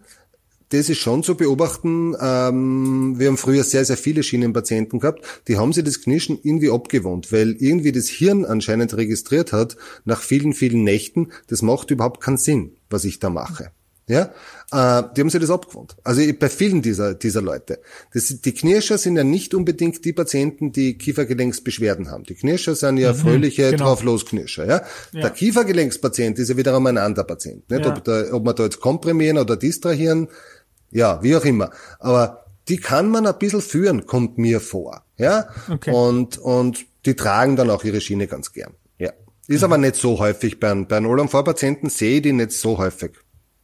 das 0.70 0.90
ist 0.90 1.00
schon 1.00 1.22
zu 1.22 1.36
beobachten. 1.36 2.16
Ähm, 2.20 3.16
wir 3.20 3.28
haben 3.28 3.38
früher 3.38 3.64
sehr, 3.66 3.84
sehr 3.84 3.98
viele 3.98 4.24
Schienenpatienten 4.24 5.00
gehabt, 5.00 5.44
die 5.50 5.58
haben 5.58 5.74
sich 5.74 5.84
das 5.84 6.02
Knirschen 6.02 6.40
irgendwie 6.42 6.72
abgewohnt, 6.72 7.32
weil 7.34 7.58
irgendwie 7.60 7.92
das 7.92 8.08
Hirn 8.08 8.46
anscheinend 8.46 8.96
registriert 8.96 9.52
hat, 9.52 9.76
nach 10.06 10.22
vielen, 10.22 10.54
vielen 10.54 10.84
Nächten, 10.84 11.28
das 11.48 11.62
macht 11.62 11.92
überhaupt 11.92 12.22
keinen 12.22 12.38
Sinn, 12.38 12.78
was 12.90 13.04
ich 13.04 13.20
da 13.20 13.30
mache. 13.30 13.72
Ja, 14.10 14.32
äh, 14.72 15.04
die 15.16 15.22
haben 15.22 15.30
sich 15.30 15.42
das 15.42 15.50
abgewohnt. 15.50 15.98
Also 16.02 16.22
bei 16.40 16.48
vielen 16.48 16.82
dieser, 16.82 17.14
dieser 17.14 17.42
Leute. 17.42 17.80
Das, 18.14 18.28
die 18.28 18.54
Knirscher 18.54 18.98
sind 18.98 19.18
ja 19.18 19.26
nicht 19.26 19.54
unbedingt 19.54 20.06
die 20.06 20.14
Patienten, 20.14 20.72
die 20.72 20.98
Kiefergelenksbeschwerden 20.98 22.10
haben. 22.10 22.24
Die 22.24 22.36
Knirscher 22.36 22.74
sind 22.74 22.98
ja 22.98 23.12
mhm, 23.12 23.18
fröhliche 23.18 23.72
genau. 23.72 23.84
Drauflosknirscher. 23.84 24.66
Ja? 24.66 24.82
ja? 25.12 25.22
Der 25.22 25.30
Kiefergelenkspatient 25.32 26.40
ist 26.40 26.50
ja 26.50 26.56
wiederum 26.56 26.88
ein 26.88 26.98
anderer 26.98 27.26
Patient. 27.26 27.70
Nicht? 27.70 27.84
Ja. 27.84 27.92
Ob, 27.92 28.04
da, 28.06 28.34
ob 28.34 28.46
man 28.46 28.56
da 28.56 28.64
jetzt 28.64 28.80
komprimieren 28.80 29.38
oder 29.38 29.58
distrahieren, 29.58 30.30
ja, 30.90 31.22
wie 31.22 31.36
auch 31.36 31.44
immer. 31.44 31.72
Aber 32.00 32.46
die 32.70 32.78
kann 32.78 33.10
man 33.10 33.28
ein 33.28 33.38
bisschen 33.38 33.62
führen, 33.62 34.06
kommt 34.06 34.38
mir 34.38 34.62
vor. 34.62 35.04
Ja, 35.18 35.50
okay. 35.70 35.92
und, 35.92 36.38
und 36.38 36.86
die 37.06 37.16
tragen 37.16 37.58
dann 37.58 37.70
auch 37.70 37.84
ihre 37.84 38.00
Schiene 38.00 38.28
ganz 38.28 38.54
gern. 38.54 38.74
Ja. 39.00 39.12
Ist 39.48 39.62
mhm. 39.62 39.66
aber 39.66 39.78
nicht 39.80 39.96
so 39.96 40.18
häufig. 40.20 40.62
Bei, 40.62 40.74
bei 40.74 40.96
einem 40.96 41.08
Olam-Vorpatienten 41.08 41.90
sehe 41.90 42.18
ich 42.18 42.22
die 42.22 42.32
nicht 42.32 42.54
so 42.54 42.78
häufig 42.78 43.12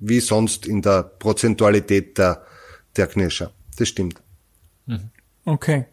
wie 0.04 0.20
sonst 0.20 0.66
in 0.66 0.82
der 0.82 1.04
Prozentualität 1.04 2.18
der, 2.18 2.44
der 2.98 3.08
Knirscher. 3.08 3.52
Das 3.78 3.88
stimmt. 3.88 4.22
Mhm. 4.86 5.10
Okay. 5.46 5.86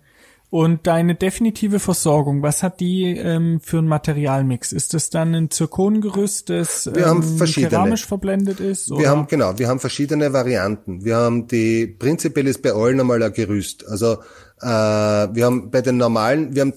Und 0.50 0.88
deine 0.88 1.14
definitive 1.14 1.78
Versorgung, 1.78 2.42
was 2.42 2.64
hat 2.64 2.80
die 2.80 3.16
ähm, 3.16 3.60
für 3.62 3.78
ein 3.78 3.86
Materialmix? 3.86 4.72
Ist 4.72 4.94
das 4.94 5.08
dann 5.08 5.32
ein 5.32 5.50
Zirkongerüst, 5.50 6.50
das 6.50 6.90
wir 6.92 7.06
ähm, 7.06 7.38
keramisch 7.38 8.04
verblendet 8.04 8.58
ist? 8.58 8.90
Oder? 8.90 9.00
Wir 9.00 9.10
haben 9.10 9.26
genau, 9.28 9.56
wir 9.60 9.68
haben 9.68 9.78
verschiedene 9.78 10.32
Varianten. 10.32 11.04
Wir 11.04 11.16
haben 11.18 11.46
die 11.46 11.86
prinzipiell 11.86 12.48
ist 12.48 12.62
bei 12.62 12.72
allen 12.72 12.98
einmal 12.98 13.22
ein 13.22 13.32
Gerüst. 13.32 13.86
Also 13.86 14.14
äh, 14.60 14.66
wir 14.66 15.44
haben 15.44 15.70
bei 15.70 15.82
den 15.82 15.98
normalen, 15.98 16.52
wir 16.52 16.62
haben 16.62 16.74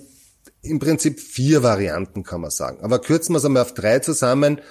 im 0.62 0.78
Prinzip 0.78 1.20
vier 1.20 1.64
Varianten, 1.64 2.22
kann 2.22 2.42
man 2.42 2.52
sagen. 2.52 2.78
Aber 2.84 3.00
kürzen 3.00 3.34
wir 3.34 3.40
es 3.40 3.46
einmal 3.46 3.64
auf 3.64 3.74
drei 3.74 4.00
zusammen. 4.00 4.62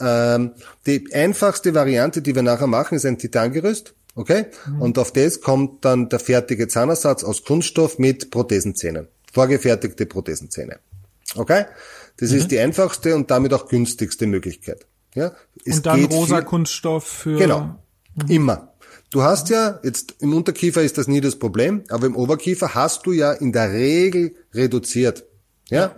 Ähm, 0.00 0.52
die 0.86 1.12
einfachste 1.12 1.74
Variante, 1.74 2.22
die 2.22 2.34
wir 2.34 2.42
nachher 2.42 2.66
machen, 2.66 2.96
ist 2.96 3.06
ein 3.06 3.18
Titangerüst. 3.18 3.94
Okay? 4.14 4.46
Mhm. 4.66 4.82
Und 4.82 4.98
auf 4.98 5.12
das 5.12 5.40
kommt 5.40 5.84
dann 5.84 6.08
der 6.08 6.18
fertige 6.18 6.68
Zahnersatz 6.68 7.24
aus 7.24 7.44
Kunststoff 7.44 7.98
mit 7.98 8.30
Prothesenzähnen. 8.30 9.08
Vorgefertigte 9.32 10.06
Prothesenzähne. 10.06 10.78
Okay? 11.36 11.66
Das 12.16 12.30
mhm. 12.30 12.36
ist 12.36 12.50
die 12.50 12.58
einfachste 12.58 13.14
und 13.14 13.30
damit 13.30 13.54
auch 13.54 13.68
günstigste 13.68 14.26
Möglichkeit. 14.26 14.86
Ja? 15.14 15.32
Es 15.64 15.76
und 15.76 15.86
dann 15.86 16.04
rosa 16.06 16.36
viel, 16.36 16.44
Kunststoff 16.44 17.04
für. 17.04 17.38
Genau. 17.38 17.78
Mhm. 18.14 18.28
Immer. 18.28 18.74
Du 19.10 19.22
hast 19.22 19.48
ja, 19.48 19.80
jetzt 19.82 20.16
im 20.20 20.34
Unterkiefer 20.34 20.82
ist 20.82 20.96
das 20.96 21.08
nie 21.08 21.20
das 21.20 21.36
Problem, 21.36 21.82
aber 21.88 22.06
im 22.06 22.16
Oberkiefer 22.16 22.74
hast 22.74 23.06
du 23.06 23.12
ja 23.12 23.32
in 23.32 23.52
der 23.52 23.72
Regel 23.72 24.36
reduziert. 24.54 25.24
Ja? 25.68 25.80
ja. 25.80 25.96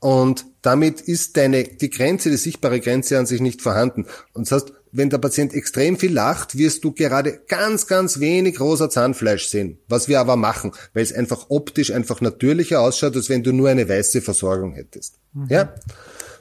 Und 0.00 0.46
damit 0.62 1.00
ist 1.00 1.36
deine, 1.36 1.64
die 1.64 1.90
Grenze, 1.90 2.30
die 2.30 2.36
sichtbare 2.36 2.80
Grenze 2.80 3.18
an 3.18 3.26
sich 3.26 3.40
nicht 3.40 3.62
vorhanden. 3.62 4.06
Und 4.32 4.48
das 4.48 4.62
heißt, 4.62 4.72
wenn 4.92 5.10
der 5.10 5.18
Patient 5.18 5.54
extrem 5.54 5.98
viel 5.98 6.12
lacht, 6.12 6.56
wirst 6.56 6.84
du 6.84 6.92
gerade 6.92 7.40
ganz, 7.48 7.86
ganz 7.86 8.20
wenig 8.20 8.60
rosa 8.60 8.88
Zahnfleisch 8.88 9.48
sehen. 9.48 9.78
Was 9.88 10.08
wir 10.08 10.20
aber 10.20 10.36
machen, 10.36 10.72
weil 10.94 11.02
es 11.02 11.12
einfach 11.12 11.46
optisch 11.50 11.90
einfach 11.90 12.20
natürlicher 12.20 12.80
ausschaut, 12.80 13.16
als 13.16 13.28
wenn 13.28 13.42
du 13.42 13.52
nur 13.52 13.68
eine 13.68 13.88
weiße 13.88 14.22
Versorgung 14.22 14.72
hättest. 14.72 15.16
Mhm. 15.34 15.46
Ja? 15.50 15.74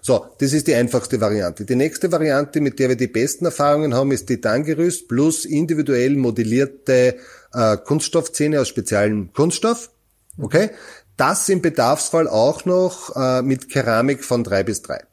So, 0.01 0.25
das 0.39 0.53
ist 0.53 0.67
die 0.67 0.75
einfachste 0.75 1.19
Variante. 1.19 1.65
Die 1.65 1.75
nächste 1.75 2.11
Variante, 2.11 2.61
mit 2.61 2.79
der 2.79 2.89
wir 2.89 2.95
die 2.95 3.07
besten 3.07 3.45
Erfahrungen 3.45 3.93
haben, 3.93 4.11
ist 4.11 4.27
Titangerüst 4.27 5.09
plus 5.09 5.43
individuell 5.43 6.15
modellierte 6.15 7.17
äh, 7.53 7.77
Kunststoffzähne 7.77 8.61
aus 8.61 8.69
speziellem 8.69 9.33
Kunststoff. 9.33 9.89
Okay? 10.37 10.69
Das 11.17 11.49
im 11.49 11.61
Bedarfsfall 11.61 12.27
auch 12.27 12.65
noch 12.65 13.15
äh, 13.15 13.41
mit 13.41 13.69
Keramik 13.69 14.23
von 14.23 14.43
drei 14.43 14.63
bis 14.63 14.83
drei. 14.83 15.03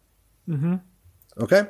Mhm. 0.47 0.81
Okay? 1.37 1.65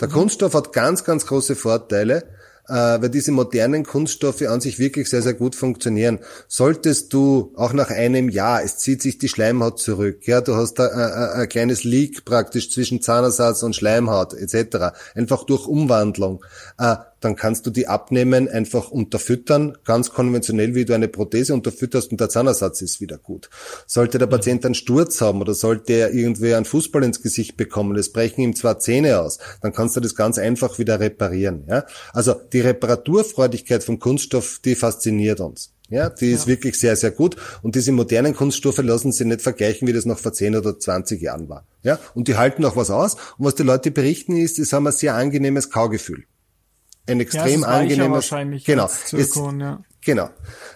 Der 0.00 0.08
mhm. 0.08 0.12
Kunststoff 0.12 0.54
hat 0.54 0.72
ganz, 0.72 1.04
ganz 1.04 1.26
große 1.26 1.56
Vorteile, 1.56 2.22
äh, 2.68 2.72
weil 2.72 3.08
diese 3.10 3.32
modernen 3.32 3.84
Kunststoffe 3.84 4.42
an 4.42 4.60
sich 4.60 4.78
wirklich 4.78 5.10
sehr, 5.10 5.22
sehr 5.22 5.34
gut 5.34 5.56
funktionieren. 5.56 6.20
Solltest 6.46 7.12
du 7.12 7.52
auch 7.56 7.72
nach 7.72 7.90
einem 7.90 8.28
Jahr, 8.28 8.62
es 8.62 8.78
zieht 8.78 9.02
sich 9.02 9.18
die 9.18 9.28
Schleimhaut 9.28 9.80
zurück, 9.80 10.26
ja, 10.26 10.40
du 10.40 10.54
hast 10.54 10.74
da 10.74 10.86
ein, 10.86 11.40
ein 11.40 11.48
kleines 11.48 11.84
Leak 11.84 12.24
praktisch 12.24 12.70
zwischen 12.70 13.02
Zahnersatz 13.02 13.62
und 13.62 13.74
Schleimhaut 13.74 14.34
etc., 14.34 14.94
einfach 15.14 15.44
durch 15.44 15.66
Umwandlung, 15.66 16.44
äh, 16.78 16.96
dann 17.20 17.36
kannst 17.36 17.66
du 17.66 17.70
die 17.70 17.86
abnehmen, 17.86 18.48
einfach 18.48 18.90
unterfüttern, 18.90 19.76
ganz 19.84 20.10
konventionell, 20.10 20.74
wie 20.74 20.84
du 20.84 20.94
eine 20.94 21.08
Prothese 21.08 21.54
unterfütterst 21.54 22.10
und 22.10 22.20
der 22.20 22.28
Zahnersatz 22.28 22.82
ist 22.82 23.00
wieder 23.00 23.18
gut. 23.18 23.50
Sollte 23.86 24.18
der 24.18 24.26
Patient 24.26 24.64
einen 24.64 24.74
Sturz 24.74 25.20
haben 25.20 25.40
oder 25.40 25.54
sollte 25.54 25.92
er 25.92 26.12
irgendwie 26.12 26.54
einen 26.54 26.64
Fußball 26.64 27.04
ins 27.04 27.22
Gesicht 27.22 27.56
bekommen, 27.56 27.96
es 27.96 28.12
brechen 28.12 28.42
ihm 28.42 28.56
zwar 28.56 28.78
Zähne 28.78 29.20
aus, 29.20 29.38
dann 29.62 29.72
kannst 29.72 29.96
du 29.96 30.00
das 30.00 30.14
ganz 30.14 30.38
einfach 30.38 30.78
wieder 30.78 31.00
reparieren. 31.00 31.64
Ja? 31.68 31.84
Also 32.12 32.34
die 32.52 32.60
Reparaturfreudigkeit 32.60 33.84
vom 33.84 33.98
Kunststoff, 33.98 34.60
die 34.64 34.74
fasziniert 34.74 35.40
uns. 35.40 35.72
Ja, 35.90 36.08
die 36.08 36.30
ist 36.30 36.42
ja. 36.42 36.46
wirklich 36.46 36.78
sehr, 36.78 36.94
sehr 36.94 37.10
gut. 37.10 37.36
Und 37.62 37.74
diese 37.74 37.90
modernen 37.90 38.34
Kunststoffe 38.34 38.78
lassen 38.78 39.10
sich 39.10 39.26
nicht 39.26 39.42
vergleichen, 39.42 39.88
wie 39.88 39.92
das 39.92 40.06
noch 40.06 40.20
vor 40.20 40.32
10 40.32 40.54
oder 40.54 40.78
20 40.78 41.20
Jahren 41.20 41.48
war. 41.48 41.66
Ja, 41.82 41.98
und 42.14 42.28
die 42.28 42.36
halten 42.36 42.64
auch 42.64 42.76
was 42.76 42.90
aus. 42.90 43.14
Und 43.38 43.46
was 43.46 43.56
die 43.56 43.64
Leute 43.64 43.90
berichten 43.90 44.36
ist, 44.36 44.60
es 44.60 44.72
haben 44.72 44.86
ein 44.86 44.92
sehr 44.92 45.16
angenehmes 45.16 45.68
Kaugefühl. 45.68 46.24
Ein 47.10 47.20
extrem 47.20 47.62
ja, 47.62 47.68
angenehmes. 47.68 48.10
wahrscheinlich 48.10 48.64
genau. 48.64 48.86
Zirkon, 48.88 49.60
es, 49.60 49.64
ja. 49.64 49.80
Genau. 50.04 50.30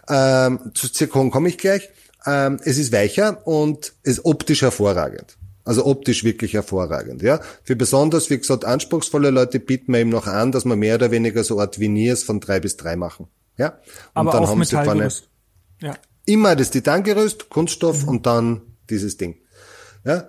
Ähm, 0.09 0.73
zu 0.75 0.91
Zirkon 0.91 1.31
komme 1.31 1.49
ich 1.49 1.59
gleich. 1.59 1.89
Ähm, 2.27 2.59
es 2.65 2.79
ist 2.79 2.93
weicher 2.93 3.47
und 3.47 3.93
ist 4.03 4.25
optisch 4.25 4.63
hervorragend. 4.63 5.37
Also 5.65 5.87
optisch 5.87 6.25
wirklich 6.25 6.53
hervorragend, 6.53 7.23
ja. 7.23 7.41
Für 7.63 7.75
besonders, 7.75 8.29
wie 8.29 8.37
gesagt, 8.37 8.67
anspruchsvolle 8.67 9.31
Leute 9.31 9.61
bieten 9.61 9.93
wir 9.93 10.01
eben 10.01 10.11
noch 10.11 10.27
an, 10.27 10.53
dass 10.53 10.67
wir 10.67 10.77
mehr 10.77 10.97
oder 10.97 11.11
weniger 11.11 11.43
so 11.43 11.59
Art 11.59 11.81
Veneers 11.81 12.23
von 12.23 12.39
drei 12.41 12.61
bis 12.61 12.77
drei 12.77 12.97
machen, 12.97 13.29
ja. 13.57 13.69
Und 13.69 14.29
Aber 14.29 14.33
dann 14.33 14.47
haben 14.47 14.63
sie 14.65 14.77
vorne. 14.77 15.09
Ja. 15.81 15.95
immer 16.27 16.55
das 16.55 16.71
Titangerüst, 16.71 17.49
Kunststoff 17.49 18.07
und 18.07 18.27
dann 18.27 18.61
dieses 18.91 19.17
Ding, 19.17 19.39
ja. 20.05 20.29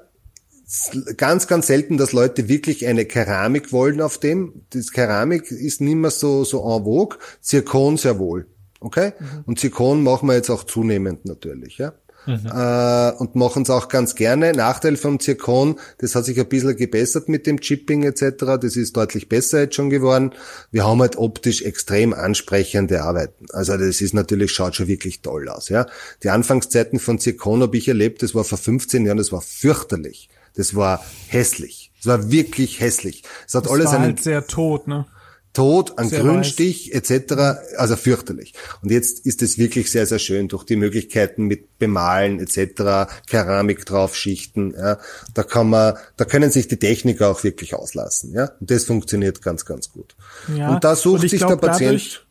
Ganz, 1.17 1.47
ganz 1.47 1.67
selten, 1.67 1.97
dass 1.97 2.11
Leute 2.11 2.47
wirklich 2.47 2.87
eine 2.87 3.05
Keramik 3.05 3.71
wollen 3.71 4.01
auf 4.01 4.17
dem. 4.17 4.65
Das 4.71 4.91
Keramik 4.91 5.51
ist 5.51 5.81
nicht 5.81 5.95
mehr 5.95 6.11
so, 6.11 6.43
so 6.43 6.59
en 6.63 6.83
vogue. 6.83 7.17
Zirkon 7.41 7.97
sehr 7.97 8.17
wohl. 8.17 8.47
Okay? 8.79 9.13
Und 9.45 9.59
Zirkon 9.59 10.03
machen 10.03 10.27
wir 10.27 10.35
jetzt 10.35 10.49
auch 10.49 10.63
zunehmend 10.63 11.25
natürlich, 11.25 11.77
ja. 11.77 11.93
Äh, 12.27 13.15
und 13.17 13.35
machen 13.35 13.63
es 13.63 13.69
auch 13.69 13.87
ganz 13.87 14.15
gerne. 14.15 14.51
Nachteil 14.53 14.97
vom 14.97 15.19
Zirkon, 15.19 15.79
das 15.99 16.15
hat 16.15 16.25
sich 16.25 16.39
ein 16.39 16.49
bisschen 16.49 16.75
gebessert 16.75 17.29
mit 17.29 17.45
dem 17.45 17.61
Chipping 17.61 18.03
etc. 18.03 18.57
Das 18.59 18.75
ist 18.75 18.97
deutlich 18.97 19.29
besser 19.29 19.61
jetzt 19.61 19.75
schon 19.75 19.89
geworden. 19.89 20.33
Wir 20.71 20.85
haben 20.85 21.01
halt 21.01 21.17
optisch 21.17 21.61
extrem 21.61 22.13
ansprechende 22.13 23.03
Arbeiten. 23.03 23.45
Also 23.51 23.77
das 23.77 24.01
ist 24.01 24.13
natürlich, 24.13 24.51
schaut 24.51 24.75
schon 24.75 24.87
wirklich 24.87 25.21
toll 25.21 25.49
aus. 25.49 25.69
Ja, 25.69 25.85
Die 26.23 26.29
Anfangszeiten 26.29 26.99
von 26.99 27.19
Zirkon 27.19 27.61
habe 27.61 27.77
ich 27.77 27.87
erlebt, 27.87 28.23
das 28.23 28.33
war 28.33 28.43
vor 28.43 28.57
15 28.57 29.05
Jahren, 29.05 29.17
das 29.17 29.31
war 29.31 29.41
fürchterlich. 29.41 30.29
Das 30.55 30.75
war 30.75 31.03
hässlich. 31.27 31.91
Das 31.97 32.07
war 32.07 32.31
wirklich 32.31 32.79
hässlich. 32.79 33.23
Es 33.47 33.55
hat 33.55 33.65
Das 33.65 33.71
alles 33.71 33.85
war 33.87 33.93
einen 33.95 34.03
halt 34.03 34.23
sehr 34.23 34.45
tot, 34.47 34.87
ne? 34.87 35.05
Tod, 35.53 35.97
ein 35.97 36.09
Sehr 36.09 36.19
Grünstich 36.19 36.93
etc. 36.93 37.33
Also 37.77 37.95
fürchterlich. 37.95 38.53
Und 38.81 38.91
jetzt 38.91 39.25
ist 39.25 39.41
es 39.41 39.57
wirklich 39.57 39.89
sehr, 39.89 40.05
sehr 40.05 40.19
schön 40.19 40.49
durch 40.49 40.65
die 40.65 40.75
Möglichkeiten 40.75 41.45
mit 41.45 41.79
Bemalen 41.79 42.41
etc., 42.41 43.09
Keramik 43.25 43.85
draufschichten. 43.85 44.75
Ja, 44.77 44.99
da 45.33 45.43
kann 45.43 45.69
man, 45.69 45.93
da 46.17 46.25
können 46.25 46.51
sich 46.51 46.67
die 46.67 46.75
Techniker 46.77 47.29
auch 47.29 47.45
wirklich 47.45 47.73
auslassen. 47.73 48.33
Ja, 48.33 48.51
und 48.59 48.69
das 48.69 48.83
funktioniert 48.83 49.41
ganz, 49.41 49.63
ganz 49.63 49.91
gut. 49.93 50.17
Ja, 50.53 50.73
und 50.73 50.83
da 50.83 50.93
sucht 50.97 51.19
und 51.19 51.23
ich 51.25 51.31
sich 51.31 51.39
glaub, 51.39 51.61
der 51.61 51.67
Patient. 51.69 51.87
dadurch- 51.89 52.24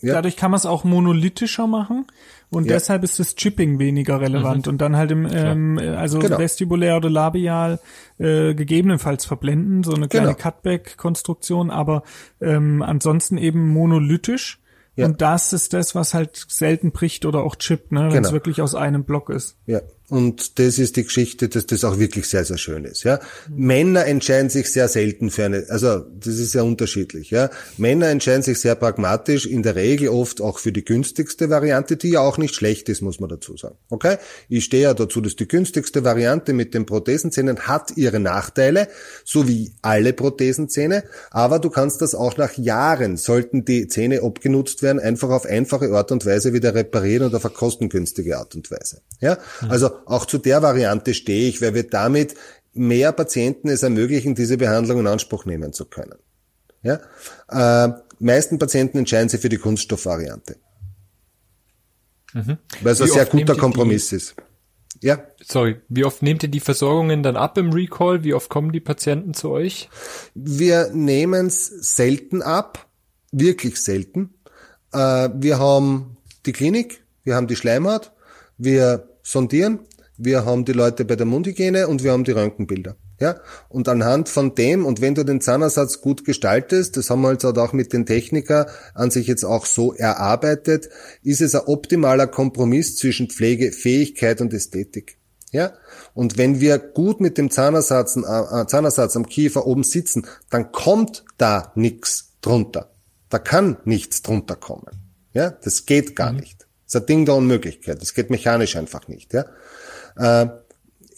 Ja. 0.00 0.14
Dadurch 0.14 0.36
kann 0.36 0.52
man 0.52 0.58
es 0.58 0.66
auch 0.66 0.84
monolithischer 0.84 1.66
machen 1.66 2.06
und 2.50 2.66
Ja. 2.66 2.74
deshalb 2.74 3.02
ist 3.02 3.18
das 3.18 3.34
Chipping 3.34 3.78
weniger 3.80 4.20
relevant 4.20 4.68
und 4.68 4.78
dann 4.78 4.94
halt 4.96 5.10
im 5.10 5.26
ähm, 5.30 5.78
also 5.96 6.20
Genau. 6.20 6.38
vestibulär 6.38 6.96
oder 6.96 7.10
labial 7.10 7.80
äh, 8.18 8.54
gegebenenfalls 8.54 9.24
verblenden, 9.24 9.82
so 9.82 9.92
eine 9.94 10.06
kleine 10.08 10.34
Genau. 10.34 10.38
Cutback-Konstruktion, 10.38 11.70
aber 11.70 12.02
ähm, 12.40 12.82
ansonsten 12.82 13.38
eben 13.38 13.68
monolithisch. 13.68 14.60
Ja. 14.96 15.06
Und 15.06 15.20
das 15.20 15.52
ist 15.52 15.74
das, 15.74 15.94
was 15.94 16.14
halt 16.14 16.44
selten 16.48 16.90
bricht 16.92 17.24
oder 17.24 17.42
auch 17.44 17.54
chippt, 17.56 17.92
ne, 17.92 18.00
wenn 18.02 18.08
es 18.08 18.14
Genau. 18.28 18.32
wirklich 18.32 18.60
aus 18.62 18.74
einem 18.74 19.04
Block 19.04 19.30
ist. 19.30 19.56
Ja, 19.66 19.80
und 20.10 20.58
das 20.58 20.78
ist 20.78 20.96
die 20.96 21.04
Geschichte, 21.04 21.48
dass 21.48 21.66
das 21.66 21.84
auch 21.84 21.98
wirklich 21.98 22.28
sehr, 22.28 22.44
sehr 22.44 22.56
schön 22.56 22.84
ist. 22.84 23.04
Ja, 23.04 23.20
Männer 23.54 24.06
entscheiden 24.06 24.48
sich 24.48 24.70
sehr 24.70 24.88
selten 24.88 25.30
für 25.30 25.44
eine, 25.44 25.66
also 25.68 25.98
das 25.98 26.38
ist 26.38 26.52
sehr 26.52 26.64
unterschiedlich. 26.64 27.30
Ja, 27.30 27.50
Männer 27.76 28.08
entscheiden 28.08 28.42
sich 28.42 28.58
sehr 28.58 28.74
pragmatisch, 28.74 29.44
in 29.44 29.62
der 29.62 29.74
Regel 29.74 30.08
oft 30.08 30.40
auch 30.40 30.58
für 30.58 30.72
die 30.72 30.84
günstigste 30.84 31.50
Variante, 31.50 31.98
die 31.98 32.10
ja 32.10 32.20
auch 32.20 32.38
nicht 32.38 32.54
schlecht 32.54 32.88
ist, 32.88 33.02
muss 33.02 33.20
man 33.20 33.28
dazu 33.28 33.56
sagen. 33.58 33.76
Okay, 33.90 34.16
ich 34.48 34.64
stehe 34.64 34.84
ja 34.84 34.94
dazu, 34.94 35.20
dass 35.20 35.36
die 35.36 35.46
günstigste 35.46 36.04
Variante 36.04 36.54
mit 36.54 36.72
den 36.72 36.86
Prothesenzähnen 36.86 37.60
hat 37.60 37.96
ihre 37.96 38.18
Nachteile, 38.18 38.88
so 39.24 39.46
wie 39.46 39.72
alle 39.82 40.14
Prothesenzähne, 40.14 41.04
aber 41.30 41.58
du 41.58 41.68
kannst 41.68 42.00
das 42.00 42.14
auch 42.14 42.38
nach 42.38 42.56
Jahren, 42.56 43.18
sollten 43.18 43.66
die 43.66 43.88
Zähne 43.88 44.22
abgenutzt 44.22 44.82
werden, 44.82 45.00
einfach 45.00 45.28
auf 45.28 45.44
einfache 45.44 45.92
Art 45.92 46.12
und 46.12 46.24
Weise 46.24 46.54
wieder 46.54 46.74
reparieren 46.74 47.26
und 47.26 47.34
auf 47.34 47.44
eine 47.44 47.52
kostengünstige 47.54 48.38
Art 48.38 48.54
und 48.54 48.70
Weise. 48.70 49.02
Ja, 49.20 49.36
also 49.68 49.90
auch 50.06 50.26
zu 50.26 50.38
der 50.38 50.62
Variante 50.62 51.14
stehe 51.14 51.48
ich, 51.48 51.60
weil 51.62 51.74
wir 51.74 51.88
damit 51.88 52.34
mehr 52.72 53.12
Patienten 53.12 53.68
es 53.68 53.82
ermöglichen, 53.82 54.34
diese 54.34 54.56
Behandlung 54.56 55.00
in 55.00 55.06
Anspruch 55.06 55.44
nehmen 55.44 55.72
zu 55.72 55.84
können. 55.86 56.14
Ja, 56.82 57.00
äh, 57.50 57.92
meisten 58.20 58.58
Patienten 58.58 58.98
entscheiden 58.98 59.28
sich 59.28 59.40
für 59.40 59.48
die 59.48 59.56
Kunststoffvariante, 59.58 60.56
weil 62.34 62.92
es 62.92 63.00
ein 63.00 63.08
sehr 63.08 63.26
guter 63.26 63.54
die- 63.54 63.60
Kompromiss 63.60 64.12
ist. 64.12 64.34
Ja, 65.00 65.22
Sorry, 65.44 65.76
wie 65.88 66.04
oft 66.04 66.22
nehmt 66.22 66.42
ihr 66.42 66.48
die 66.48 66.58
Versorgungen 66.60 67.22
dann 67.22 67.36
ab 67.36 67.56
im 67.56 67.72
Recall? 67.72 68.24
Wie 68.24 68.34
oft 68.34 68.48
kommen 68.48 68.72
die 68.72 68.80
Patienten 68.80 69.32
zu 69.32 69.50
euch? 69.50 69.88
Wir 70.34 70.90
nehmen 70.92 71.46
es 71.46 71.66
selten 71.96 72.42
ab, 72.42 72.86
wirklich 73.30 73.80
selten. 73.80 74.34
Äh, 74.92 75.28
wir 75.34 75.58
haben 75.60 76.16
die 76.46 76.52
Klinik, 76.52 77.04
wir 77.22 77.36
haben 77.36 77.46
die 77.46 77.54
Schleimhaut, 77.56 78.10
wir 78.56 79.08
sondieren, 79.22 79.80
wir 80.18 80.44
haben 80.44 80.64
die 80.64 80.72
Leute 80.72 81.04
bei 81.04 81.16
der 81.16 81.26
Mundhygiene 81.26 81.88
und 81.88 82.02
wir 82.02 82.12
haben 82.12 82.24
die 82.24 82.32
Röntgenbilder. 82.32 82.96
Ja, 83.20 83.40
und 83.68 83.88
anhand 83.88 84.28
von 84.28 84.54
dem, 84.54 84.84
und 84.84 85.00
wenn 85.00 85.14
du 85.14 85.24
den 85.24 85.40
Zahnersatz 85.40 86.00
gut 86.00 86.24
gestaltest, 86.24 86.96
das 86.96 87.10
haben 87.10 87.22
wir 87.22 87.32
jetzt 87.32 87.44
auch 87.44 87.72
mit 87.72 87.92
den 87.92 88.06
Techniker 88.06 88.68
an 88.94 89.10
sich 89.10 89.26
jetzt 89.26 89.44
auch 89.44 89.66
so 89.66 89.92
erarbeitet, 89.92 90.88
ist 91.22 91.40
es 91.40 91.54
ein 91.54 91.62
optimaler 91.66 92.26
Kompromiss 92.26 92.96
zwischen 92.96 93.28
Pflegefähigkeit 93.28 94.40
und 94.40 94.52
Ästhetik. 94.52 95.18
Ja? 95.52 95.72
Und 96.14 96.38
wenn 96.38 96.60
wir 96.60 96.78
gut 96.78 97.20
mit 97.20 97.38
dem 97.38 97.50
Zahnersatz, 97.50 98.16
äh, 98.16 98.66
Zahnersatz 98.66 99.16
am 99.16 99.26
Kiefer 99.26 99.66
oben 99.66 99.84
sitzen, 99.84 100.26
dann 100.50 100.72
kommt 100.72 101.24
da 101.38 101.72
nichts 101.74 102.36
drunter. 102.40 102.92
Da 103.30 103.38
kann 103.38 103.78
nichts 103.84 104.22
drunter 104.22 104.56
kommen. 104.56 105.02
Ja? 105.32 105.50
Das 105.50 105.86
geht 105.86 106.16
gar 106.16 106.32
nicht. 106.32 106.66
Das 106.86 106.94
ist 106.94 107.00
ein 107.02 107.06
Ding 107.06 107.26
der 107.26 107.34
Unmöglichkeit. 107.34 108.00
Das 108.00 108.14
geht 108.14 108.30
mechanisch 108.30 108.76
einfach 108.76 109.08
nicht. 109.08 109.32
Ja? 109.34 109.44
Äh, 110.18 110.46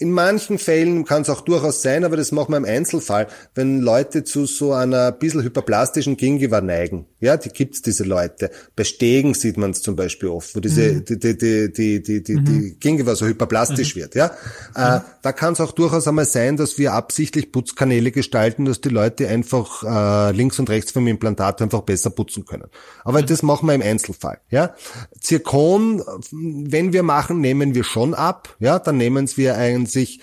in 0.01 0.13
manchen 0.13 0.59
Fällen 0.59 1.05
kann 1.05 1.23
es 1.23 1.29
auch 1.29 1.43
durchaus 1.43 1.83
sein, 1.83 2.05
aber 2.05 2.17
das 2.17 2.33
machen 2.33 2.53
wir 2.53 2.57
im 2.57 2.65
Einzelfall, 2.65 3.27
wenn 3.55 3.81
Leute 3.81 4.25
zu 4.25 4.47
so 4.47 4.73
einer 4.73 5.13
bisschen 5.13 5.43
hyperplastischen 5.43 6.17
Gingiva 6.17 6.63
neigen. 6.63 7.07
Ja, 7.21 7.37
die 7.37 7.51
gibt's 7.51 7.83
diese 7.83 8.05
Leute. 8.05 8.51
Bei 8.75 8.85
Stegen 8.85 9.35
sieht 9.35 9.59
man 9.59 9.73
es 9.73 9.83
zum 9.83 9.97
Beispiel 9.97 10.31
oft, 10.31 10.57
wo 10.57 10.61
diese 10.61 11.03
die, 11.03 11.19
die, 11.19 11.37
die, 11.37 11.73
die, 11.73 12.03
die, 12.03 12.23
die, 12.23 12.43
die 12.43 12.77
Gingiva 12.81 13.15
so 13.15 13.27
hyperplastisch 13.27 13.95
wird. 13.95 14.15
Ja, 14.15 14.33
äh, 14.75 15.01
da 15.21 15.33
kann 15.33 15.53
es 15.53 15.61
auch 15.61 15.73
durchaus 15.73 16.09
einmal 16.09 16.25
sein, 16.25 16.57
dass 16.57 16.79
wir 16.79 16.95
absichtlich 16.95 17.53
Putzkanäle 17.53 18.11
gestalten, 18.11 18.65
dass 18.65 18.81
die 18.81 18.89
Leute 18.89 19.29
einfach 19.29 19.83
äh, 19.83 20.33
links 20.35 20.59
und 20.59 20.71
rechts 20.71 20.93
vom 20.93 21.07
Implantat 21.07 21.61
einfach 21.61 21.83
besser 21.83 22.09
putzen 22.09 22.47
können. 22.47 22.69
Aber 23.05 23.21
das 23.21 23.43
machen 23.43 23.67
wir 23.67 23.75
im 23.75 23.83
Einzelfall. 23.83 24.39
Ja, 24.49 24.75
Zirkon, 25.21 26.03
wenn 26.31 26.95
wir 26.95 27.03
machen, 27.03 27.41
nehmen 27.43 27.75
wir 27.75 27.85
schon 27.85 28.15
ab. 28.15 28.57
Ja, 28.61 28.79
dann 28.79 28.97
nehmen 28.97 29.29
wir 29.37 29.57
eigentlich 29.97 30.21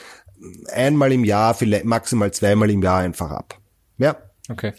einmal 0.72 1.12
im 1.12 1.24
Jahr, 1.24 1.54
vielleicht 1.54 1.86
maximal 1.86 2.32
zweimal 2.32 2.70
im 2.70 2.82
Jahr 2.82 3.00
einfach 3.00 3.32
ab. 3.32 3.60
Ja, 3.98 4.18
Okay. 4.50 4.74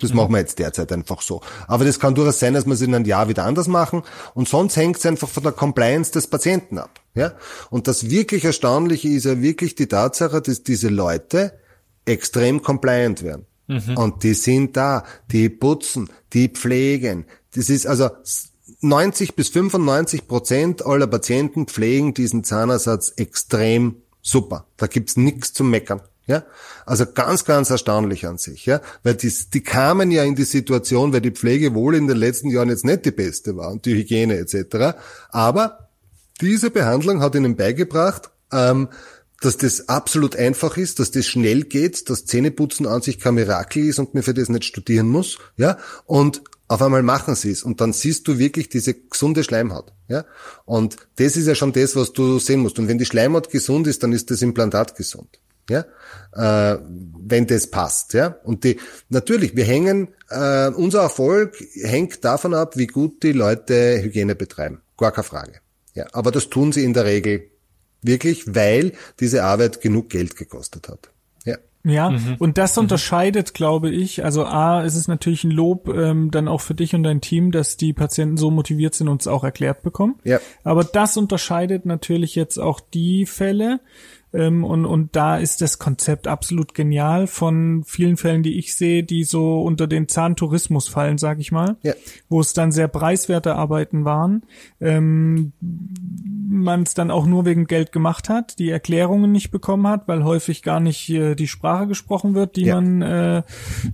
das 0.00 0.12
machen 0.12 0.32
wir 0.32 0.38
jetzt 0.38 0.58
derzeit 0.58 0.92
einfach 0.92 1.22
so. 1.22 1.40
Aber 1.66 1.84
das 1.84 1.98
kann 1.98 2.14
durchaus 2.14 2.38
sein, 2.38 2.54
dass 2.54 2.66
wir 2.66 2.74
es 2.74 2.82
in 2.82 2.94
einem 2.94 3.04
Jahr 3.04 3.28
wieder 3.28 3.44
anders 3.44 3.66
machen. 3.66 4.02
Und 4.34 4.48
sonst 4.48 4.76
hängt 4.76 4.96
es 4.98 5.06
einfach 5.06 5.28
von 5.28 5.42
der 5.42 5.52
Compliance 5.52 6.12
des 6.12 6.26
Patienten 6.28 6.78
ab. 6.78 7.00
Ja? 7.14 7.32
Und 7.70 7.88
das 7.88 8.10
wirklich 8.10 8.44
Erstaunliche 8.44 9.08
ist 9.08 9.24
ja 9.24 9.40
wirklich 9.42 9.74
die 9.74 9.88
Tatsache, 9.88 10.40
dass 10.40 10.62
diese 10.62 10.88
Leute 10.88 11.58
extrem 12.04 12.62
compliant 12.62 13.22
werden. 13.22 13.46
Und 13.96 14.22
die 14.22 14.32
sind 14.32 14.78
da, 14.78 15.04
die 15.30 15.50
putzen, 15.50 16.08
die 16.32 16.48
pflegen. 16.48 17.26
Das 17.54 17.68
ist 17.68 17.86
also 17.86 18.08
90 18.80 19.34
bis 19.36 19.48
95 19.50 20.26
Prozent 20.26 20.86
aller 20.86 21.06
Patienten 21.06 21.66
pflegen 21.66 22.14
diesen 22.14 22.44
Zahnersatz 22.44 23.12
extrem 23.16 23.96
super. 24.22 24.66
Da 24.76 24.86
gibt's 24.86 25.16
nichts 25.16 25.52
zum 25.52 25.70
Meckern. 25.70 26.00
Ja, 26.26 26.44
also 26.84 27.06
ganz, 27.06 27.46
ganz 27.46 27.70
erstaunlich 27.70 28.26
an 28.26 28.36
sich, 28.36 28.66
ja, 28.66 28.82
weil 29.02 29.14
die, 29.14 29.32
die 29.54 29.62
kamen 29.62 30.10
ja 30.10 30.24
in 30.24 30.34
die 30.34 30.44
Situation, 30.44 31.14
weil 31.14 31.22
die 31.22 31.30
Pflege 31.30 31.74
wohl 31.74 31.94
in 31.94 32.06
den 32.06 32.18
letzten 32.18 32.50
Jahren 32.50 32.68
jetzt 32.68 32.84
nicht 32.84 33.06
die 33.06 33.12
beste 33.12 33.56
war 33.56 33.72
und 33.72 33.86
die 33.86 33.94
Hygiene 33.94 34.36
etc. 34.36 34.98
Aber 35.30 35.88
diese 36.42 36.70
Behandlung 36.70 37.22
hat 37.22 37.34
ihnen 37.34 37.56
beigebracht, 37.56 38.28
ähm, 38.52 38.88
dass 39.40 39.56
das 39.56 39.88
absolut 39.88 40.36
einfach 40.36 40.76
ist, 40.76 40.98
dass 40.98 41.10
das 41.10 41.26
schnell 41.26 41.62
geht, 41.62 42.10
dass 42.10 42.26
Zähneputzen 42.26 42.86
an 42.86 43.00
sich 43.00 43.18
kein 43.18 43.36
Mirakel 43.36 43.84
ist 43.84 43.98
und 43.98 44.12
man 44.12 44.22
für 44.22 44.34
das 44.34 44.50
nicht 44.50 44.64
studieren 44.64 45.08
muss, 45.08 45.38
ja, 45.56 45.78
und 46.04 46.42
auf 46.68 46.82
einmal 46.82 47.02
machen 47.02 47.34
sie 47.34 47.50
es 47.50 47.62
und 47.62 47.80
dann 47.80 47.92
siehst 47.92 48.28
du 48.28 48.38
wirklich 48.38 48.68
diese 48.68 48.94
gesunde 48.94 49.42
Schleimhaut, 49.42 49.92
ja, 50.08 50.24
und 50.64 50.96
das 51.16 51.36
ist 51.36 51.46
ja 51.46 51.54
schon 51.54 51.72
das, 51.72 51.96
was 51.96 52.12
du 52.12 52.38
sehen 52.38 52.60
musst. 52.60 52.78
Und 52.78 52.88
wenn 52.88 52.98
die 52.98 53.06
Schleimhaut 53.06 53.50
gesund 53.50 53.86
ist, 53.86 54.02
dann 54.02 54.12
ist 54.12 54.30
das 54.30 54.42
Implantat 54.42 54.94
gesund, 54.96 55.40
ja, 55.68 55.84
äh, 56.34 56.78
wenn 57.18 57.46
das 57.46 57.68
passt, 57.68 58.12
ja, 58.14 58.36
und 58.44 58.64
die, 58.64 58.78
natürlich, 59.08 59.56
wir 59.56 59.64
hängen, 59.64 60.08
äh, 60.30 60.68
unser 60.68 61.02
Erfolg 61.02 61.56
hängt 61.82 62.24
davon 62.24 62.54
ab, 62.54 62.76
wie 62.76 62.86
gut 62.86 63.22
die 63.22 63.32
Leute 63.32 64.00
Hygiene 64.02 64.34
betreiben, 64.34 64.82
gar 64.96 65.12
keine 65.12 65.24
Frage, 65.24 65.60
ja, 65.94 66.06
aber 66.12 66.30
das 66.30 66.50
tun 66.50 66.72
sie 66.72 66.84
in 66.84 66.94
der 66.94 67.04
Regel 67.04 67.50
Wirklich, 68.02 68.54
weil 68.54 68.92
diese 69.18 69.44
Arbeit 69.44 69.80
genug 69.80 70.10
Geld 70.10 70.36
gekostet 70.36 70.88
hat. 70.88 71.10
Ja. 71.88 71.98
Ja, 71.98 72.16
und 72.38 72.58
das 72.58 72.78
unterscheidet, 72.78 73.54
glaube 73.54 73.90
ich, 73.90 74.24
also 74.24 74.44
A, 74.44 74.82
ist 74.82 74.94
es 74.94 75.08
natürlich 75.08 75.42
ein 75.42 75.50
Lob 75.50 75.88
ähm, 75.88 76.30
dann 76.30 76.46
auch 76.46 76.60
für 76.60 76.74
dich 76.74 76.94
und 76.94 77.02
dein 77.02 77.20
Team, 77.20 77.50
dass 77.50 77.76
die 77.76 77.92
Patienten 77.92 78.36
so 78.36 78.50
motiviert 78.50 78.94
sind 78.94 79.08
und 79.08 79.20
es 79.20 79.26
auch 79.26 79.42
erklärt 79.42 79.82
bekommen. 79.82 80.16
Ja. 80.22 80.38
Aber 80.62 80.84
das 80.84 81.16
unterscheidet 81.16 81.86
natürlich 81.86 82.34
jetzt 82.34 82.58
auch 82.58 82.80
die 82.80 83.26
Fälle, 83.26 83.80
ähm, 84.32 84.64
und, 84.64 84.84
und 84.84 85.16
da 85.16 85.36
ist 85.38 85.60
das 85.62 85.78
Konzept 85.78 86.26
absolut 86.28 86.74
genial 86.74 87.26
von 87.26 87.82
vielen 87.86 88.16
Fällen, 88.16 88.42
die 88.42 88.58
ich 88.58 88.74
sehe, 88.76 89.02
die 89.02 89.24
so 89.24 89.62
unter 89.62 89.86
den 89.86 90.08
Zahntourismus 90.08 90.88
fallen, 90.88 91.18
sag 91.18 91.38
ich 91.40 91.50
mal, 91.52 91.76
Ja. 91.82 91.94
wo 92.28 92.40
es 92.40 92.52
dann 92.52 92.72
sehr 92.72 92.88
preiswerte 92.88 93.54
Arbeiten 93.56 94.04
waren, 94.04 94.42
ähm, 94.80 95.52
man 96.50 96.82
es 96.82 96.94
dann 96.94 97.10
auch 97.10 97.26
nur 97.26 97.44
wegen 97.44 97.66
Geld 97.66 97.92
gemacht 97.92 98.28
hat, 98.28 98.58
die 98.58 98.70
Erklärungen 98.70 99.32
nicht 99.32 99.50
bekommen 99.50 99.86
hat, 99.86 100.08
weil 100.08 100.24
häufig 100.24 100.62
gar 100.62 100.80
nicht 100.80 101.08
äh, 101.10 101.34
die 101.34 101.48
Sprache 101.48 101.86
gesprochen 101.86 102.34
wird, 102.34 102.56
die 102.56 102.64
Ja. 102.66 102.80
man, 102.80 103.02
äh, 103.02 103.42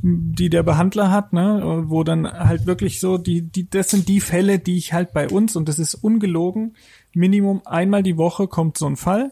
die 0.02 0.50
der 0.50 0.62
Behandler 0.62 1.10
hat, 1.10 1.32
ne, 1.32 1.84
wo 1.86 2.04
dann 2.04 2.30
halt 2.30 2.66
wirklich 2.66 3.00
so 3.00 3.18
die, 3.18 3.42
die, 3.42 3.68
das 3.68 3.90
sind 3.90 4.08
die 4.08 4.20
Fälle, 4.20 4.58
die 4.58 4.76
ich 4.76 4.92
halt 4.92 5.12
bei 5.12 5.28
uns 5.28 5.56
und 5.56 5.68
das 5.68 5.78
ist 5.78 5.94
ungelogen. 5.94 6.74
Minimum 7.12 7.62
einmal 7.64 8.02
die 8.02 8.16
Woche 8.16 8.48
kommt 8.48 8.78
so 8.78 8.86
ein 8.86 8.96
Fall 8.96 9.30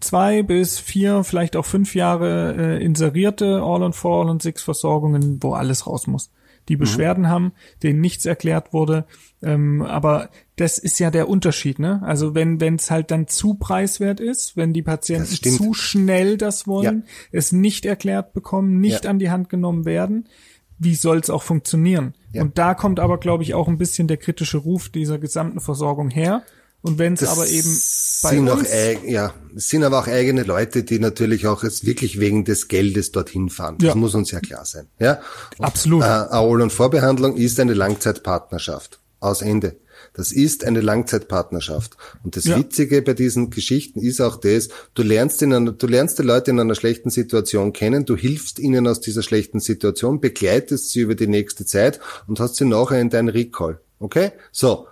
zwei 0.00 0.42
bis 0.42 0.78
vier, 0.78 1.22
vielleicht 1.24 1.56
auch 1.56 1.66
fünf 1.66 1.94
Jahre 1.94 2.54
äh, 2.58 2.84
inserierte 2.84 3.62
All 3.62 3.82
on 3.82 3.92
Four, 3.92 4.22
All 4.22 4.30
on 4.30 4.40
Six 4.40 4.62
Versorgungen, 4.62 5.42
wo 5.42 5.52
alles 5.54 5.86
raus 5.86 6.06
muss. 6.06 6.30
Die 6.68 6.76
Beschwerden 6.76 7.28
haben, 7.28 7.52
denen 7.84 8.00
nichts 8.00 8.26
erklärt 8.26 8.72
wurde. 8.72 9.04
Ähm, 9.40 9.82
aber 9.82 10.30
das 10.56 10.78
ist 10.78 10.98
ja 10.98 11.12
der 11.12 11.28
Unterschied, 11.28 11.78
ne? 11.78 12.02
Also 12.04 12.34
wenn 12.34 12.60
wenn 12.60 12.74
es 12.74 12.90
halt 12.90 13.12
dann 13.12 13.28
zu 13.28 13.54
preiswert 13.54 14.18
ist, 14.18 14.56
wenn 14.56 14.72
die 14.72 14.82
Patienten 14.82 15.26
zu 15.26 15.74
schnell 15.74 16.36
das 16.36 16.66
wollen, 16.66 17.04
es 17.30 17.52
nicht 17.52 17.84
erklärt 17.86 18.32
bekommen, 18.32 18.80
nicht 18.80 19.04
Ja. 19.04 19.10
an 19.10 19.20
die 19.20 19.30
Hand 19.30 19.48
genommen 19.48 19.84
werden, 19.84 20.28
wie 20.78 20.96
soll 20.96 21.18
es 21.18 21.30
auch 21.30 21.44
funktionieren? 21.44 22.14
Ja. 22.32 22.42
Und 22.42 22.58
da 22.58 22.74
kommt 22.74 22.98
aber, 22.98 23.18
glaube 23.18 23.44
ich, 23.44 23.54
auch 23.54 23.68
ein 23.68 23.78
bisschen 23.78 24.08
der 24.08 24.16
kritische 24.16 24.58
Ruf 24.58 24.88
dieser 24.88 25.18
gesamten 25.18 25.60
Versorgung 25.60 26.10
her. 26.10 26.42
Und 26.86 26.98
wenn 26.98 27.14
es 27.14 27.20
Das 27.20 27.30
aber 27.30 27.46
eben 27.48 27.68
bei 28.22 28.30
sind 28.30 28.48
auch, 28.48 28.58
uns 28.58 28.68
eig- 28.68 29.04
ja, 29.08 29.34
es 29.56 29.68
sind 29.68 29.82
aber 29.84 29.98
auch 29.98 30.06
eigene 30.06 30.44
Leute, 30.44 30.84
die 30.84 30.98
natürlich 30.98 31.46
auch 31.46 31.62
jetzt 31.64 31.84
wirklich 31.84 32.20
wegen 32.20 32.44
des 32.44 32.68
Geldes 32.68 33.12
dorthin 33.12 33.50
fahren. 33.50 33.76
Das 33.78 33.88
Ja. 33.88 33.94
muss 33.94 34.14
uns 34.14 34.30
ja 34.30 34.40
klar 34.40 34.64
sein. 34.64 34.86
Ja? 34.98 35.20
Absolut. 35.58 36.02
Äh, 36.02 36.06
All- 36.06 36.62
und 36.62 36.72
Vorbehandlung 36.72 37.36
ist 37.36 37.58
eine 37.60 37.74
Langzeitpartnerschaft. 37.74 39.00
Aus 39.20 39.42
Ende. 39.42 39.76
Das 40.14 40.30
ist 40.32 40.64
eine 40.64 40.80
Langzeitpartnerschaft. 40.80 41.96
Und 42.22 42.36
das 42.36 42.44
Ja. 42.44 42.56
Witzige 42.58 43.02
bei 43.02 43.14
diesen 43.14 43.50
Geschichten 43.50 44.00
ist 44.00 44.20
auch 44.20 44.36
das, 44.36 44.68
du 44.94 45.02
lernst, 45.02 45.42
in 45.42 45.52
einer, 45.52 45.72
du 45.72 45.86
lernst 45.86 46.18
die 46.18 46.22
Leute 46.22 46.50
in 46.52 46.60
einer 46.60 46.74
schlechten 46.74 47.10
Situation 47.10 47.72
kennen, 47.72 48.04
du 48.04 48.16
hilfst 48.16 48.58
ihnen 48.58 48.86
aus 48.86 49.00
dieser 49.00 49.22
schlechten 49.22 49.60
Situation, 49.60 50.20
begleitest 50.20 50.90
sie 50.90 51.00
über 51.00 51.14
die 51.14 51.26
nächste 51.26 51.66
Zeit 51.66 51.98
und 52.26 52.40
hast 52.40 52.56
sie 52.56 52.64
nachher 52.64 53.00
in 53.00 53.10
deinen 53.10 53.28
Recall. 53.28 53.80
Okay? 53.98 54.32
So. 54.52 54.86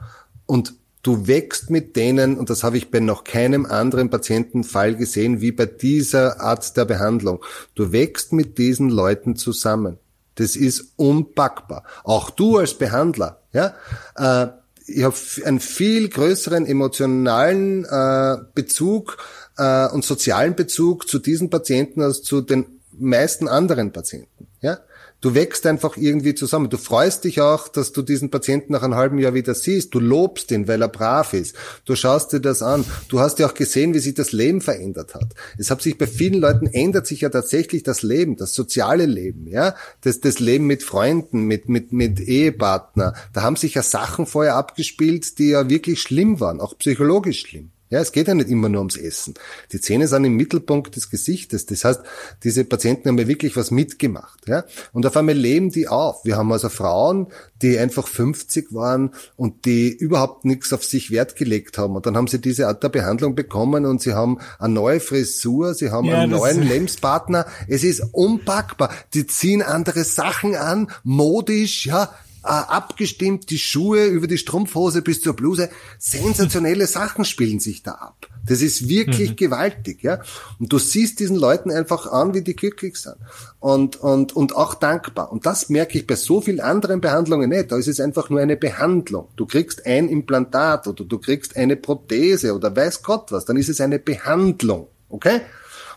Und 0.47 0.75
du 1.05 1.29
wächst 1.29 1.71
mit 1.71 1.95
denen, 1.95 2.37
und 2.37 2.51
das 2.51 2.65
habe 2.65 2.77
ich 2.77 2.91
bei 2.91 2.99
noch 2.99 3.23
keinem 3.23 3.67
anderen 3.67 4.11
Patientenfall 4.11 4.97
gesehen, 4.97 5.41
wie 5.41 5.53
bei 5.53 5.67
dieser 5.67 6.41
Art 6.41 6.77
der 6.77 6.87
Behandlung. 6.87 7.45
Du 7.77 7.93
wächst 7.93 8.33
mit 8.33 8.59
diesen 8.59 8.89
Leuten 8.89 9.37
zusammen. 9.37 9.99
Das 10.35 10.57
ist 10.57 10.95
unpackbar. 10.97 11.85
Auch 12.03 12.31
du 12.31 12.59
als 12.59 12.75
Behandler, 12.75 13.43
ja. 13.53 13.75
Äh, 14.17 14.49
ich 14.87 15.05
habe 15.05 15.17
einen 15.45 15.61
viel 15.61 16.09
größeren 16.09 16.67
emotionalen 16.67 17.85
äh, 17.85 18.37
Bezug 18.55 19.19
äh, 19.57 19.89
und 19.89 20.05
sozialen 20.05 20.57
Bezug 20.57 21.09
zu 21.09 21.19
diesen 21.19 21.49
Patienten 21.49 22.03
als 22.03 22.23
zu 22.23 22.41
den 22.41 22.67
meisten 22.93 23.47
anderen 23.49 23.93
Patienten, 23.93 24.49
ja. 24.61 24.79
Du 25.25 25.35
wächst 25.35 25.65
einfach 25.65 25.97
irgendwie 25.97 26.35
zusammen. 26.35 26.69
Du 26.69 26.77
freust 26.77 27.25
dich 27.25 27.41
auch, 27.41 27.69
dass 27.69 27.93
du 27.93 28.03
diesen 28.03 28.31
Patienten 28.31 28.75
nach 28.75 28.83
einem 28.83 28.95
halben 28.95 29.19
Jahr 29.19 29.33
wieder 29.33 29.55
siehst. 29.55 29.95
Du 29.95 29.99
lobst 29.99 30.51
ihn, 30.51 30.69
weil 30.69 30.83
er 30.83 30.89
brav 30.89 31.33
ist. 31.33 31.57
Du 31.87 31.97
schaust 31.97 32.35
dir 32.35 32.41
das 32.41 32.61
an. 32.61 32.85
Du 33.09 33.21
hast 33.21 33.39
ja 33.39 33.47
auch 33.47 33.55
gesehen, 33.55 33.95
wie 33.95 34.01
sich 34.01 34.13
das 34.13 34.33
Leben 34.33 34.61
verändert 34.61 35.15
hat. 35.15 35.29
Es 35.57 35.71
hat 35.71 35.81
sich 35.81 35.97
bei 35.97 36.07
vielen 36.07 36.43
Leuten 36.43 36.67
ändert 36.67 37.07
sich 37.07 37.23
ja 37.23 37.31
tatsächlich 37.31 37.83
das 37.83 38.03
Leben, 38.03 38.37
das 38.37 38.53
soziale 38.53 39.07
Leben, 39.07 39.47
ja, 39.47 39.75
das, 40.03 40.21
das 40.21 40.41
Leben 40.41 40.67
mit 40.67 40.83
Freunden, 40.83 41.45
mit, 41.45 41.71
mit, 41.71 41.91
mit 41.95 42.21
Ehepartner. 42.21 43.15
Da 43.33 43.41
haben 43.41 43.57
sich 43.57 43.73
ja 43.73 43.83
Sachen 43.83 44.27
vorher 44.27 44.57
abgespielt, 44.57 45.39
die 45.39 45.49
ja 45.49 45.71
wirklich 45.71 46.03
schlimm 46.03 46.39
waren, 46.39 46.61
auch 46.61 46.77
psychologisch 46.77 47.41
schlimm. 47.41 47.71
Ja, 47.95 48.01
es 48.01 48.11
geht 48.11 48.27
ja 48.27 48.35
nicht 48.35 48.51
immer 48.51 48.69
nur 48.69 48.81
ums 48.81 48.97
Essen. 48.97 49.35
Die 49.71 49.81
Zähne 49.81 50.09
sind 50.09 50.25
im 50.25 50.35
Mittelpunkt 50.35 50.97
des 50.97 51.11
Gesichtes. 51.11 51.65
Das 51.67 51.85
heißt, 51.85 52.01
diese 52.43 52.65
Patienten 52.65 53.09
haben 53.09 53.19
ja 53.19 53.29
wirklich 53.29 53.55
was 53.55 53.71
mitgemacht. 53.71 54.49
Ja? 54.49 54.65
Und 54.93 55.07
auf 55.07 55.17
einmal 55.17 55.37
leben 55.37 55.71
die 55.71 55.87
auf. 55.87 56.25
Wir 56.25 56.37
haben 56.37 56.51
also 56.51 56.71
Frauen, 56.71 57.29
die 57.63 57.79
einfach 57.79 58.09
50 58.09 58.75
waren 58.75 59.15
und 59.37 59.65
die 59.65 59.93
überhaupt 59.93 60.45
nichts 60.45 60.73
auf 60.73 60.83
sich 60.83 61.13
Wert 61.13 61.37
gelegt 61.37 61.79
haben. 61.79 61.95
Und 61.95 62.05
dann 62.07 62.17
haben 62.17 62.27
sie 62.27 62.41
diese 62.41 62.67
Art 62.67 62.83
der 62.83 62.89
Behandlung 62.89 63.37
bekommen 63.37 63.87
und 63.87 64.03
sie 64.03 64.15
haben 64.15 64.41
eine 64.59 64.75
neue 64.75 64.99
Frisur, 64.99 65.75
sie 65.75 65.93
haben 65.93 66.09
Ja, 66.09 66.19
einen 66.19 66.33
neuen 66.33 66.63
Lebenspartner. 66.63 67.47
Es 67.69 67.85
ist 67.85 68.01
unpackbar. 68.11 68.91
Die 69.15 69.29
ziehen 69.29 69.63
andere 69.63 70.03
Sachen 70.03 70.57
an, 70.57 70.91
modisch, 71.05 71.87
ja, 71.87 72.13
abgestimmt, 72.45 73.51
die 73.51 73.59
Schuhe 73.59 74.05
über 74.07 74.27
die 74.27 74.39
Strumpfhose 74.39 75.03
bis 75.03 75.21
zur 75.21 75.35
Bluse. 75.35 75.71
Sensationelle 75.99 76.87
Sachen 76.87 77.25
spielen 77.25 77.61
sich 77.61 77.83
da 77.83 77.93
ab. 77.93 78.29
Das 78.47 78.61
ist 78.61 78.89
wirklich 78.89 79.37
gewaltig, 79.37 80.03
ja. 80.03 80.21
Und 80.59 80.73
du 80.73 80.79
siehst 80.79 81.19
diesen 81.21 81.37
Leuten 81.37 81.71
einfach 81.71 82.07
an, 82.07 82.35
wie 82.35 82.43
die 82.43 82.55
glücklich 82.55 82.97
sind. 82.97 83.17
Und, 83.61 83.97
und, 83.97 84.37
und 84.37 84.55
auch 84.55 84.75
dankbar. 84.75 85.33
Und 85.33 85.47
das 85.47 85.71
merke 85.71 85.99
ich 85.99 86.07
bei 86.07 86.17
so 86.17 86.43
vielen 86.43 86.61
anderen 86.61 87.01
Behandlungen 87.01 87.49
nicht. 87.49 87.73
Da 87.73 87.79
ist 87.79 87.89
es 87.89 88.01
einfach 88.01 88.29
nur 88.29 88.41
eine 88.41 88.57
Behandlung. 88.57 89.29
Du 89.37 89.47
kriegst 89.47 89.87
ein 89.87 90.09
Implantat 90.09 90.87
oder 90.87 91.05
du 91.05 91.19
kriegst 91.19 91.57
eine 91.57 91.77
Prothese 91.77 92.55
oder 92.55 92.75
weiß 92.75 93.03
Gott 93.03 93.33
was. 93.33 93.47
Dann 93.47 93.57
ist 93.57 93.71
es 93.71 93.81
eine 93.81 93.99
Behandlung. 93.99 94.89
Okay? 95.09 95.41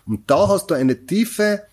Und 0.05 0.31
da 0.31 0.47
hast 0.47 0.67
du 0.67 0.75
eine 0.75 1.05
tiefe, 1.05 1.63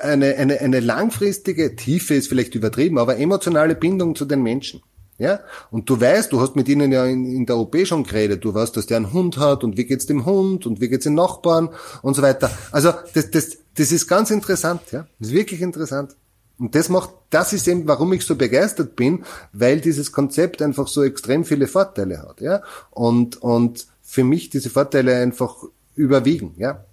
eine, 0.00 0.36
eine, 0.36 0.60
eine 0.60 0.80
langfristige, 0.80 1.76
Tiefe 1.76 2.14
ist 2.14 2.28
vielleicht 2.28 2.54
übertrieben, 2.54 2.98
aber 2.98 3.18
emotionale 3.18 3.74
Bindung 3.74 4.14
zu 4.14 4.24
den 4.24 4.42
Menschen. 4.42 4.82
Ja? 5.20 5.40
Und 5.70 5.88
du 5.88 6.00
weißt, 6.00 6.32
du 6.32 6.40
hast 6.40 6.56
mit 6.56 6.68
ihnen 6.68 6.90
ja 6.90 7.04
in, 7.04 7.26
in 7.26 7.44
der 7.46 7.58
OP 7.58 7.76
schon 7.86 8.04
geredet, 8.04 8.42
du 8.42 8.54
weißt, 8.54 8.76
dass 8.76 8.86
der 8.86 8.96
einen 8.96 9.12
Hund 9.12 9.36
hat 9.36 9.62
und 9.62 9.76
wie 9.76 9.84
geht's 9.84 10.06
dem 10.06 10.24
Hund 10.24 10.66
und 10.66 10.80
wie 10.80 10.88
geht's 10.88 11.04
den 11.04 11.14
Nachbarn 11.14 11.68
und 12.02 12.14
so 12.14 12.22
weiter. 12.22 12.50
Also, 12.72 12.92
das, 13.14 13.30
das, 13.30 13.58
das 13.74 13.92
ist 13.92 14.08
ganz 14.08 14.30
interessant, 14.30 14.80
ja. 14.92 15.06
Das 15.18 15.28
ist 15.28 15.34
wirklich 15.34 15.60
interessant. 15.60 16.16
Und 16.58 16.74
das 16.74 16.88
macht, 16.88 17.10
das 17.28 17.52
ist 17.52 17.68
eben, 17.68 17.86
warum 17.86 18.12
ich 18.14 18.24
so 18.24 18.34
begeistert 18.34 18.96
bin, 18.96 19.24
weil 19.52 19.80
dieses 19.80 20.10
Konzept 20.10 20.62
einfach 20.62 20.88
so 20.88 21.02
extrem 21.02 21.44
viele 21.44 21.66
Vorteile 21.66 22.22
hat, 22.22 22.40
ja. 22.40 22.62
Und, 22.90 23.42
und 23.42 23.86
für 24.02 24.24
mich 24.24 24.48
diese 24.48 24.70
Vorteile 24.70 25.16
einfach 25.16 25.54
überwiegen, 25.96 26.54
ja. 26.56 26.84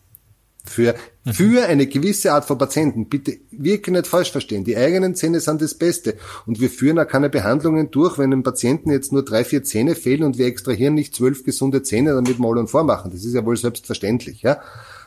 Für, 0.67 0.95
für 1.25 1.65
eine 1.65 1.87
gewisse 1.87 2.33
Art 2.33 2.45
von 2.45 2.57
Patienten, 2.57 3.07
bitte 3.07 3.37
wirklich 3.51 3.93
nicht 3.93 4.07
falsch 4.07 4.31
verstehen, 4.31 4.63
die 4.63 4.77
eigenen 4.77 5.15
Zähne 5.15 5.39
sind 5.39 5.61
das 5.61 5.73
Beste. 5.75 6.15
Und 6.45 6.59
wir 6.59 6.69
führen 6.69 6.99
auch 6.99 7.07
keine 7.07 7.29
Behandlungen 7.29 7.89
durch, 7.91 8.17
wenn 8.17 8.31
einem 8.31 8.43
Patienten 8.43 8.91
jetzt 8.91 9.11
nur 9.11 9.23
drei, 9.23 9.43
vier 9.43 9.63
Zähne 9.63 9.95
fehlen 9.95 10.23
und 10.23 10.37
wir 10.37 10.45
extrahieren 10.45 10.93
nicht 10.93 11.15
zwölf 11.15 11.43
gesunde 11.43 11.83
Zähne, 11.83 12.13
damit 12.13 12.39
wir 12.39 12.47
alle 12.47 12.59
und 12.59 12.69
vormachen. 12.69 13.11
Das 13.11 13.23
ist 13.23 13.33
ja 13.33 13.45
wohl 13.45 13.57
selbstverständlich, 13.57 14.41
ja. 14.41 14.59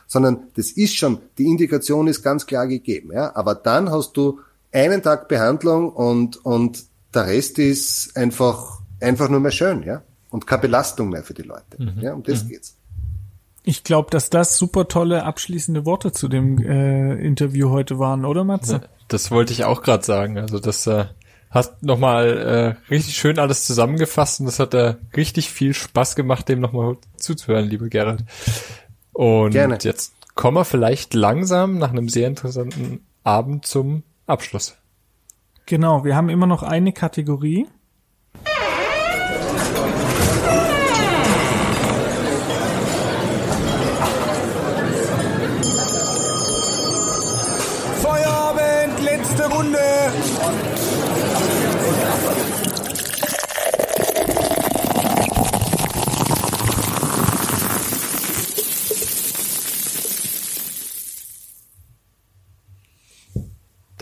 Sondern 0.07 0.47
das 0.55 0.71
ist 0.71 0.95
schon, 0.95 1.19
die 1.37 1.45
Indikation 1.45 2.07
ist 2.07 2.21
ganz 2.23 2.45
klar 2.45 2.67
gegeben, 2.67 3.11
ja. 3.13 3.35
Aber 3.35 3.55
dann 3.55 3.91
hast 3.91 4.17
du 4.17 4.39
einen 4.71 5.01
Tag 5.01 5.27
Behandlung 5.27 5.89
und, 5.89 6.43
und 6.45 6.83
der 7.13 7.27
Rest 7.27 7.59
ist 7.59 8.17
einfach, 8.17 8.81
einfach 8.99 9.29
nur 9.29 9.39
mehr 9.39 9.51
schön, 9.51 9.83
ja. 9.83 10.03
Und 10.29 10.47
keine 10.47 10.61
Belastung 10.63 11.09
mehr 11.09 11.23
für 11.23 11.33
die 11.33 11.41
Leute. 11.41 11.77
Ja, 12.01 12.13
um 12.13 12.23
das 12.23 12.47
geht's. 12.47 12.77
Ich 13.63 13.83
glaube, 13.83 14.09
dass 14.09 14.29
das 14.29 14.57
super 14.57 14.87
tolle 14.87 15.23
abschließende 15.23 15.85
Worte 15.85 16.11
zu 16.11 16.27
dem 16.27 16.57
äh, 16.57 17.13
Interview 17.15 17.69
heute 17.69 17.99
waren, 17.99 18.25
oder 18.25 18.43
Matze? 18.43 18.81
Das 19.07 19.29
wollte 19.29 19.53
ich 19.53 19.65
auch 19.65 19.83
gerade 19.83 20.03
sagen. 20.03 20.39
Also 20.39 20.59
das 20.59 20.87
äh, 20.87 21.05
hast 21.51 21.83
nochmal 21.83 22.77
äh, 22.89 22.91
richtig 22.91 23.15
schön 23.15 23.37
alles 23.37 23.65
zusammengefasst 23.65 24.39
und 24.39 24.47
das 24.47 24.57
hat 24.57 24.73
äh, 24.73 24.95
richtig 25.15 25.51
viel 25.51 25.73
Spaß 25.73 26.15
gemacht, 26.15 26.49
dem 26.49 26.59
nochmal 26.59 26.97
zuzuhören, 27.17 27.67
liebe 27.69 27.89
Gerhard. 27.89 28.23
Und 29.13 29.51
Gerne. 29.51 29.77
jetzt 29.81 30.13
kommen 30.33 30.57
wir 30.57 30.65
vielleicht 30.65 31.13
langsam 31.13 31.77
nach 31.77 31.91
einem 31.91 32.09
sehr 32.09 32.27
interessanten 32.27 33.05
Abend 33.23 33.65
zum 33.65 34.03
Abschluss. 34.25 34.77
Genau, 35.65 36.03
wir 36.03 36.15
haben 36.15 36.29
immer 36.29 36.47
noch 36.47 36.63
eine 36.63 36.93
Kategorie. 36.93 37.67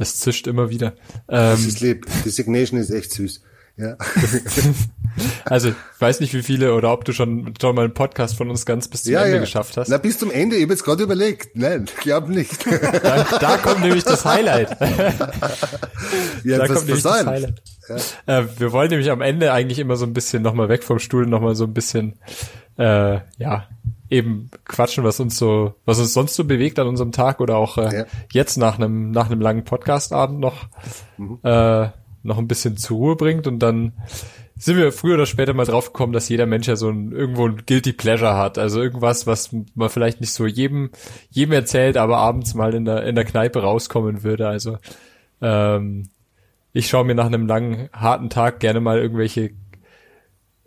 Zischt 0.06 0.48
immer 0.48 0.70
wieder. 0.70 0.94
Das 1.28 1.62
Ähm, 1.62 1.68
ist 1.68 1.82
lieb. 1.82 2.08
Die 2.26 2.30
Signation 2.30 2.80
ist 2.80 2.90
echt 2.90 3.12
süß. 3.12 3.42
Ja. 3.80 3.96
also 5.46 5.70
ich 5.70 5.76
weiß 6.00 6.20
nicht, 6.20 6.34
wie 6.34 6.44
viele 6.44 6.74
oder 6.74 6.92
ob 6.92 7.06
du 7.06 7.14
schon, 7.14 7.54
schon 7.62 7.76
mal 7.76 7.86
einen 7.86 7.94
Podcast 7.94 8.36
von 8.36 8.50
uns 8.50 8.66
ganz 8.66 8.90
bis 8.90 9.04
zum 9.04 9.14
ja, 9.14 9.22
Ende 9.22 9.36
ja. 9.36 9.40
geschafft 9.40 9.78
hast. 9.78 9.88
Na, 9.88 9.98
bis 9.98 10.20
zum 10.20 10.32
Ende. 10.32 10.58
Ich 10.58 10.64
habe 10.64 10.74
jetzt 10.74 10.84
gerade 10.84 11.02
überlegt. 11.02 11.56
Nein, 11.56 11.86
glaub 12.02 12.28
nicht. 12.28 12.66
Da, 13.02 13.24
da 13.40 13.58
kommt 13.58 13.82
nämlich 13.82 14.04
das 14.04 14.26
Highlight. 14.26 14.70
ja, 16.44 16.58
da 16.58 16.68
kommt 16.68 16.88
nämlich 16.88 17.04
das 17.04 17.14
versäumt. 17.14 17.28
Highlight. 17.30 17.62
Äh, 18.26 18.44
wir 18.58 18.72
wollen 18.72 18.90
nämlich 18.90 19.10
am 19.12 19.22
Ende 19.22 19.54
eigentlich 19.54 19.80
immer 19.80 19.96
so 19.96 20.06
ein 20.06 20.14
bisschen 20.14 20.44
nochmal 20.44 20.68
weg 20.70 20.84
vom 20.84 21.00
Stuhl, 21.00 21.26
nochmal 21.26 21.56
so 21.56 21.64
ein 21.64 21.74
bisschen, 21.74 22.20
äh, 22.78 23.20
ja, 23.38 23.68
eben 24.10 24.50
quatschen, 24.66 25.04
was 25.04 25.20
uns 25.20 25.38
so, 25.38 25.76
was 25.86 26.00
uns 26.00 26.14
sonst 26.14 26.36
so 26.36 26.44
bewegt 26.46 26.80
an 26.80 26.88
unserem 26.88 27.12
Tag 27.12 27.40
oder 27.42 27.58
auch 27.58 27.78
äh, 27.78 28.00
Ja. 28.00 28.06
jetzt 28.32 28.58
nach 28.58 28.78
einem 28.80 29.12
nach 29.12 29.30
einem 29.30 29.42
langen 29.42 29.64
Podcastabend 29.64 30.40
noch 30.40 30.68
Mhm. 31.18 31.40
äh, 31.44 31.88
noch 32.24 32.38
ein 32.38 32.48
bisschen 32.48 32.76
zur 32.78 32.98
Ruhe 32.98 33.16
bringt 33.16 33.48
und 33.48 33.60
dann 33.60 33.94
sind 34.58 34.76
wir 34.76 34.92
früher 34.92 35.14
oder 35.14 35.26
später 35.26 35.54
mal 35.54 35.66
drauf 35.66 35.94
gekommen, 35.94 36.12
dass 36.12 36.28
jeder 36.28 36.46
Mensch 36.46 36.68
ja 36.68 36.76
so 36.76 36.90
ein, 36.90 37.14
irgendwo 37.14 37.48
ein 37.48 37.62
guilty 37.66 37.94
pleasure 37.94 38.36
hat, 38.36 38.58
also 38.58 38.82
irgendwas, 38.82 39.26
was 39.26 39.52
man 39.74 39.90
vielleicht 39.90 40.20
nicht 40.20 40.34
so 40.34 40.46
jedem 40.46 40.90
jedem 41.30 41.54
erzählt, 41.54 41.96
aber 41.96 42.18
abends 42.18 42.56
mal 42.56 42.74
in 42.74 42.84
der 42.84 43.04
in 43.06 43.16
der 43.16 43.24
Kneipe 43.24 43.62
rauskommen 43.62 44.24
würde. 44.24 44.48
Also 44.50 44.78
ähm, 45.42 46.10
ich 46.74 46.88
schaue 46.90 47.06
mir 47.06 47.16
nach 47.16 47.26
einem 47.28 47.48
langen, 47.48 47.90
harten 47.94 48.30
Tag 48.30 48.60
gerne 48.60 48.80
mal 48.82 49.00
irgendwelche 49.00 49.52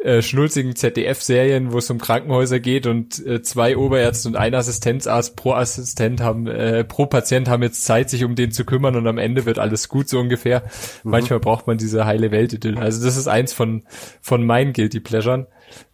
äh, 0.05 0.23
schnulzigen 0.23 0.75
ZDF-Serien, 0.75 1.73
wo 1.73 1.79
es 1.79 1.91
um 1.91 1.99
Krankenhäuser 1.99 2.61
geht 2.61 2.87
und 2.87 3.25
äh, 3.25 3.43
zwei 3.43 3.77
Oberärzte 3.77 4.29
und 4.29 4.37
ein 4.37 4.55
Assistenzarzt 4.55 5.37
pro 5.37 5.53
Assistent 5.53 6.21
haben, 6.21 6.47
äh, 6.47 6.85
pro 6.85 7.07
Patient 7.07 7.49
haben 7.49 7.63
jetzt 7.63 7.85
Zeit, 7.85 8.11
sich 8.11 8.25
um 8.25 8.35
den 8.35 8.53
zu 8.53 8.65
kümmern 8.65 8.97
und 8.97 9.07
am 9.07 9.19
Ende 9.19 9.47
wird 9.47 9.59
alles 9.59 9.89
gut, 9.89 10.09
so 10.09 10.19
ungefähr. 10.19 10.65
Manchmal 11.05 11.41
braucht 11.41 11.67
man 11.67 11.79
diese 11.79 12.05
heile 12.05 12.31
Welt-Idylle. 12.31 12.81
Also 12.81 13.05
das 13.05 13.17
ist 13.17 13.29
eins 13.29 13.53
von, 13.53 13.85
von 14.21 14.45
meinen 14.45 14.73
Guilty 14.73 15.01
Pleasuren. 15.01 15.47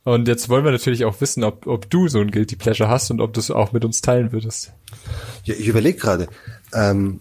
Und 0.04 0.26
jetzt 0.26 0.48
wollen 0.48 0.64
wir 0.64 0.72
natürlich 0.72 1.04
auch 1.04 1.20
wissen, 1.20 1.44
ob, 1.44 1.66
ob 1.66 1.90
du 1.90 2.08
so 2.08 2.20
ein 2.20 2.30
Guilty 2.30 2.56
Pleasure 2.56 2.88
hast 2.88 3.10
und 3.10 3.20
ob 3.20 3.34
du 3.34 3.40
es 3.40 3.50
auch 3.50 3.72
mit 3.72 3.84
uns 3.84 4.00
teilen 4.00 4.32
würdest. 4.32 4.72
Ja, 5.44 5.54
ich 5.54 5.68
überlege 5.68 5.98
gerade. 5.98 6.28
Ähm, 6.72 7.20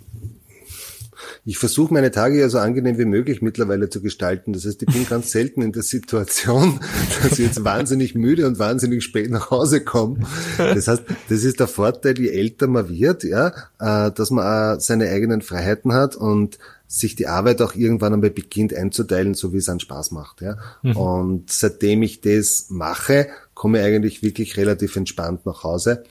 ich 1.47 1.57
versuche 1.57 1.93
meine 1.93 2.11
Tage 2.11 2.37
ja 2.37 2.49
so 2.49 2.57
angenehm 2.57 2.97
wie 2.97 3.05
möglich 3.05 3.41
mittlerweile 3.41 3.89
zu 3.89 4.01
gestalten. 4.01 4.51
Das 4.51 4.65
heißt, 4.65 4.83
ich 4.83 4.93
bin 4.93 5.07
ganz 5.07 5.31
selten 5.31 5.61
in 5.61 5.71
der 5.71 5.81
Situation, 5.81 6.81
dass 7.23 7.39
ich 7.39 7.45
jetzt 7.45 7.63
wahnsinnig 7.63 8.15
müde 8.15 8.45
und 8.45 8.59
wahnsinnig 8.59 9.01
spät 9.01 9.31
nach 9.31 9.49
Hause 9.49 9.81
komme. 9.81 10.19
Das 10.57 10.89
heißt, 10.89 11.03
das 11.29 11.43
ist 11.45 11.61
der 11.61 11.67
Vorteil, 11.67 12.19
je 12.19 12.27
älter 12.27 12.67
man 12.67 12.89
wird, 12.89 13.23
ja, 13.23 13.53
äh, 13.79 14.11
dass 14.11 14.29
man 14.29 14.75
auch 14.75 14.81
seine 14.81 15.09
eigenen 15.09 15.41
Freiheiten 15.41 15.93
hat 15.93 16.17
und 16.17 16.57
sich 16.85 17.15
die 17.15 17.27
Arbeit 17.27 17.61
auch 17.61 17.75
irgendwann 17.75 18.13
einmal 18.13 18.29
beginnt 18.29 18.73
einzuteilen, 18.73 19.33
so 19.33 19.53
wie 19.53 19.57
es 19.57 19.69
einen 19.69 19.79
Spaß 19.79 20.11
macht. 20.11 20.41
Ja. 20.41 20.57
Und 20.81 21.49
seitdem 21.49 22.01
ich 22.01 22.19
das 22.19 22.65
mache, 22.69 23.27
komme 23.53 23.79
ich 23.79 23.85
eigentlich 23.85 24.21
wirklich 24.21 24.57
relativ 24.57 24.97
entspannt 24.97 25.45
nach 25.45 25.63
Hause. 25.63 26.03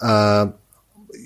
Äh, 0.00 0.46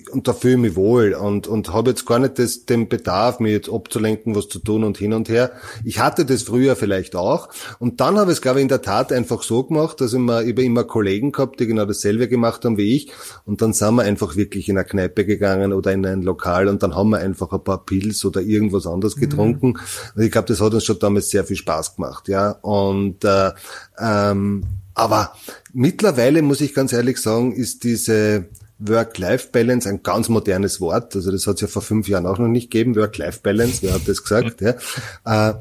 und 0.08 0.28
da 0.28 0.32
fühle 0.32 0.54
ich 0.54 0.60
mich 0.60 0.76
wohl 0.76 1.14
und, 1.14 1.46
und 1.46 1.72
habe 1.72 1.90
jetzt 1.90 2.06
gar 2.06 2.18
nicht 2.18 2.38
das, 2.38 2.64
den 2.64 2.88
Bedarf, 2.88 3.40
mir 3.40 3.52
jetzt 3.52 3.70
abzulenken, 3.70 4.34
was 4.34 4.48
zu 4.48 4.58
tun 4.58 4.84
und 4.84 4.98
hin 4.98 5.12
und 5.12 5.28
her. 5.28 5.52
Ich 5.84 5.98
hatte 5.98 6.24
das 6.24 6.42
früher 6.42 6.76
vielleicht 6.76 7.16
auch 7.16 7.48
und 7.78 8.00
dann 8.00 8.18
habe 8.18 8.30
ich 8.32 8.38
es, 8.38 8.42
glaube 8.42 8.58
ich, 8.58 8.62
in 8.62 8.68
der 8.68 8.82
Tat 8.82 9.12
einfach 9.12 9.42
so 9.42 9.64
gemacht, 9.64 10.00
dass 10.00 10.12
ich, 10.12 10.18
mir, 10.18 10.42
ich 10.42 10.50
habe 10.50 10.64
immer 10.64 10.84
Kollegen 10.84 11.32
gehabt, 11.32 11.60
die 11.60 11.66
genau 11.66 11.84
dasselbe 11.84 12.28
gemacht 12.28 12.64
haben 12.64 12.76
wie 12.76 12.96
ich 12.96 13.12
und 13.44 13.62
dann 13.62 13.72
sind 13.72 13.94
wir 13.94 14.02
einfach 14.02 14.36
wirklich 14.36 14.68
in 14.68 14.78
eine 14.78 14.86
Kneipe 14.86 15.24
gegangen 15.24 15.72
oder 15.72 15.92
in 15.92 16.04
ein 16.04 16.22
Lokal 16.22 16.68
und 16.68 16.82
dann 16.82 16.94
haben 16.94 17.10
wir 17.10 17.18
einfach 17.18 17.52
ein 17.52 17.62
paar 17.62 17.84
Pilz 17.84 18.24
oder 18.24 18.40
irgendwas 18.40 18.86
anderes 18.86 19.16
getrunken. 19.16 19.78
Und 20.14 20.22
ich 20.22 20.30
glaube, 20.30 20.48
das 20.48 20.60
hat 20.60 20.74
uns 20.74 20.84
schon 20.84 20.98
damals 20.98 21.30
sehr 21.30 21.44
viel 21.44 21.56
Spaß 21.56 21.96
gemacht, 21.96 22.28
ja. 22.28 22.50
Und 22.50 23.24
äh, 23.24 23.52
ähm, 23.98 24.64
aber 24.94 25.32
mittlerweile 25.72 26.42
muss 26.42 26.60
ich 26.60 26.74
ganz 26.74 26.92
ehrlich 26.92 27.18
sagen, 27.18 27.52
ist 27.52 27.84
diese 27.84 28.46
Work-Life-Balance 28.78 29.88
ein 29.88 30.02
ganz 30.02 30.28
modernes 30.28 30.80
Wort. 30.80 31.14
Also 31.16 31.30
das 31.32 31.46
hat 31.46 31.56
es 31.56 31.60
ja 31.62 31.66
vor 31.68 31.82
fünf 31.82 32.08
Jahren 32.08 32.26
auch 32.26 32.38
noch 32.38 32.48
nicht 32.48 32.70
gegeben. 32.70 32.94
Work-Life-Balance, 32.96 33.78
wer 33.82 33.94
hat 33.94 34.06
das 34.06 34.22
gesagt? 34.22 34.60
Ja. 34.60 35.50
Äh, 35.50 35.54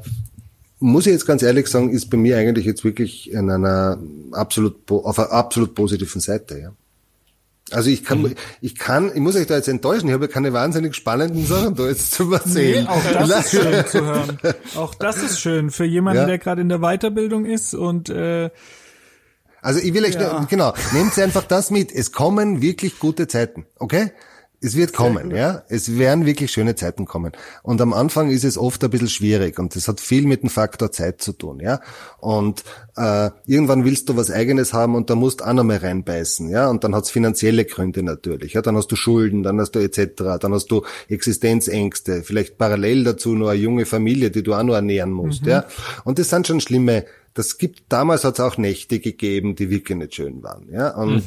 muss 0.80 1.06
ich 1.06 1.12
jetzt 1.12 1.26
ganz 1.26 1.42
ehrlich 1.42 1.66
sagen, 1.66 1.90
ist 1.90 2.08
bei 2.10 2.16
mir 2.16 2.36
eigentlich 2.38 2.64
jetzt 2.64 2.84
wirklich 2.84 3.32
in 3.32 3.50
einer 3.50 3.98
absolut 4.32 4.76
auf 4.90 5.18
einer 5.18 5.32
absolut 5.32 5.74
positiven 5.74 6.20
Seite. 6.20 6.58
Ja. 6.58 6.72
Also 7.70 7.90
ich 7.90 8.02
kann, 8.04 8.34
ich 8.62 8.76
kann, 8.76 9.10
ich 9.12 9.20
muss 9.20 9.36
euch 9.36 9.46
da 9.46 9.56
jetzt 9.56 9.68
enttäuschen. 9.68 10.06
Ich 10.08 10.14
habe 10.14 10.26
ja 10.26 10.32
keine 10.32 10.52
wahnsinnig 10.52 10.94
spannenden 10.94 11.44
Sachen 11.44 11.74
da 11.74 11.86
jetzt 11.88 12.12
zu 12.12 12.24
Nee, 12.24 12.34
erzählen. 12.36 12.86
auch 12.86 13.02
das 13.12 13.28
ist 13.44 13.50
schön 13.50 13.86
zu 13.86 14.04
hören. 14.06 14.38
Auch 14.76 14.94
das 14.94 15.22
ist 15.22 15.40
schön 15.40 15.70
für 15.70 15.84
jemanden, 15.84 16.20
Ja. 16.22 16.26
der 16.26 16.38
gerade 16.38 16.62
in 16.62 16.68
der 16.70 16.78
Weiterbildung 16.78 17.44
ist 17.44 17.74
und 17.74 18.08
äh, 18.08 18.50
Also 19.62 19.80
ich 19.80 19.92
will 19.94 20.04
euch, 20.04 20.14
Ja. 20.14 20.38
nur, 20.40 20.46
genau, 20.48 20.72
nehmt 20.92 21.18
einfach 21.18 21.44
das 21.44 21.70
mit. 21.70 21.92
Es 21.92 22.12
kommen 22.12 22.62
wirklich 22.62 22.98
gute 22.98 23.26
Zeiten, 23.28 23.66
okay? 23.78 24.12
Es 24.60 24.74
wird 24.74 24.92
kommen, 24.92 25.30
ja. 25.30 25.62
Es 25.68 25.98
werden 25.98 26.26
wirklich 26.26 26.50
schöne 26.50 26.74
Zeiten 26.74 27.04
kommen. 27.04 27.30
Und 27.62 27.80
am 27.80 27.92
Anfang 27.92 28.28
ist 28.28 28.42
es 28.44 28.58
oft 28.58 28.82
ein 28.82 28.90
bisschen 28.90 29.06
schwierig 29.08 29.56
und 29.60 29.76
das 29.76 29.86
hat 29.86 30.00
viel 30.00 30.26
mit 30.26 30.42
dem 30.42 30.50
Faktor 30.50 30.90
Zeit 30.90 31.22
zu 31.22 31.32
tun, 31.32 31.60
ja. 31.60 31.80
Und 32.18 32.64
äh, 32.96 33.30
irgendwann 33.46 33.84
willst 33.84 34.08
du 34.08 34.16
was 34.16 34.32
Eigenes 34.32 34.72
haben 34.72 34.96
und 34.96 35.10
da 35.10 35.14
musst 35.14 35.44
auch 35.44 35.52
noch 35.52 35.62
mal 35.62 35.76
reinbeißen, 35.76 36.48
ja. 36.50 36.68
Und 36.68 36.82
dann 36.82 36.92
hat's 36.92 37.08
finanzielle 37.10 37.66
Gründe 37.66 38.02
natürlich, 38.02 38.54
ja. 38.54 38.60
Dann 38.62 38.76
hast 38.76 38.88
du 38.88 38.96
Schulden, 38.96 39.44
dann 39.44 39.60
hast 39.60 39.76
du 39.76 39.78
etc., 39.78 40.40
dann 40.40 40.52
hast 40.52 40.66
du 40.72 40.82
Existenzängste, 41.08 42.24
vielleicht 42.24 42.58
parallel 42.58 43.04
dazu 43.04 43.36
noch 43.36 43.50
eine 43.50 43.60
junge 43.60 43.86
Familie, 43.86 44.32
die 44.32 44.42
du 44.42 44.54
auch 44.54 44.62
noch 44.64 44.74
ernähren 44.74 45.12
musst, 45.12 45.46
ja. 45.46 45.66
Und 46.02 46.18
das 46.18 46.30
sind 46.30 46.48
schon 46.48 46.60
schlimme. 46.60 47.04
Das 47.34 47.58
gibt 47.58 47.84
damals 47.88 48.24
hat's 48.24 48.40
auch 48.40 48.58
Nächte 48.58 49.00
gegeben, 49.00 49.54
die 49.54 49.70
wirklich 49.70 49.98
nicht 49.98 50.14
schön 50.14 50.42
waren, 50.42 50.68
ja. 50.72 50.94
Und 50.96 51.24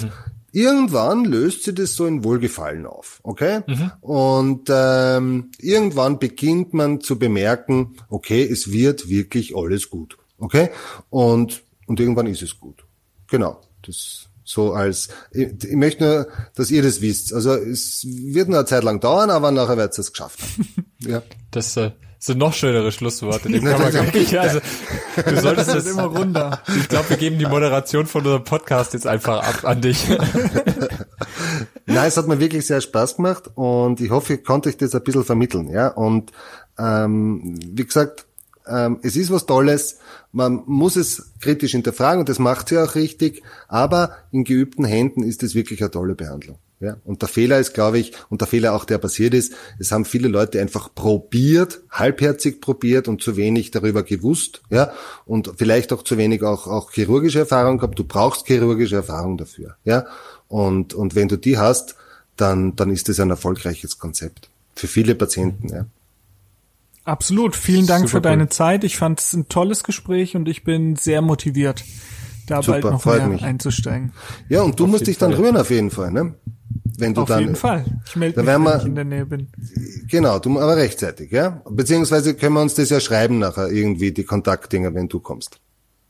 irgendwann 0.52 1.26
löst 1.26 1.64
sich 1.64 1.76
das 1.76 1.95
so 1.95 2.06
in 2.06 2.24
Wohlgefallen 2.24 2.86
auf, 2.86 3.20
okay? 3.24 3.62
Und 4.02 4.70
ähm, 4.70 5.52
irgendwann 5.60 6.20
beginnt 6.20 6.74
man 6.74 7.02
zu 7.02 7.18
bemerken, 7.18 7.95
okay, 8.10 8.43
es 8.43 8.72
wird 8.72 9.10
wirklich 9.10 9.56
alles 9.56 9.89
gut, 9.89 10.18
okay? 10.38 10.70
Und 11.10 11.64
und 11.88 11.99
irgendwann 11.99 12.28
ist 12.28 12.41
es 12.41 12.60
gut, 12.60 12.86
genau. 13.28 13.62
Das 13.82 14.28
so 14.43 14.74
als 14.74 15.10
ich, 15.32 15.64
ich 15.64 15.76
möchte 15.76 16.04
nur, 16.04 16.28
dass 16.56 16.72
ihr 16.72 16.84
das 16.84 17.02
wisst. 17.02 17.34
Also 17.34 17.54
es 17.54 18.06
wird 18.06 18.49
nur 18.49 18.60
eine 18.60 18.66
Zeit 18.66 18.84
lang 18.84 18.99
dauern, 18.99 19.30
aber 19.30 19.52
nachher 19.52 19.78
werdet 19.78 19.97
ihr 19.97 20.02
es 20.02 20.12
geschafft 20.12 20.41
haben. 20.41 20.86
ja. 20.99 21.22
Das 21.52 21.78
äh, 21.78 21.91
sind 22.22 22.38
noch 22.38 22.53
schönere 22.53 22.91
Schlussworte. 22.91 23.49
Dem 23.49 23.63
kann 23.65 23.82
man 23.82 23.91
gar 23.91 24.03
nicht, 24.03 24.38
also, 24.38 24.59
du 25.26 25.41
solltest 25.41 25.74
das 25.74 25.88
immer 25.88 26.03
runter. 26.03 26.61
Ich 26.80 26.88
glaube, 26.88 27.09
wir 27.09 27.17
geben 27.17 27.39
die 27.39 27.47
Moderation 27.47 28.05
von 28.05 28.22
unserem 28.22 28.43
Podcast 28.43 28.93
jetzt 28.93 29.07
einfach 29.07 29.41
ab 29.41 29.65
an 29.65 29.82
dich. 29.82 30.07
Nein, 31.88 32.07
es 32.07 32.17
hat 32.17 32.28
mir 32.28 32.39
wirklich 32.39 32.67
sehr 32.67 32.80
Spaß 32.80 33.15
gemacht 33.15 33.49
und 33.55 33.99
ich 33.99 34.11
hoffe, 34.11 34.36
ich 34.36 34.43
konnte 34.43 34.69
euch 34.69 34.78
das 34.78 34.93
ein 34.93 35.03
bisschen 35.03 35.26
vermitteln, 35.26 35.69
ja. 35.69 35.88
Und 35.88 36.32
ähm, 36.78 37.59
wie 37.65 37.86
gesagt, 37.86 38.28
ähm, 38.67 38.99
es 39.01 39.15
ist 39.15 39.32
was 39.32 39.47
Tolles. 39.47 39.97
Man 40.32 40.61
muss 40.67 40.97
es 40.97 41.34
kritisch 41.39 41.72
hinterfragen 41.72 42.19
und 42.19 42.30
das 42.30 42.38
macht 42.38 42.69
sie 42.69 42.78
auch 42.78 42.93
richtig. 42.93 43.41
Aber 43.67 44.15
in 44.32 44.43
geübten 44.43 44.86
Händen 44.86 45.24
ist 45.24 45.41
es 45.41 45.55
wirklich 45.55 45.82
eine 45.82 45.89
tolle 45.89 46.13
Behandlung. 46.13 46.59
Ja, 46.82 46.97
und 47.05 47.21
der 47.21 47.29
Fehler 47.29 47.59
ist, 47.59 47.75
glaube 47.75 47.99
ich, 47.99 48.11
und 48.29 48.41
der 48.41 48.47
Fehler 48.47 48.73
auch, 48.73 48.86
der 48.86 48.97
passiert 48.97 49.36
ist, 49.36 49.53
es 49.77 49.91
haben 49.91 50.03
viele 50.03 50.27
Leute 50.27 50.59
einfach 50.59 50.93
probiert, 50.95 51.82
halbherzig 51.91 52.59
probiert 52.59 53.07
und 53.07 53.21
zu 53.21 53.38
wenig 53.38 53.69
darüber 53.69 54.01
gewusst, 54.01 54.63
ja, 54.71 54.91
und 55.27 55.51
vielleicht 55.57 55.93
auch 55.93 56.03
zu 56.03 56.17
wenig 56.17 56.41
auch, 56.41 56.65
auch 56.65 56.91
chirurgische 56.91 57.38
Erfahrung 57.38 57.77
gehabt. 57.77 57.99
Du 57.99 58.03
brauchst 58.03 58.47
chirurgische 58.47 58.95
Erfahrung 58.95 59.38
dafür, 59.38 59.75
ja. 59.84 60.07
Und, 60.47 60.95
und 60.95 61.13
wenn 61.13 61.27
du 61.27 61.38
die 61.38 61.59
hast, 61.59 61.95
dann, 62.36 62.75
dann 62.75 62.89
ist 62.89 63.07
das 63.07 63.19
ein 63.19 63.29
erfolgreiches 63.29 63.99
Konzept. 63.99 64.49
Für 64.75 64.88
viele 64.88 65.13
Patienten, 65.13 65.69
ja. 65.69 65.86
absolut. 67.03 67.55
Vielen 67.55 67.86
Dank 67.86 68.07
Super 68.07 68.17
für 68.17 68.21
deine 68.21 68.43
cool. 68.43 68.49
Zeit. 68.49 68.84
Ich 68.84 68.97
fand 68.97 69.19
es 69.19 69.34
ein 69.34 69.47
tolles 69.49 69.84
Gespräch 69.84 70.36
und 70.36 70.49
ich 70.49 70.63
bin 70.63 70.95
sehr 70.95 71.21
motiviert, 71.21 71.84
da 72.58 72.64
Super, 72.64 72.82
bald 72.82 72.93
noch 72.93 73.02
freut 73.02 73.20
mehr 73.20 73.28
mich. 73.30 73.43
einzusteigen. 73.43 74.12
Ja, 74.49 74.62
und 74.62 74.80
du 74.80 74.86
musst 74.88 75.02
jeden 75.02 75.06
dich 75.12 75.18
dann 75.18 75.32
Fall. 75.34 75.41
rühren 75.41 75.58
auf 75.58 75.70
jeden 75.70 75.89
Fall, 75.91 76.12
ne? 76.12 76.36
Wenn 76.97 77.14
du 77.14 77.22
Auf 77.22 77.30
dann, 77.30 77.39
jeden 77.39 77.56
Fall. 77.56 77.84
Ich 78.06 78.16
melde 78.16 78.36
Da 78.36 78.41
mich, 78.43 78.47
wenn 78.54 78.64
wir- 78.64 78.78
ich 78.78 78.86
in 78.86 78.95
der 78.95 79.06
Nähe 79.06 79.26
bin. 79.26 79.47
Genau, 80.08 80.38
du, 80.39 80.60
aber 80.60 80.78
rechtzeitig, 80.78 81.32
ja? 81.32 81.62
Beziehungsweise 81.70 82.36
können 82.36 82.54
wir 82.54 82.62
uns 82.62 82.76
das 82.76 82.89
ja 82.89 82.99
schreiben 82.99 83.39
nachher 83.39 83.70
irgendwie, 83.70 84.12
die 84.12 84.24
Kontaktdinger, 84.24 84.93
wenn 84.93 85.08
du 85.08 85.20
kommst. 85.20 85.60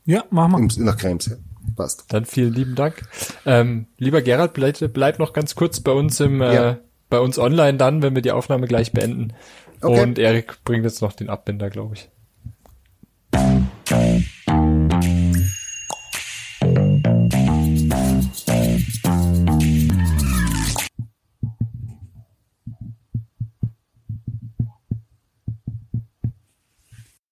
Ja, 0.04 0.24
mach 0.30 0.48
mal. 0.48 0.58
Im, 0.60 0.68
nach 0.84 0.96
Krems, 0.96 1.26
ja. 1.26 1.36
Passt. 1.76 2.04
Dann 2.08 2.24
vielen 2.24 2.52
lieben 2.52 2.74
Dank. 2.74 3.02
Ähm, 3.46 3.86
lieber 3.96 4.20
Gerald, 4.20 4.52
bleib, 4.52 4.76
bleib 4.92 5.18
noch 5.20 5.32
ganz 5.32 5.54
kurz 5.54 5.80
bei 5.80 5.92
uns 5.92 6.18
im, 6.20 6.40
äh, 6.42 6.54
Ja. 6.54 6.78
bei 7.08 7.20
uns 7.20 7.38
online 7.38 7.78
dann, 7.78 8.02
wenn 8.02 8.14
wir 8.14 8.22
die 8.22 8.32
Aufnahme 8.32 8.66
gleich 8.66 8.92
beenden. 8.92 9.32
Okay. 9.80 10.02
Und 10.02 10.18
Erik 10.18 10.58
bringt 10.64 10.84
jetzt 10.84 11.00
noch 11.02 11.12
den 11.12 11.28
Abbinder, 11.30 11.70
glaube 11.70 11.94
ich. 11.94 12.10